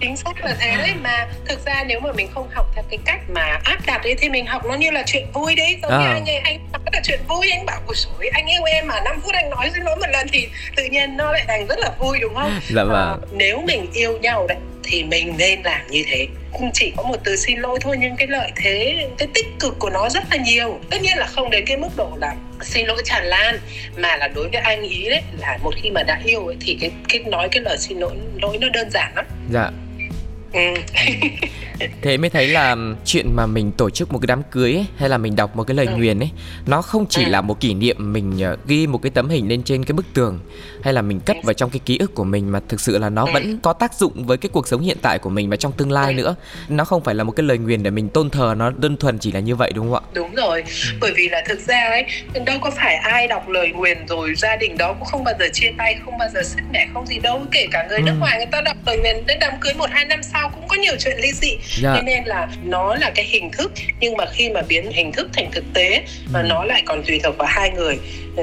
Chính 0.00 0.16
xác 0.16 0.44
là 0.44 0.56
thế 0.60 0.76
đấy 0.78 0.94
mà 1.02 1.28
thực 1.48 1.66
ra 1.66 1.84
nếu 1.86 2.00
mà 2.00 2.12
mình 2.12 2.28
không 2.34 2.48
học 2.54 2.66
theo 2.74 2.84
cái 2.90 2.98
cách 3.04 3.20
mà 3.30 3.60
áp 3.64 3.78
đặt 3.86 4.02
ấy 4.02 4.14
thì 4.18 4.28
mình 4.28 4.46
học 4.46 4.62
nó 4.66 4.74
như 4.74 4.90
là 4.90 5.02
chuyện 5.06 5.26
vui 5.34 5.54
đấy. 5.54 5.78
Giống 5.82 5.92
à. 5.92 5.98
như 5.98 6.06
anh 6.06 6.26
ấy 6.26 6.36
anh 6.36 6.58
nói 6.72 6.80
là 6.92 7.00
chuyện 7.04 7.20
vui 7.28 7.50
anh 7.50 7.66
bảo 7.66 7.80
ôi 7.86 7.96
trời 7.96 8.28
anh 8.28 8.46
yêu 8.46 8.62
em 8.64 8.86
mà 8.88 9.00
5 9.00 9.20
phút 9.20 9.34
anh 9.34 9.50
nói 9.50 9.70
xin 9.74 9.82
lỗi 9.82 9.96
một 9.96 10.06
lần 10.12 10.26
thì 10.32 10.48
tự 10.76 10.84
nhiên 10.84 11.16
nó 11.16 11.32
lại 11.32 11.44
thành 11.48 11.66
rất 11.66 11.78
là 11.78 11.90
vui 11.98 12.18
đúng 12.20 12.34
không? 12.34 12.60
Dạ 12.68 12.84
vâng. 12.84 13.20
à, 13.22 13.26
nếu 13.32 13.62
mình 13.66 13.86
yêu 13.92 14.18
nhau 14.18 14.46
đấy 14.48 14.58
thì 14.90 15.04
mình 15.04 15.34
nên 15.38 15.62
làm 15.62 15.86
như 15.90 16.04
thế. 16.06 16.26
Chỉ 16.74 16.92
có 16.96 17.02
một 17.02 17.16
từ 17.24 17.36
xin 17.36 17.58
lỗi 17.58 17.78
thôi 17.80 17.96
nhưng 18.00 18.16
cái 18.16 18.28
lợi 18.28 18.52
thế 18.56 19.06
cái 19.18 19.28
tích 19.34 19.46
cực 19.60 19.78
của 19.78 19.90
nó 19.90 20.08
rất 20.08 20.24
là 20.30 20.36
nhiều. 20.36 20.80
Tất 20.90 21.02
nhiên 21.02 21.18
là 21.18 21.26
không 21.26 21.50
đến 21.50 21.64
cái 21.66 21.76
mức 21.76 21.88
độ 21.96 22.10
là 22.20 22.34
xin 22.62 22.86
lỗi 22.86 23.02
tràn 23.04 23.24
lan 23.24 23.58
mà 23.96 24.16
là 24.16 24.28
đối 24.28 24.48
với 24.48 24.60
anh 24.60 24.82
ý 24.82 25.08
đấy 25.08 25.22
là 25.38 25.58
một 25.62 25.74
khi 25.82 25.90
mà 25.90 26.02
đã 26.02 26.20
yêu 26.24 26.46
ấy, 26.46 26.56
thì 26.60 26.76
cái 26.80 26.90
cái 27.08 27.18
nói 27.18 27.48
cái 27.52 27.62
lời 27.62 27.78
xin 27.78 27.98
lỗi 27.98 28.12
lỗi 28.42 28.58
nó 28.60 28.68
đơn 28.68 28.90
giản 28.90 29.12
lắm. 29.16 29.24
Dạ. 29.52 29.70
Ừ. 30.52 30.60
thế 32.02 32.16
mới 32.16 32.30
thấy 32.30 32.48
là 32.48 32.76
chuyện 33.04 33.36
mà 33.36 33.46
mình 33.46 33.72
tổ 33.72 33.90
chức 33.90 34.12
một 34.12 34.18
cái 34.18 34.26
đám 34.26 34.42
cưới 34.42 34.72
ấy, 34.72 34.86
hay 34.96 35.08
là 35.08 35.18
mình 35.18 35.36
đọc 35.36 35.56
một 35.56 35.64
cái 35.64 35.76
lời 35.76 35.86
ừ. 35.86 35.96
nguyền 35.96 36.18
ấy 36.18 36.30
nó 36.66 36.82
không 36.82 37.06
chỉ 37.08 37.24
ừ. 37.24 37.30
là 37.30 37.40
một 37.40 37.60
kỷ 37.60 37.74
niệm 37.74 38.12
mình 38.12 38.40
ờ, 38.42 38.56
ghi 38.66 38.86
một 38.86 38.98
cái 39.02 39.10
tấm 39.10 39.28
hình 39.28 39.48
lên 39.48 39.62
trên 39.62 39.84
cái 39.84 39.92
bức 39.92 40.06
tường 40.14 40.40
hay 40.82 40.94
là 40.94 41.02
mình 41.02 41.20
cất 41.20 41.36
vào 41.42 41.54
trong 41.54 41.70
cái 41.70 41.80
ký 41.84 41.98
ức 41.98 42.14
của 42.14 42.24
mình 42.24 42.52
mà 42.52 42.60
thực 42.68 42.80
sự 42.80 42.98
là 42.98 43.10
nó 43.10 43.26
ừ. 43.26 43.30
vẫn 43.32 43.58
có 43.60 43.72
tác 43.72 43.94
dụng 43.94 44.26
với 44.26 44.36
cái 44.36 44.50
cuộc 44.52 44.68
sống 44.68 44.82
hiện 44.82 44.96
tại 45.02 45.18
của 45.18 45.30
mình 45.30 45.50
và 45.50 45.56
trong 45.56 45.72
tương 45.72 45.92
lai 45.92 46.12
ừ. 46.12 46.16
nữa 46.16 46.34
nó 46.68 46.84
không 46.84 47.04
phải 47.04 47.14
là 47.14 47.24
một 47.24 47.32
cái 47.32 47.46
lời 47.46 47.58
nguyền 47.58 47.82
để 47.82 47.90
mình 47.90 48.08
tôn 48.08 48.30
thờ 48.30 48.54
nó 48.56 48.70
đơn 48.70 48.96
thuần 48.96 49.18
chỉ 49.18 49.32
là 49.32 49.40
như 49.40 49.56
vậy 49.56 49.72
đúng 49.74 49.92
không 49.92 50.04
ạ 50.04 50.10
đúng 50.12 50.34
rồi 50.34 50.62
ừ. 50.62 50.96
bởi 51.00 51.12
vì 51.16 51.28
là 51.28 51.42
thực 51.48 51.60
ra 51.60 51.88
ấy 51.90 52.04
đâu 52.44 52.58
có 52.60 52.70
phải 52.70 52.94
ai 52.94 53.28
đọc 53.28 53.48
lời 53.48 53.68
nguyền 53.74 54.06
rồi 54.06 54.34
gia 54.36 54.56
đình 54.56 54.78
đó 54.78 54.92
cũng 54.92 55.08
không 55.08 55.24
bao 55.24 55.34
giờ 55.38 55.46
chia 55.52 55.72
tay 55.78 55.96
không 56.04 56.18
bao 56.18 56.28
giờ 56.34 56.42
sứt 56.42 56.62
mẻ 56.72 56.86
không 56.94 57.06
gì 57.06 57.18
đâu 57.18 57.42
kể 57.50 57.66
cả 57.72 57.86
người 57.88 57.98
ừ. 57.98 58.02
nước 58.02 58.14
ngoài 58.20 58.36
người 58.36 58.46
ta 58.52 58.60
đọc 58.60 58.76
lời 58.86 58.98
nguyền 58.98 59.26
đến 59.26 59.38
đám 59.40 59.52
cưới 59.60 59.74
một 59.74 59.90
hai 59.90 60.04
năm 60.04 60.22
sau 60.22 60.50
cũng 60.54 60.68
có 60.68 60.76
nhiều 60.76 60.94
chuyện 60.98 61.16
ly 61.20 61.32
dị. 61.32 61.56
Dạ. 61.78 61.94
Thế 61.94 62.02
nên 62.02 62.24
là 62.24 62.48
nó 62.64 62.94
là 62.94 63.10
cái 63.14 63.24
hình 63.24 63.50
thức 63.50 63.72
nhưng 64.00 64.16
mà 64.16 64.24
khi 64.32 64.50
mà 64.50 64.62
biến 64.62 64.90
hình 64.92 65.12
thức 65.12 65.28
thành 65.32 65.50
thực 65.52 65.64
tế 65.74 66.02
mà 66.32 66.40
ừ. 66.40 66.46
nó 66.48 66.64
lại 66.64 66.82
còn 66.86 67.02
tùy 67.06 67.20
thuộc 67.24 67.38
vào 67.38 67.48
hai 67.50 67.70
người 67.70 67.98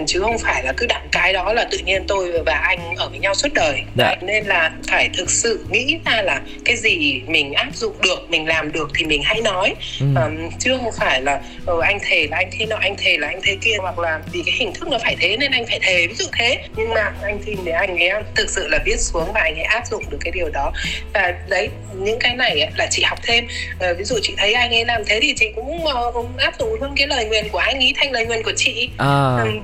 chứ 0.07 0.19
không 0.19 0.37
phải 0.37 0.63
là 0.63 0.73
cứ 0.77 0.85
đặt 0.85 1.01
cái 1.11 1.33
đó 1.33 1.53
là 1.53 1.67
tự 1.71 1.77
nhiên 1.77 2.03
tôi 2.07 2.43
và 2.45 2.53
anh 2.53 2.95
ở 2.95 3.09
với 3.09 3.19
nhau 3.19 3.33
suốt 3.33 3.53
đời 3.53 3.81
dạ. 3.95 4.15
nên 4.21 4.45
là 4.45 4.71
phải 4.87 5.09
thực 5.17 5.29
sự 5.29 5.65
nghĩ 5.69 5.97
ra 6.05 6.21
là 6.21 6.41
cái 6.65 6.75
gì 6.75 7.21
mình 7.27 7.53
áp 7.53 7.75
dụng 7.75 7.93
được 8.01 8.29
mình 8.29 8.47
làm 8.47 8.71
được 8.71 8.91
thì 8.95 9.05
mình 9.05 9.21
hãy 9.23 9.41
nói 9.41 9.75
ừ. 9.99 10.05
um, 10.15 10.49
chứ 10.59 10.77
không 10.77 10.91
phải 10.99 11.21
là 11.21 11.41
ừ, 11.65 11.79
anh 11.83 11.99
thề 12.01 12.27
là 12.31 12.37
anh 12.37 12.49
thế 12.51 12.65
nào 12.65 12.77
anh 12.81 12.95
thề 12.97 13.17
là 13.17 13.27
anh 13.27 13.39
thế 13.43 13.57
kia 13.61 13.75
hoặc 13.79 13.99
là 13.99 14.19
vì 14.31 14.43
cái 14.45 14.55
hình 14.57 14.73
thức 14.73 14.87
nó 14.87 14.97
phải 14.97 15.15
thế 15.19 15.37
nên 15.37 15.51
anh 15.51 15.65
phải 15.67 15.79
thề 15.81 16.07
ví 16.07 16.13
dụ 16.13 16.25
thế 16.39 16.57
nhưng 16.75 16.89
mà 16.89 17.13
anh 17.23 17.39
xin 17.45 17.57
để 17.63 17.71
anh 17.71 17.97
ấy 17.97 18.09
thực 18.35 18.49
sự 18.49 18.67
là 18.67 18.79
viết 18.85 18.99
xuống 18.99 19.31
và 19.33 19.41
anh 19.41 19.55
ấy 19.55 19.63
áp 19.63 19.83
dụng 19.91 20.03
được 20.09 20.17
cái 20.21 20.31
điều 20.31 20.49
đó 20.49 20.71
và 21.13 21.33
đấy 21.49 21.69
những 21.95 22.19
cái 22.19 22.35
này 22.35 22.61
ấy, 22.61 22.71
là 22.75 22.87
chị 22.91 23.03
học 23.03 23.16
thêm 23.23 23.47
uh, 23.75 23.97
ví 23.97 24.03
dụ 24.03 24.15
chị 24.21 24.33
thấy 24.37 24.53
anh 24.53 24.71
ấy 24.71 24.85
làm 24.85 25.01
thế 25.05 25.19
thì 25.21 25.33
chị 25.37 25.51
cũng 25.55 25.83
uh, 25.83 26.37
áp 26.37 26.53
dụng 26.59 26.81
luôn 26.81 26.93
cái 26.95 27.07
lời 27.07 27.25
nguyền 27.25 27.49
của 27.51 27.57
anh 27.57 27.75
ấy 27.75 27.93
thành 27.95 28.11
lời 28.11 28.25
nguyền 28.25 28.43
của 28.43 28.53
chị 28.55 28.89
à. 28.97 29.37
um, 29.43 29.61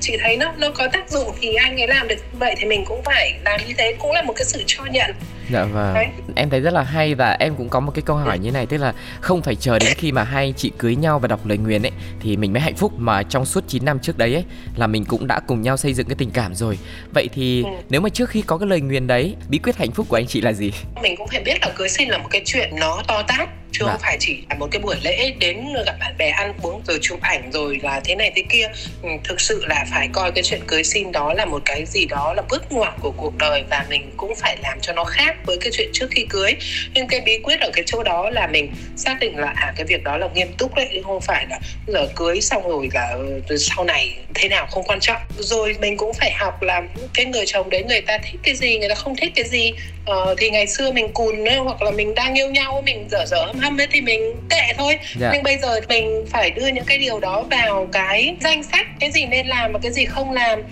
chị 0.00 0.16
thấy 0.22 0.36
nó 0.36 0.52
nó 0.58 0.70
có 0.70 0.88
tác 0.92 1.10
dụng 1.10 1.32
thì 1.40 1.54
anh 1.54 1.80
ấy 1.80 1.88
làm 1.88 2.08
được 2.08 2.14
vậy 2.38 2.54
thì 2.58 2.66
mình 2.66 2.84
cũng 2.84 3.02
phải 3.04 3.34
làm 3.44 3.60
như 3.66 3.74
thế 3.78 3.96
cũng 3.98 4.12
là 4.12 4.22
một 4.22 4.32
cái 4.36 4.44
sự 4.44 4.62
cho 4.66 4.84
nhận 4.84 5.14
Dạ 5.50 5.64
vâng. 5.64 5.94
Đấy. 5.94 6.06
Em 6.34 6.50
thấy 6.50 6.60
rất 6.60 6.74
là 6.74 6.82
hay 6.82 7.14
và 7.14 7.36
em 7.40 7.54
cũng 7.54 7.68
có 7.68 7.80
một 7.80 7.92
cái 7.94 8.02
câu 8.06 8.16
hỏi 8.16 8.38
như 8.38 8.50
này 8.50 8.66
tức 8.66 8.76
là 8.76 8.94
không 9.20 9.42
phải 9.42 9.54
chờ 9.54 9.78
đến 9.78 9.92
khi 9.96 10.12
mà 10.12 10.24
hai 10.24 10.54
chị 10.56 10.72
cưới 10.78 10.96
nhau 10.96 11.18
và 11.18 11.28
đọc 11.28 11.46
lời 11.46 11.58
nguyền 11.58 11.82
ấy 11.82 11.92
thì 12.20 12.36
mình 12.36 12.52
mới 12.52 12.60
hạnh 12.60 12.74
phúc 12.74 12.92
mà 12.96 13.22
trong 13.22 13.44
suốt 13.44 13.64
9 13.68 13.84
năm 13.84 13.98
trước 13.98 14.18
đấy 14.18 14.34
ấy 14.34 14.44
là 14.76 14.86
mình 14.86 15.04
cũng 15.04 15.26
đã 15.26 15.40
cùng 15.40 15.62
nhau 15.62 15.76
xây 15.76 15.94
dựng 15.94 16.06
cái 16.06 16.16
tình 16.18 16.30
cảm 16.30 16.54
rồi. 16.54 16.78
Vậy 17.14 17.28
thì 17.34 17.62
ừ. 17.62 17.70
nếu 17.88 18.00
mà 18.00 18.08
trước 18.08 18.30
khi 18.30 18.42
có 18.42 18.58
cái 18.58 18.68
lời 18.68 18.80
nguyền 18.80 19.06
đấy, 19.06 19.36
bí 19.48 19.58
quyết 19.58 19.76
hạnh 19.76 19.90
phúc 19.90 20.06
của 20.08 20.16
anh 20.16 20.26
chị 20.26 20.40
là 20.40 20.52
gì? 20.52 20.72
Mình 21.02 21.16
cũng 21.16 21.28
phải 21.28 21.40
biết 21.40 21.58
là 21.62 21.72
cưới 21.76 21.88
xin 21.88 22.08
là 22.08 22.18
một 22.18 22.28
cái 22.30 22.42
chuyện 22.44 22.70
nó 22.80 23.02
to 23.08 23.22
tát 23.22 23.48
chứ 23.78 23.84
không 23.84 24.00
phải 24.00 24.16
chỉ 24.20 24.36
là 24.50 24.56
một 24.56 24.66
cái 24.70 24.80
buổi 24.82 24.96
lễ 25.02 25.32
đến 25.38 25.66
gặp 25.86 25.94
bạn 26.00 26.14
bè 26.18 26.28
ăn 26.28 26.52
uống 26.62 26.82
rồi 26.86 26.98
chụp 27.02 27.20
ảnh 27.22 27.50
rồi 27.52 27.78
là 27.82 28.00
thế 28.04 28.14
này 28.14 28.32
thế 28.34 28.42
kia. 28.48 28.68
Ừ, 29.02 29.08
thực 29.24 29.40
sự 29.40 29.64
là 29.68 29.84
phải 29.90 30.08
coi 30.12 30.32
cái 30.32 30.44
chuyện 30.44 30.60
cưới 30.66 30.84
xin 30.84 31.12
đó 31.12 31.34
là 31.34 31.44
một 31.44 31.62
cái 31.64 31.84
gì 31.86 32.06
đó 32.06 32.34
là 32.36 32.42
bước 32.50 32.72
ngoặt 32.72 32.92
của 33.00 33.10
cuộc 33.16 33.38
đời 33.38 33.62
và 33.70 33.84
mình 33.88 34.10
cũng 34.16 34.34
phải 34.34 34.56
làm 34.62 34.80
cho 34.80 34.92
nó 34.92 35.04
khác 35.04 35.36
với 35.46 35.56
cái 35.60 35.70
chuyện 35.72 35.90
trước 35.92 36.06
khi 36.10 36.26
cưới. 36.28 36.54
Nhưng 36.94 37.08
cái 37.08 37.20
bí 37.20 37.38
quyết 37.38 37.60
ở 37.60 37.70
cái 37.72 37.84
chỗ 37.86 38.02
đó 38.02 38.30
là 38.30 38.46
mình 38.46 38.72
xác 38.96 39.16
định 39.20 39.38
là 39.38 39.52
à 39.56 39.72
cái 39.76 39.86
việc 39.86 40.04
đó 40.04 40.16
là 40.16 40.28
nghiêm 40.34 40.48
túc 40.58 40.74
đấy 40.74 41.02
không 41.04 41.20
phải 41.20 41.46
là 41.50 41.58
giờ 41.86 42.06
cưới 42.14 42.40
xong 42.40 42.68
rồi 42.68 42.88
là 42.92 43.16
ừ, 43.48 43.56
sau 43.56 43.84
này 43.84 44.16
thế 44.34 44.48
nào 44.48 44.66
không 44.70 44.84
quan 44.84 45.00
trọng. 45.00 45.20
Rồi 45.38 45.74
mình 45.80 45.96
cũng 45.96 46.12
phải 46.12 46.32
học 46.32 46.62
là 46.62 46.82
cái 47.14 47.24
người 47.24 47.44
chồng 47.46 47.70
đấy 47.70 47.84
người 47.88 48.00
ta 48.00 48.18
thích 48.18 48.40
cái 48.42 48.54
gì 48.54 48.78
người 48.78 48.88
ta 48.88 48.94
không 48.94 49.16
thích 49.16 49.32
cái 49.34 49.44
gì. 49.44 49.72
Ờ, 50.06 50.34
thì 50.38 50.50
ngày 50.50 50.66
xưa 50.66 50.92
mình 50.92 51.12
cùn 51.12 51.44
ấy, 51.44 51.56
hoặc 51.56 51.82
là 51.82 51.90
mình 51.90 52.14
đang 52.14 52.38
yêu 52.38 52.50
nhau 52.50 52.82
mình 52.86 53.08
dở 53.10 53.24
dở 53.26 53.46
hâm 53.46 53.58
hâm 53.64 53.80
ấy 53.80 53.86
thì 53.90 54.00
mình 54.00 54.20
kệ 54.50 54.72
thôi. 54.78 54.98
Dạ. 55.16 55.30
nhưng 55.32 55.42
bây 55.42 55.58
giờ 55.58 55.80
mình 55.88 56.26
phải 56.30 56.50
đưa 56.50 56.66
những 56.66 56.84
cái 56.84 56.98
điều 56.98 57.20
đó 57.20 57.44
vào 57.50 57.88
cái 57.92 58.36
danh 58.40 58.62
sách 58.62 58.86
cái 59.00 59.10
gì 59.10 59.26
nên 59.26 59.46
làm 59.46 59.72
và 59.72 59.78
cái 59.82 59.92
gì 59.92 60.04
không 60.04 60.32
làm. 60.32 60.62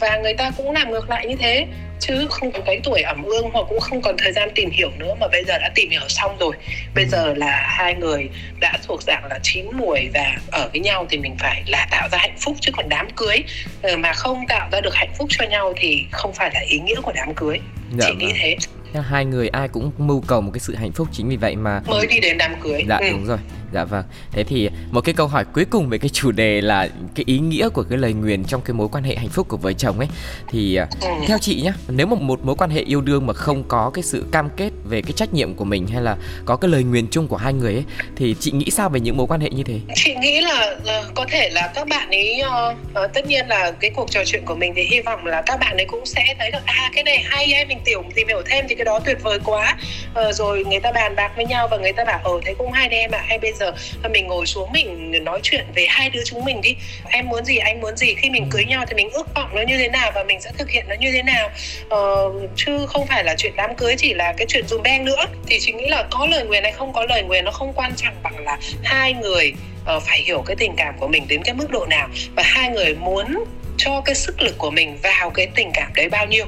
Và 0.00 0.16
người 0.16 0.34
ta 0.34 0.50
cũng 0.56 0.70
làm 0.70 0.90
ngược 0.90 1.10
lại 1.10 1.26
như 1.26 1.36
thế 1.36 1.66
chứ 2.00 2.26
không 2.30 2.52
có 2.52 2.58
cái 2.66 2.80
tuổi 2.84 3.02
ẩm 3.02 3.22
ương 3.22 3.50
hoặc 3.52 3.66
cũng 3.68 3.80
không 3.80 4.02
còn 4.02 4.16
thời 4.18 4.32
gian 4.32 4.50
tìm 4.54 4.70
hiểu 4.70 4.90
nữa 4.98 5.14
mà 5.20 5.28
bây 5.28 5.44
giờ 5.44 5.58
đã 5.58 5.70
tìm 5.74 5.90
hiểu 5.90 6.00
xong 6.08 6.36
rồi. 6.40 6.56
Bây 6.94 7.06
giờ 7.06 7.34
là 7.36 7.66
hai 7.78 7.94
người 7.94 8.28
đã 8.60 8.78
thuộc 8.86 9.02
dạng 9.02 9.24
là 9.30 9.38
chín 9.42 9.66
mùi 9.72 10.08
và 10.14 10.36
ở 10.50 10.68
với 10.72 10.80
nhau 10.80 11.06
thì 11.10 11.18
mình 11.18 11.36
phải 11.38 11.62
là 11.66 11.86
tạo 11.90 12.08
ra 12.12 12.18
hạnh 12.18 12.36
phúc 12.38 12.56
chứ 12.60 12.72
còn 12.76 12.88
đám 12.88 13.08
cưới. 13.16 13.42
Ờ, 13.82 13.96
mà 13.96 14.12
không 14.12 14.46
tạo 14.48 14.68
ra 14.72 14.80
được 14.80 14.94
hạnh 14.94 15.12
phúc 15.18 15.28
cho 15.30 15.44
nhau 15.44 15.72
thì 15.76 16.04
không 16.10 16.32
phải 16.32 16.50
là 16.54 16.60
ý 16.60 16.78
nghĩa 16.78 17.00
của 17.02 17.12
đám 17.14 17.34
cưới. 17.34 17.58
Dạ, 17.98 18.06
chị 18.08 18.14
nghĩ 18.14 18.26
vâng. 18.26 18.36
thế 18.40 18.56
hai 18.94 19.24
người 19.24 19.48
ai 19.48 19.68
cũng 19.68 19.90
mưu 19.98 20.22
cầu 20.26 20.40
một 20.40 20.50
cái 20.54 20.60
sự 20.60 20.74
hạnh 20.74 20.92
phúc 20.92 21.08
chính 21.12 21.28
vì 21.28 21.36
vậy 21.36 21.56
mà 21.56 21.82
mới 21.86 22.06
đi 22.06 22.20
đến 22.20 22.38
đám 22.38 22.54
cưới 22.62 22.84
dạ 22.88 22.96
ừ. 22.96 23.10
đúng 23.10 23.26
rồi 23.26 23.38
dạ 23.72 23.84
vâng. 23.84 24.04
Thế 24.32 24.44
thì 24.44 24.70
một 24.90 25.00
cái 25.00 25.14
câu 25.14 25.26
hỏi 25.26 25.44
cuối 25.44 25.64
cùng 25.64 25.88
về 25.88 25.98
cái 25.98 26.08
chủ 26.08 26.32
đề 26.32 26.60
là 26.60 26.88
cái 27.14 27.24
ý 27.26 27.38
nghĩa 27.38 27.68
của 27.68 27.82
cái 27.82 27.98
lời 27.98 28.12
nguyền 28.12 28.44
trong 28.44 28.60
cái 28.60 28.74
mối 28.74 28.88
quan 28.92 29.04
hệ 29.04 29.16
hạnh 29.16 29.28
phúc 29.28 29.48
của 29.48 29.56
vợ 29.56 29.72
chồng 29.72 29.98
ấy. 29.98 30.08
Thì 30.48 30.76
à, 30.76 30.86
ừ. 31.00 31.08
theo 31.26 31.38
chị 31.38 31.62
nhé 31.62 31.72
nếu 31.88 32.06
mà 32.06 32.16
một 32.20 32.44
mối 32.44 32.54
quan 32.56 32.70
hệ 32.70 32.80
yêu 32.80 33.00
đương 33.00 33.26
mà 33.26 33.32
không 33.32 33.64
có 33.68 33.90
cái 33.94 34.02
sự 34.02 34.24
cam 34.32 34.48
kết 34.56 34.70
về 34.84 35.02
cái 35.02 35.12
trách 35.12 35.34
nhiệm 35.34 35.54
của 35.54 35.64
mình 35.64 35.86
hay 35.86 36.02
là 36.02 36.16
có 36.44 36.56
cái 36.56 36.70
lời 36.70 36.84
nguyền 36.84 37.06
chung 37.10 37.28
của 37.28 37.36
hai 37.36 37.52
người 37.52 37.74
ấy 37.74 37.84
thì 38.16 38.34
chị 38.40 38.52
nghĩ 38.52 38.70
sao 38.70 38.88
về 38.88 39.00
những 39.00 39.16
mối 39.16 39.26
quan 39.26 39.40
hệ 39.40 39.50
như 39.50 39.62
thế? 39.62 39.80
Chị 39.94 40.14
nghĩ 40.14 40.40
là 40.40 40.76
uh, 40.76 41.14
có 41.14 41.26
thể 41.30 41.50
là 41.50 41.72
các 41.74 41.88
bạn 41.88 42.10
ấy 42.10 42.42
uh, 42.46 42.76
uh, 43.04 43.12
tất 43.14 43.26
nhiên 43.26 43.48
là 43.48 43.72
cái 43.80 43.90
cuộc 43.90 44.10
trò 44.10 44.24
chuyện 44.26 44.44
của 44.44 44.54
mình 44.54 44.72
thì 44.76 44.82
hy 44.82 45.00
vọng 45.00 45.26
là 45.26 45.42
các 45.42 45.60
bạn 45.60 45.76
ấy 45.76 45.86
cũng 45.86 46.06
sẽ 46.06 46.34
thấy 46.38 46.50
được 46.50 46.58
à 46.64 46.90
cái 46.94 47.04
này 47.04 47.18
hay 47.18 47.52
ấy 47.52 47.64
mình 47.64 47.78
tiểu 47.84 48.02
tìm 48.14 48.28
hiểu 48.28 48.42
thêm 48.46 48.64
thì 48.68 48.74
cái 48.74 48.84
đó 48.84 49.00
tuyệt 49.04 49.18
vời 49.22 49.38
quá. 49.44 49.76
Uh, 50.10 50.34
rồi 50.34 50.64
người 50.64 50.80
ta 50.80 50.92
bàn 50.92 51.16
bạc 51.16 51.32
với 51.36 51.46
nhau 51.46 51.68
và 51.70 51.76
người 51.76 51.92
ta 51.92 52.04
bảo 52.04 52.20
ờ 52.24 52.32
thấy 52.44 52.54
cũng 52.54 52.72
hai 52.72 52.88
em 52.88 53.10
ạ 53.10 53.24
hay 53.28 53.38
bây 53.38 53.52
giờ. 53.60 53.72
Mình 54.10 54.26
ngồi 54.26 54.46
xuống 54.46 54.72
mình 54.72 55.24
nói 55.24 55.40
chuyện 55.42 55.64
về 55.74 55.86
hai 55.88 56.10
đứa 56.10 56.22
chúng 56.24 56.44
mình 56.44 56.60
đi. 56.60 56.76
Em 57.10 57.28
muốn 57.28 57.44
gì 57.44 57.56
anh 57.56 57.80
muốn 57.80 57.96
gì. 57.96 58.14
Khi 58.14 58.30
mình 58.30 58.46
cưới 58.50 58.64
nhau 58.64 58.84
thì 58.88 58.94
mình 58.94 59.10
ước 59.10 59.34
vọng 59.34 59.50
nó 59.54 59.62
như 59.62 59.78
thế 59.78 59.88
nào 59.88 60.12
và 60.14 60.24
mình 60.24 60.40
sẽ 60.40 60.50
thực 60.58 60.70
hiện 60.70 60.84
nó 60.88 60.94
như 61.00 61.12
thế 61.12 61.22
nào. 61.22 61.50
Ờ, 61.88 62.30
chứ 62.56 62.86
không 62.86 63.06
phải 63.06 63.24
là 63.24 63.34
chuyện 63.38 63.52
đám 63.56 63.74
cưới 63.74 63.94
chỉ 63.98 64.14
là 64.14 64.34
cái 64.36 64.46
chuyện 64.48 64.66
dùm 64.68 64.82
beng 64.82 65.04
nữa. 65.04 65.24
Thì 65.46 65.58
chị 65.60 65.72
nghĩ 65.72 65.86
là 65.88 66.04
có 66.10 66.26
lời 66.26 66.44
nguyền 66.44 66.62
hay 66.62 66.72
không 66.72 66.92
có 66.92 67.02
lời 67.08 67.22
nguyền 67.22 67.44
nó 67.44 67.50
không 67.50 67.72
quan 67.72 67.92
trọng 67.96 68.14
bằng 68.22 68.44
là 68.44 68.58
hai 68.82 69.12
người 69.12 69.52
uh, 69.96 70.02
phải 70.02 70.22
hiểu 70.22 70.42
cái 70.46 70.56
tình 70.56 70.74
cảm 70.76 70.94
của 70.98 71.08
mình 71.08 71.28
đến 71.28 71.42
cái 71.44 71.54
mức 71.54 71.70
độ 71.70 71.86
nào. 71.86 72.08
Và 72.36 72.42
hai 72.42 72.68
người 72.68 72.94
muốn 72.94 73.44
cho 73.78 74.00
cái 74.04 74.14
sức 74.14 74.42
lực 74.42 74.58
của 74.58 74.70
mình 74.70 74.98
vào 75.02 75.30
cái 75.30 75.46
tình 75.54 75.70
cảm 75.74 75.92
đấy 75.94 76.08
bao 76.08 76.26
nhiêu 76.26 76.46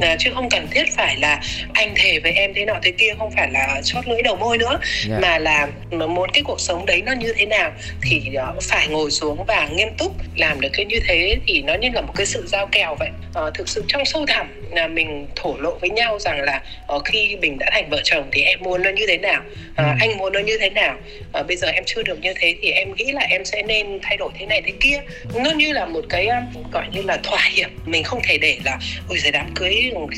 à, 0.00 0.16
chứ 0.18 0.30
không 0.34 0.48
cần 0.50 0.66
thiết 0.70 0.84
phải 0.96 1.16
là 1.16 1.40
anh 1.72 1.94
thề 1.96 2.18
với 2.18 2.32
em 2.32 2.54
thế 2.54 2.64
nào 2.64 2.80
thế 2.82 2.90
kia 2.90 3.14
không 3.18 3.30
phải 3.30 3.50
là 3.50 3.80
chót 3.84 4.08
lưỡi 4.08 4.22
đầu 4.22 4.36
môi 4.36 4.58
nữa 4.58 4.78
yeah. 4.80 4.82
Dạ. 5.08 5.18
mà 5.20 5.38
là 5.38 5.68
muốn 5.90 6.30
cái 6.30 6.42
cuộc 6.42 6.60
sống 6.60 6.86
đấy 6.86 7.02
nó 7.06 7.12
như 7.12 7.32
thế 7.36 7.46
nào 7.46 7.72
thì 8.02 8.22
uh, 8.56 8.62
phải 8.62 8.88
ngồi 8.88 9.10
xuống 9.10 9.44
và 9.44 9.68
nghiêm 9.72 9.88
túc 9.98 10.16
làm 10.36 10.60
được 10.60 10.68
cái 10.72 10.84
như 10.84 11.00
thế 11.08 11.36
thì 11.46 11.62
nó 11.62 11.74
như 11.74 11.88
là 11.92 12.00
một 12.00 12.12
cái 12.16 12.26
sự 12.26 12.46
giao 12.46 12.66
kèo 12.66 12.96
vậy 12.98 13.08
uh, 13.46 13.54
thực 13.54 13.68
sự 13.68 13.84
trong 13.88 14.04
sâu 14.04 14.26
thẳm 14.26 14.46
là 14.70 14.88
mình 14.88 15.26
thổ 15.36 15.56
lộ 15.58 15.78
với 15.80 15.90
nhau 15.90 16.18
rằng 16.18 16.40
là 16.40 16.62
uh, 16.94 17.02
khi 17.04 17.36
mình 17.36 17.58
đã 17.58 17.70
thành 17.72 17.90
vợ 17.90 18.00
chồng 18.04 18.28
thì 18.32 18.42
em 18.42 18.58
muốn 18.62 18.82
nó 18.82 18.90
như 18.90 19.06
thế 19.08 19.18
nào 19.18 19.42
uh, 19.70 19.76
ừ. 19.76 19.84
anh 20.00 20.18
muốn 20.18 20.32
nó 20.32 20.40
như 20.40 20.58
thế 20.60 20.70
nào 20.70 20.96
uh, 21.40 21.46
bây 21.46 21.56
giờ 21.56 21.68
em 21.68 21.84
chưa 21.86 22.02
được 22.02 22.20
như 22.20 22.32
thế 22.36 22.54
thì 22.62 22.70
em 22.70 22.94
nghĩ 22.94 23.12
là 23.12 23.20
em 23.20 23.44
sẽ 23.44 23.62
nên 23.62 23.98
thay 24.02 24.16
đổi 24.16 24.30
thế 24.38 24.46
này 24.46 24.62
thế 24.66 24.72
kia 24.80 25.00
nó 25.34 25.50
như 25.50 25.72
là 25.72 25.86
một 25.86 26.04
cái 26.08 26.28
gọi 26.72 26.84
như 26.92 27.02
là 27.02 27.16
thỏa 27.22 27.48
hiệp 27.52 27.70
mình 27.86 28.04
không 28.04 28.20
thể 28.24 28.38
để 28.38 28.58
là 28.64 28.78
ôi 29.08 29.18
giời 29.18 29.32
đám 29.32 29.46
cưới 29.54 29.67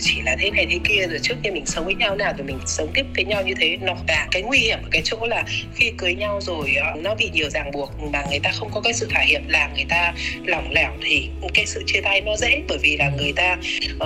chỉ 0.02 0.20
là 0.24 0.36
thế 0.40 0.50
này 0.50 0.66
thế 0.70 0.78
kia 0.84 1.06
rồi 1.06 1.18
trước 1.22 1.34
khi 1.42 1.50
mình 1.50 1.66
sống 1.66 1.84
với 1.84 1.94
nhau 1.94 2.16
nào 2.16 2.32
rồi 2.38 2.46
mình 2.46 2.58
sống 2.66 2.88
tiếp 2.94 3.06
với 3.14 3.24
nhau 3.24 3.42
như 3.42 3.54
thế. 3.60 3.76
Nó 3.80 3.94
và 4.08 4.28
cái 4.30 4.42
nguy 4.42 4.58
hiểm 4.58 4.78
ở 4.82 4.88
cái 4.90 5.02
chỗ 5.04 5.26
là 5.26 5.44
khi 5.74 5.92
cưới 5.98 6.14
nhau 6.14 6.40
rồi 6.40 6.74
ờ, 6.74 6.94
nó 7.02 7.14
bị 7.14 7.30
nhiều 7.34 7.50
ràng 7.50 7.70
buộc 7.70 7.90
mà 8.12 8.24
người 8.30 8.38
ta 8.42 8.50
không 8.54 8.70
có 8.74 8.80
cái 8.80 8.92
sự 8.92 9.08
thỏa 9.10 9.22
hiệp 9.22 9.42
làm 9.48 9.74
người 9.74 9.86
ta 9.88 10.12
lỏng 10.44 10.70
lẻo 10.72 10.90
thì 11.02 11.28
cái 11.54 11.66
sự 11.66 11.82
chia 11.86 12.00
tay 12.00 12.20
nó 12.20 12.36
dễ 12.36 12.62
bởi 12.68 12.78
vì 12.78 12.96
là 12.96 13.10
người 13.18 13.32
ta 13.36 13.56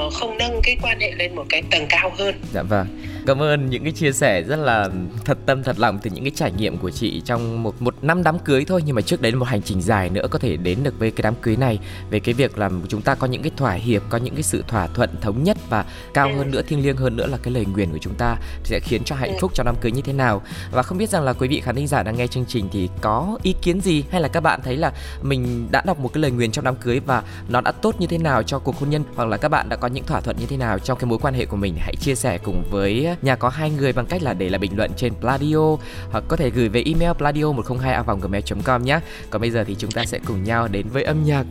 uh, 0.07 0.12
không 0.12 0.38
nâng 0.38 0.61
cái 0.62 0.76
quan 0.83 1.00
hệ 1.00 1.12
lên 1.12 1.35
một 1.35 1.46
cái 1.48 1.62
tầng 1.70 1.87
cao 1.88 2.12
hơn. 2.18 2.35
Dạ 2.52 2.62
vâng. 2.62 2.87
Cảm 3.26 3.42
ơn 3.42 3.70
những 3.70 3.82
cái 3.82 3.92
chia 3.92 4.12
sẻ 4.12 4.42
rất 4.42 4.56
là 4.56 4.88
thật 5.24 5.38
tâm 5.46 5.62
thật 5.62 5.78
lòng 5.78 5.98
từ 6.02 6.10
những 6.10 6.24
cái 6.24 6.32
trải 6.34 6.52
nghiệm 6.52 6.78
của 6.78 6.90
chị 6.90 7.22
trong 7.24 7.62
một 7.62 7.82
một 7.82 7.94
năm 8.02 8.22
đám 8.22 8.38
cưới 8.38 8.64
thôi 8.64 8.82
nhưng 8.87 8.96
mà 8.96 9.02
trước 9.02 9.22
đấy 9.22 9.32
là 9.32 9.38
một 9.38 9.44
hành 9.44 9.62
trình 9.62 9.82
dài 9.82 10.10
nữa 10.10 10.26
có 10.30 10.38
thể 10.38 10.56
đến 10.56 10.78
được 10.82 10.98
với 10.98 11.10
cái 11.10 11.22
đám 11.22 11.34
cưới 11.42 11.56
này 11.56 11.78
về 12.10 12.20
cái 12.20 12.34
việc 12.34 12.58
là 12.58 12.70
chúng 12.88 13.02
ta 13.02 13.14
có 13.14 13.26
những 13.26 13.42
cái 13.42 13.52
thỏa 13.56 13.72
hiệp, 13.72 14.02
có 14.08 14.18
những 14.18 14.34
cái 14.34 14.42
sự 14.42 14.64
thỏa 14.68 14.87
thuận 14.87 15.10
thống 15.20 15.44
nhất 15.44 15.56
và 15.68 15.84
cao 16.14 16.30
hơn 16.37 16.50
nữa 16.50 16.62
thiêng 16.62 16.82
liêng 16.82 16.96
hơn 16.96 17.16
nữa 17.16 17.26
là 17.26 17.37
cái 17.42 17.54
lời 17.54 17.66
nguyền 17.66 17.92
của 17.92 17.98
chúng 17.98 18.14
ta 18.14 18.37
sẽ 18.64 18.80
khiến 18.80 19.04
cho 19.04 19.16
hạnh 19.16 19.37
phúc 19.40 19.50
trong 19.54 19.66
đám 19.66 19.76
cưới 19.80 19.92
như 19.92 20.02
thế 20.02 20.12
nào. 20.12 20.42
Và 20.72 20.82
không 20.82 20.98
biết 20.98 21.10
rằng 21.10 21.22
là 21.22 21.32
quý 21.32 21.48
vị 21.48 21.60
khán 21.60 21.76
thính 21.76 21.87
giả 21.87 22.02
đang 22.02 22.16
nghe 22.16 22.26
chương 22.26 22.44
trình 22.48 22.68
thì 22.72 22.88
có 23.00 23.38
ý 23.42 23.54
kiến 23.62 23.80
gì 23.80 24.04
hay 24.10 24.20
là 24.20 24.28
các 24.28 24.40
bạn 24.40 24.60
thấy 24.64 24.76
là 24.76 24.92
mình 25.22 25.68
đã 25.70 25.82
đọc 25.87 25.98
một 25.98 26.12
cái 26.12 26.22
lời 26.22 26.30
nguyền 26.30 26.50
trong 26.50 26.64
đám 26.64 26.76
cưới 26.76 27.00
và 27.00 27.22
nó 27.48 27.60
đã 27.60 27.72
tốt 27.72 27.94
như 27.98 28.06
thế 28.06 28.18
nào 28.18 28.42
cho 28.42 28.58
cuộc 28.58 28.78
hôn 28.78 28.90
nhân 28.90 29.04
hoặc 29.14 29.28
là 29.28 29.37
các 29.37 29.48
bạn 29.48 29.68
đã 29.68 29.76
có 29.76 29.88
những 29.88 30.04
thỏa 30.04 30.20
thuận 30.20 30.37
như 30.37 30.46
thế 30.46 30.56
nào 30.56 30.78
trong 30.78 30.98
cái 30.98 31.06
mối 31.06 31.18
quan 31.22 31.34
hệ 31.34 31.46
của 31.46 31.56
mình 31.56 31.74
hãy 31.78 31.96
chia 31.96 32.14
sẻ 32.14 32.38
cùng 32.38 32.64
với. 32.70 33.13
Nhà 33.22 33.37
có 33.37 33.48
hai 33.48 33.70
người 33.70 33.92
bằng 33.92 34.07
cách 34.07 34.22
là 34.22 34.35
để 34.35 34.48
lại 34.48 34.59
bình 34.59 34.77
luận 34.77 34.90
trên 34.96 35.12
Pladio 35.20 35.77
hoặc 36.11 36.24
có 36.29 36.37
thể 36.37 36.50
gửi 36.50 36.68
về 36.68 36.83
email 36.87 37.12
pladio 37.12 37.53
102 37.53 38.03
gmail 38.22 38.44
com 38.64 38.83
nhé. 38.83 39.00
Còn 39.31 39.40
bây 39.40 39.50
giờ 39.50 39.64
thì 39.64 39.77
chúng 39.79 39.90
ta 39.90 40.05
sẽ 40.05 40.18
cùng 40.27 40.44
nhau 40.44 40.68
đến 40.68 40.87
với 40.88 41.03
âm 41.03 41.24
nhạc 41.24 41.44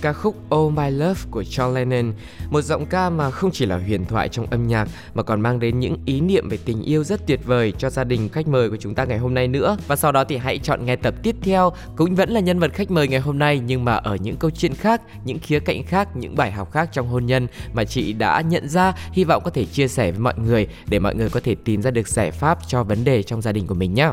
ca 0.00 0.12
khúc 0.12 0.54
Oh 0.54 0.72
My 0.72 0.90
Love 0.90 1.20
của 1.30 1.42
John 1.42 1.72
Lennon, 1.72 2.12
một 2.50 2.62
giọng 2.62 2.86
ca 2.86 3.10
mà 3.10 3.30
không 3.30 3.50
chỉ 3.50 3.66
là 3.66 3.78
huyền 3.78 4.04
thoại 4.04 4.28
trong 4.28 4.46
âm 4.50 4.66
nhạc 4.66 4.88
mà 5.14 5.22
còn 5.22 5.40
mang 5.40 5.60
đến 5.60 5.80
những 5.80 5.96
ý 6.04 6.20
niệm 6.20 6.48
về 6.48 6.58
tình 6.64 6.82
yêu 6.82 7.04
rất 7.04 7.26
tuyệt 7.26 7.40
vời 7.44 7.72
cho 7.78 7.90
gia 7.90 8.04
đình 8.04 8.28
khách 8.28 8.48
mời 8.48 8.70
của 8.70 8.76
chúng 8.76 8.94
ta 8.94 9.04
ngày 9.04 9.18
hôm 9.18 9.34
nay 9.34 9.48
nữa. 9.48 9.76
Và 9.86 9.96
sau 9.96 10.12
đó 10.12 10.24
thì 10.24 10.36
hãy 10.36 10.58
chọn 10.58 10.84
nghe 10.84 10.96
tập 10.96 11.14
tiếp 11.22 11.36
theo 11.42 11.72
cũng 11.96 12.14
vẫn 12.14 12.30
là 12.30 12.40
nhân 12.40 12.58
vật 12.58 12.72
khách 12.74 12.90
mời 12.90 13.08
ngày 13.08 13.20
hôm 13.20 13.38
nay 13.38 13.60
nhưng 13.66 13.84
mà 13.84 13.94
ở 13.94 14.16
những 14.16 14.36
câu 14.36 14.50
chuyện 14.50 14.74
khác, 14.74 15.02
những 15.24 15.38
khía 15.38 15.60
cạnh 15.60 15.82
khác, 15.82 16.16
những 16.16 16.36
bài 16.36 16.52
học 16.52 16.72
khác 16.72 16.88
trong 16.92 17.08
hôn 17.08 17.26
nhân 17.26 17.46
mà 17.72 17.84
chị 17.84 18.12
đã 18.12 18.40
nhận 18.40 18.68
ra, 18.68 18.92
hy 19.12 19.24
vọng 19.24 19.42
có 19.44 19.50
thể 19.50 19.64
chia 19.64 19.88
sẻ 19.88 20.10
với 20.10 20.20
mọi 20.20 20.34
người 20.38 20.66
để 20.88 20.98
mọi 20.98 21.14
người 21.14 21.28
có 21.28 21.40
thể 21.44 21.54
tìm 21.64 21.82
ra 21.82 21.90
được 21.90 22.08
giải 22.08 22.30
pháp 22.30 22.58
cho 22.66 22.84
vấn 22.84 23.04
đề 23.04 23.22
trong 23.22 23.42
gia 23.42 23.52
đình 23.52 23.66
của 23.66 23.74
mình 23.74 23.94
nhé. 23.94 24.12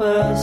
Và 0.00 0.34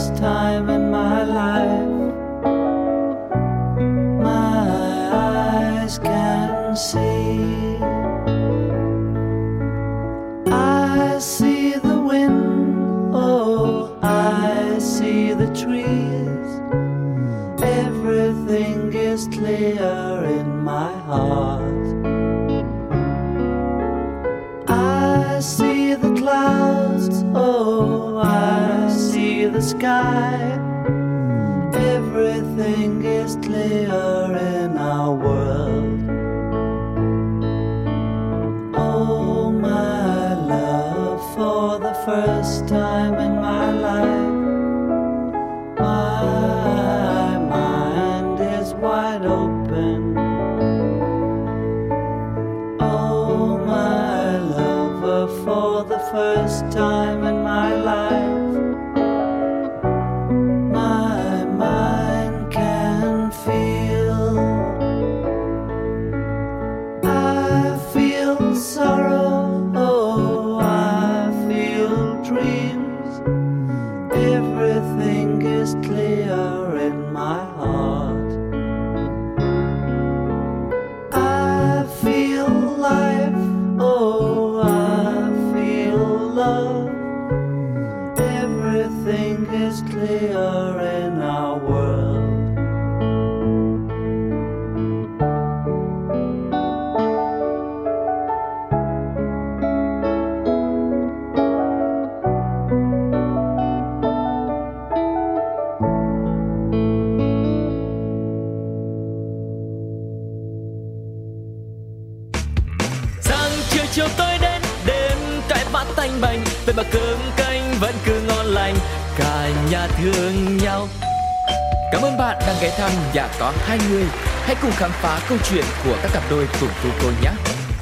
khám 124.78 124.90
phá 124.90 125.20
câu 125.28 125.38
chuyện 125.50 125.64
của 125.84 125.96
các 126.02 126.10
cặp 126.12 126.22
đôi 126.30 126.46
cùng 126.60 126.68
cô 126.82 126.88
cô 127.02 127.08
nhé 127.22 127.30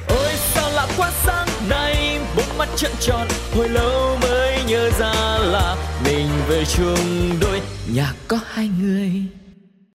Ôi, 0.08 0.32
sao 0.54 0.70
lạ 0.70 0.86
quá, 0.96 1.10
sáng 1.24 1.48
nay 1.68 2.20
Bốn 2.36 2.58
mắt 2.58 2.68
trợn 2.76 2.90
tròn, 3.00 3.28
Hồi 3.56 3.68
lâu 3.68 4.18
mới 4.22 4.58
nhớ 4.66 4.90
ra 4.98 5.38
là 5.38 5.76
Mình 6.04 6.28
về 6.48 6.64
chung 6.64 7.30
đôi 7.40 7.60
nhạc. 7.94 8.12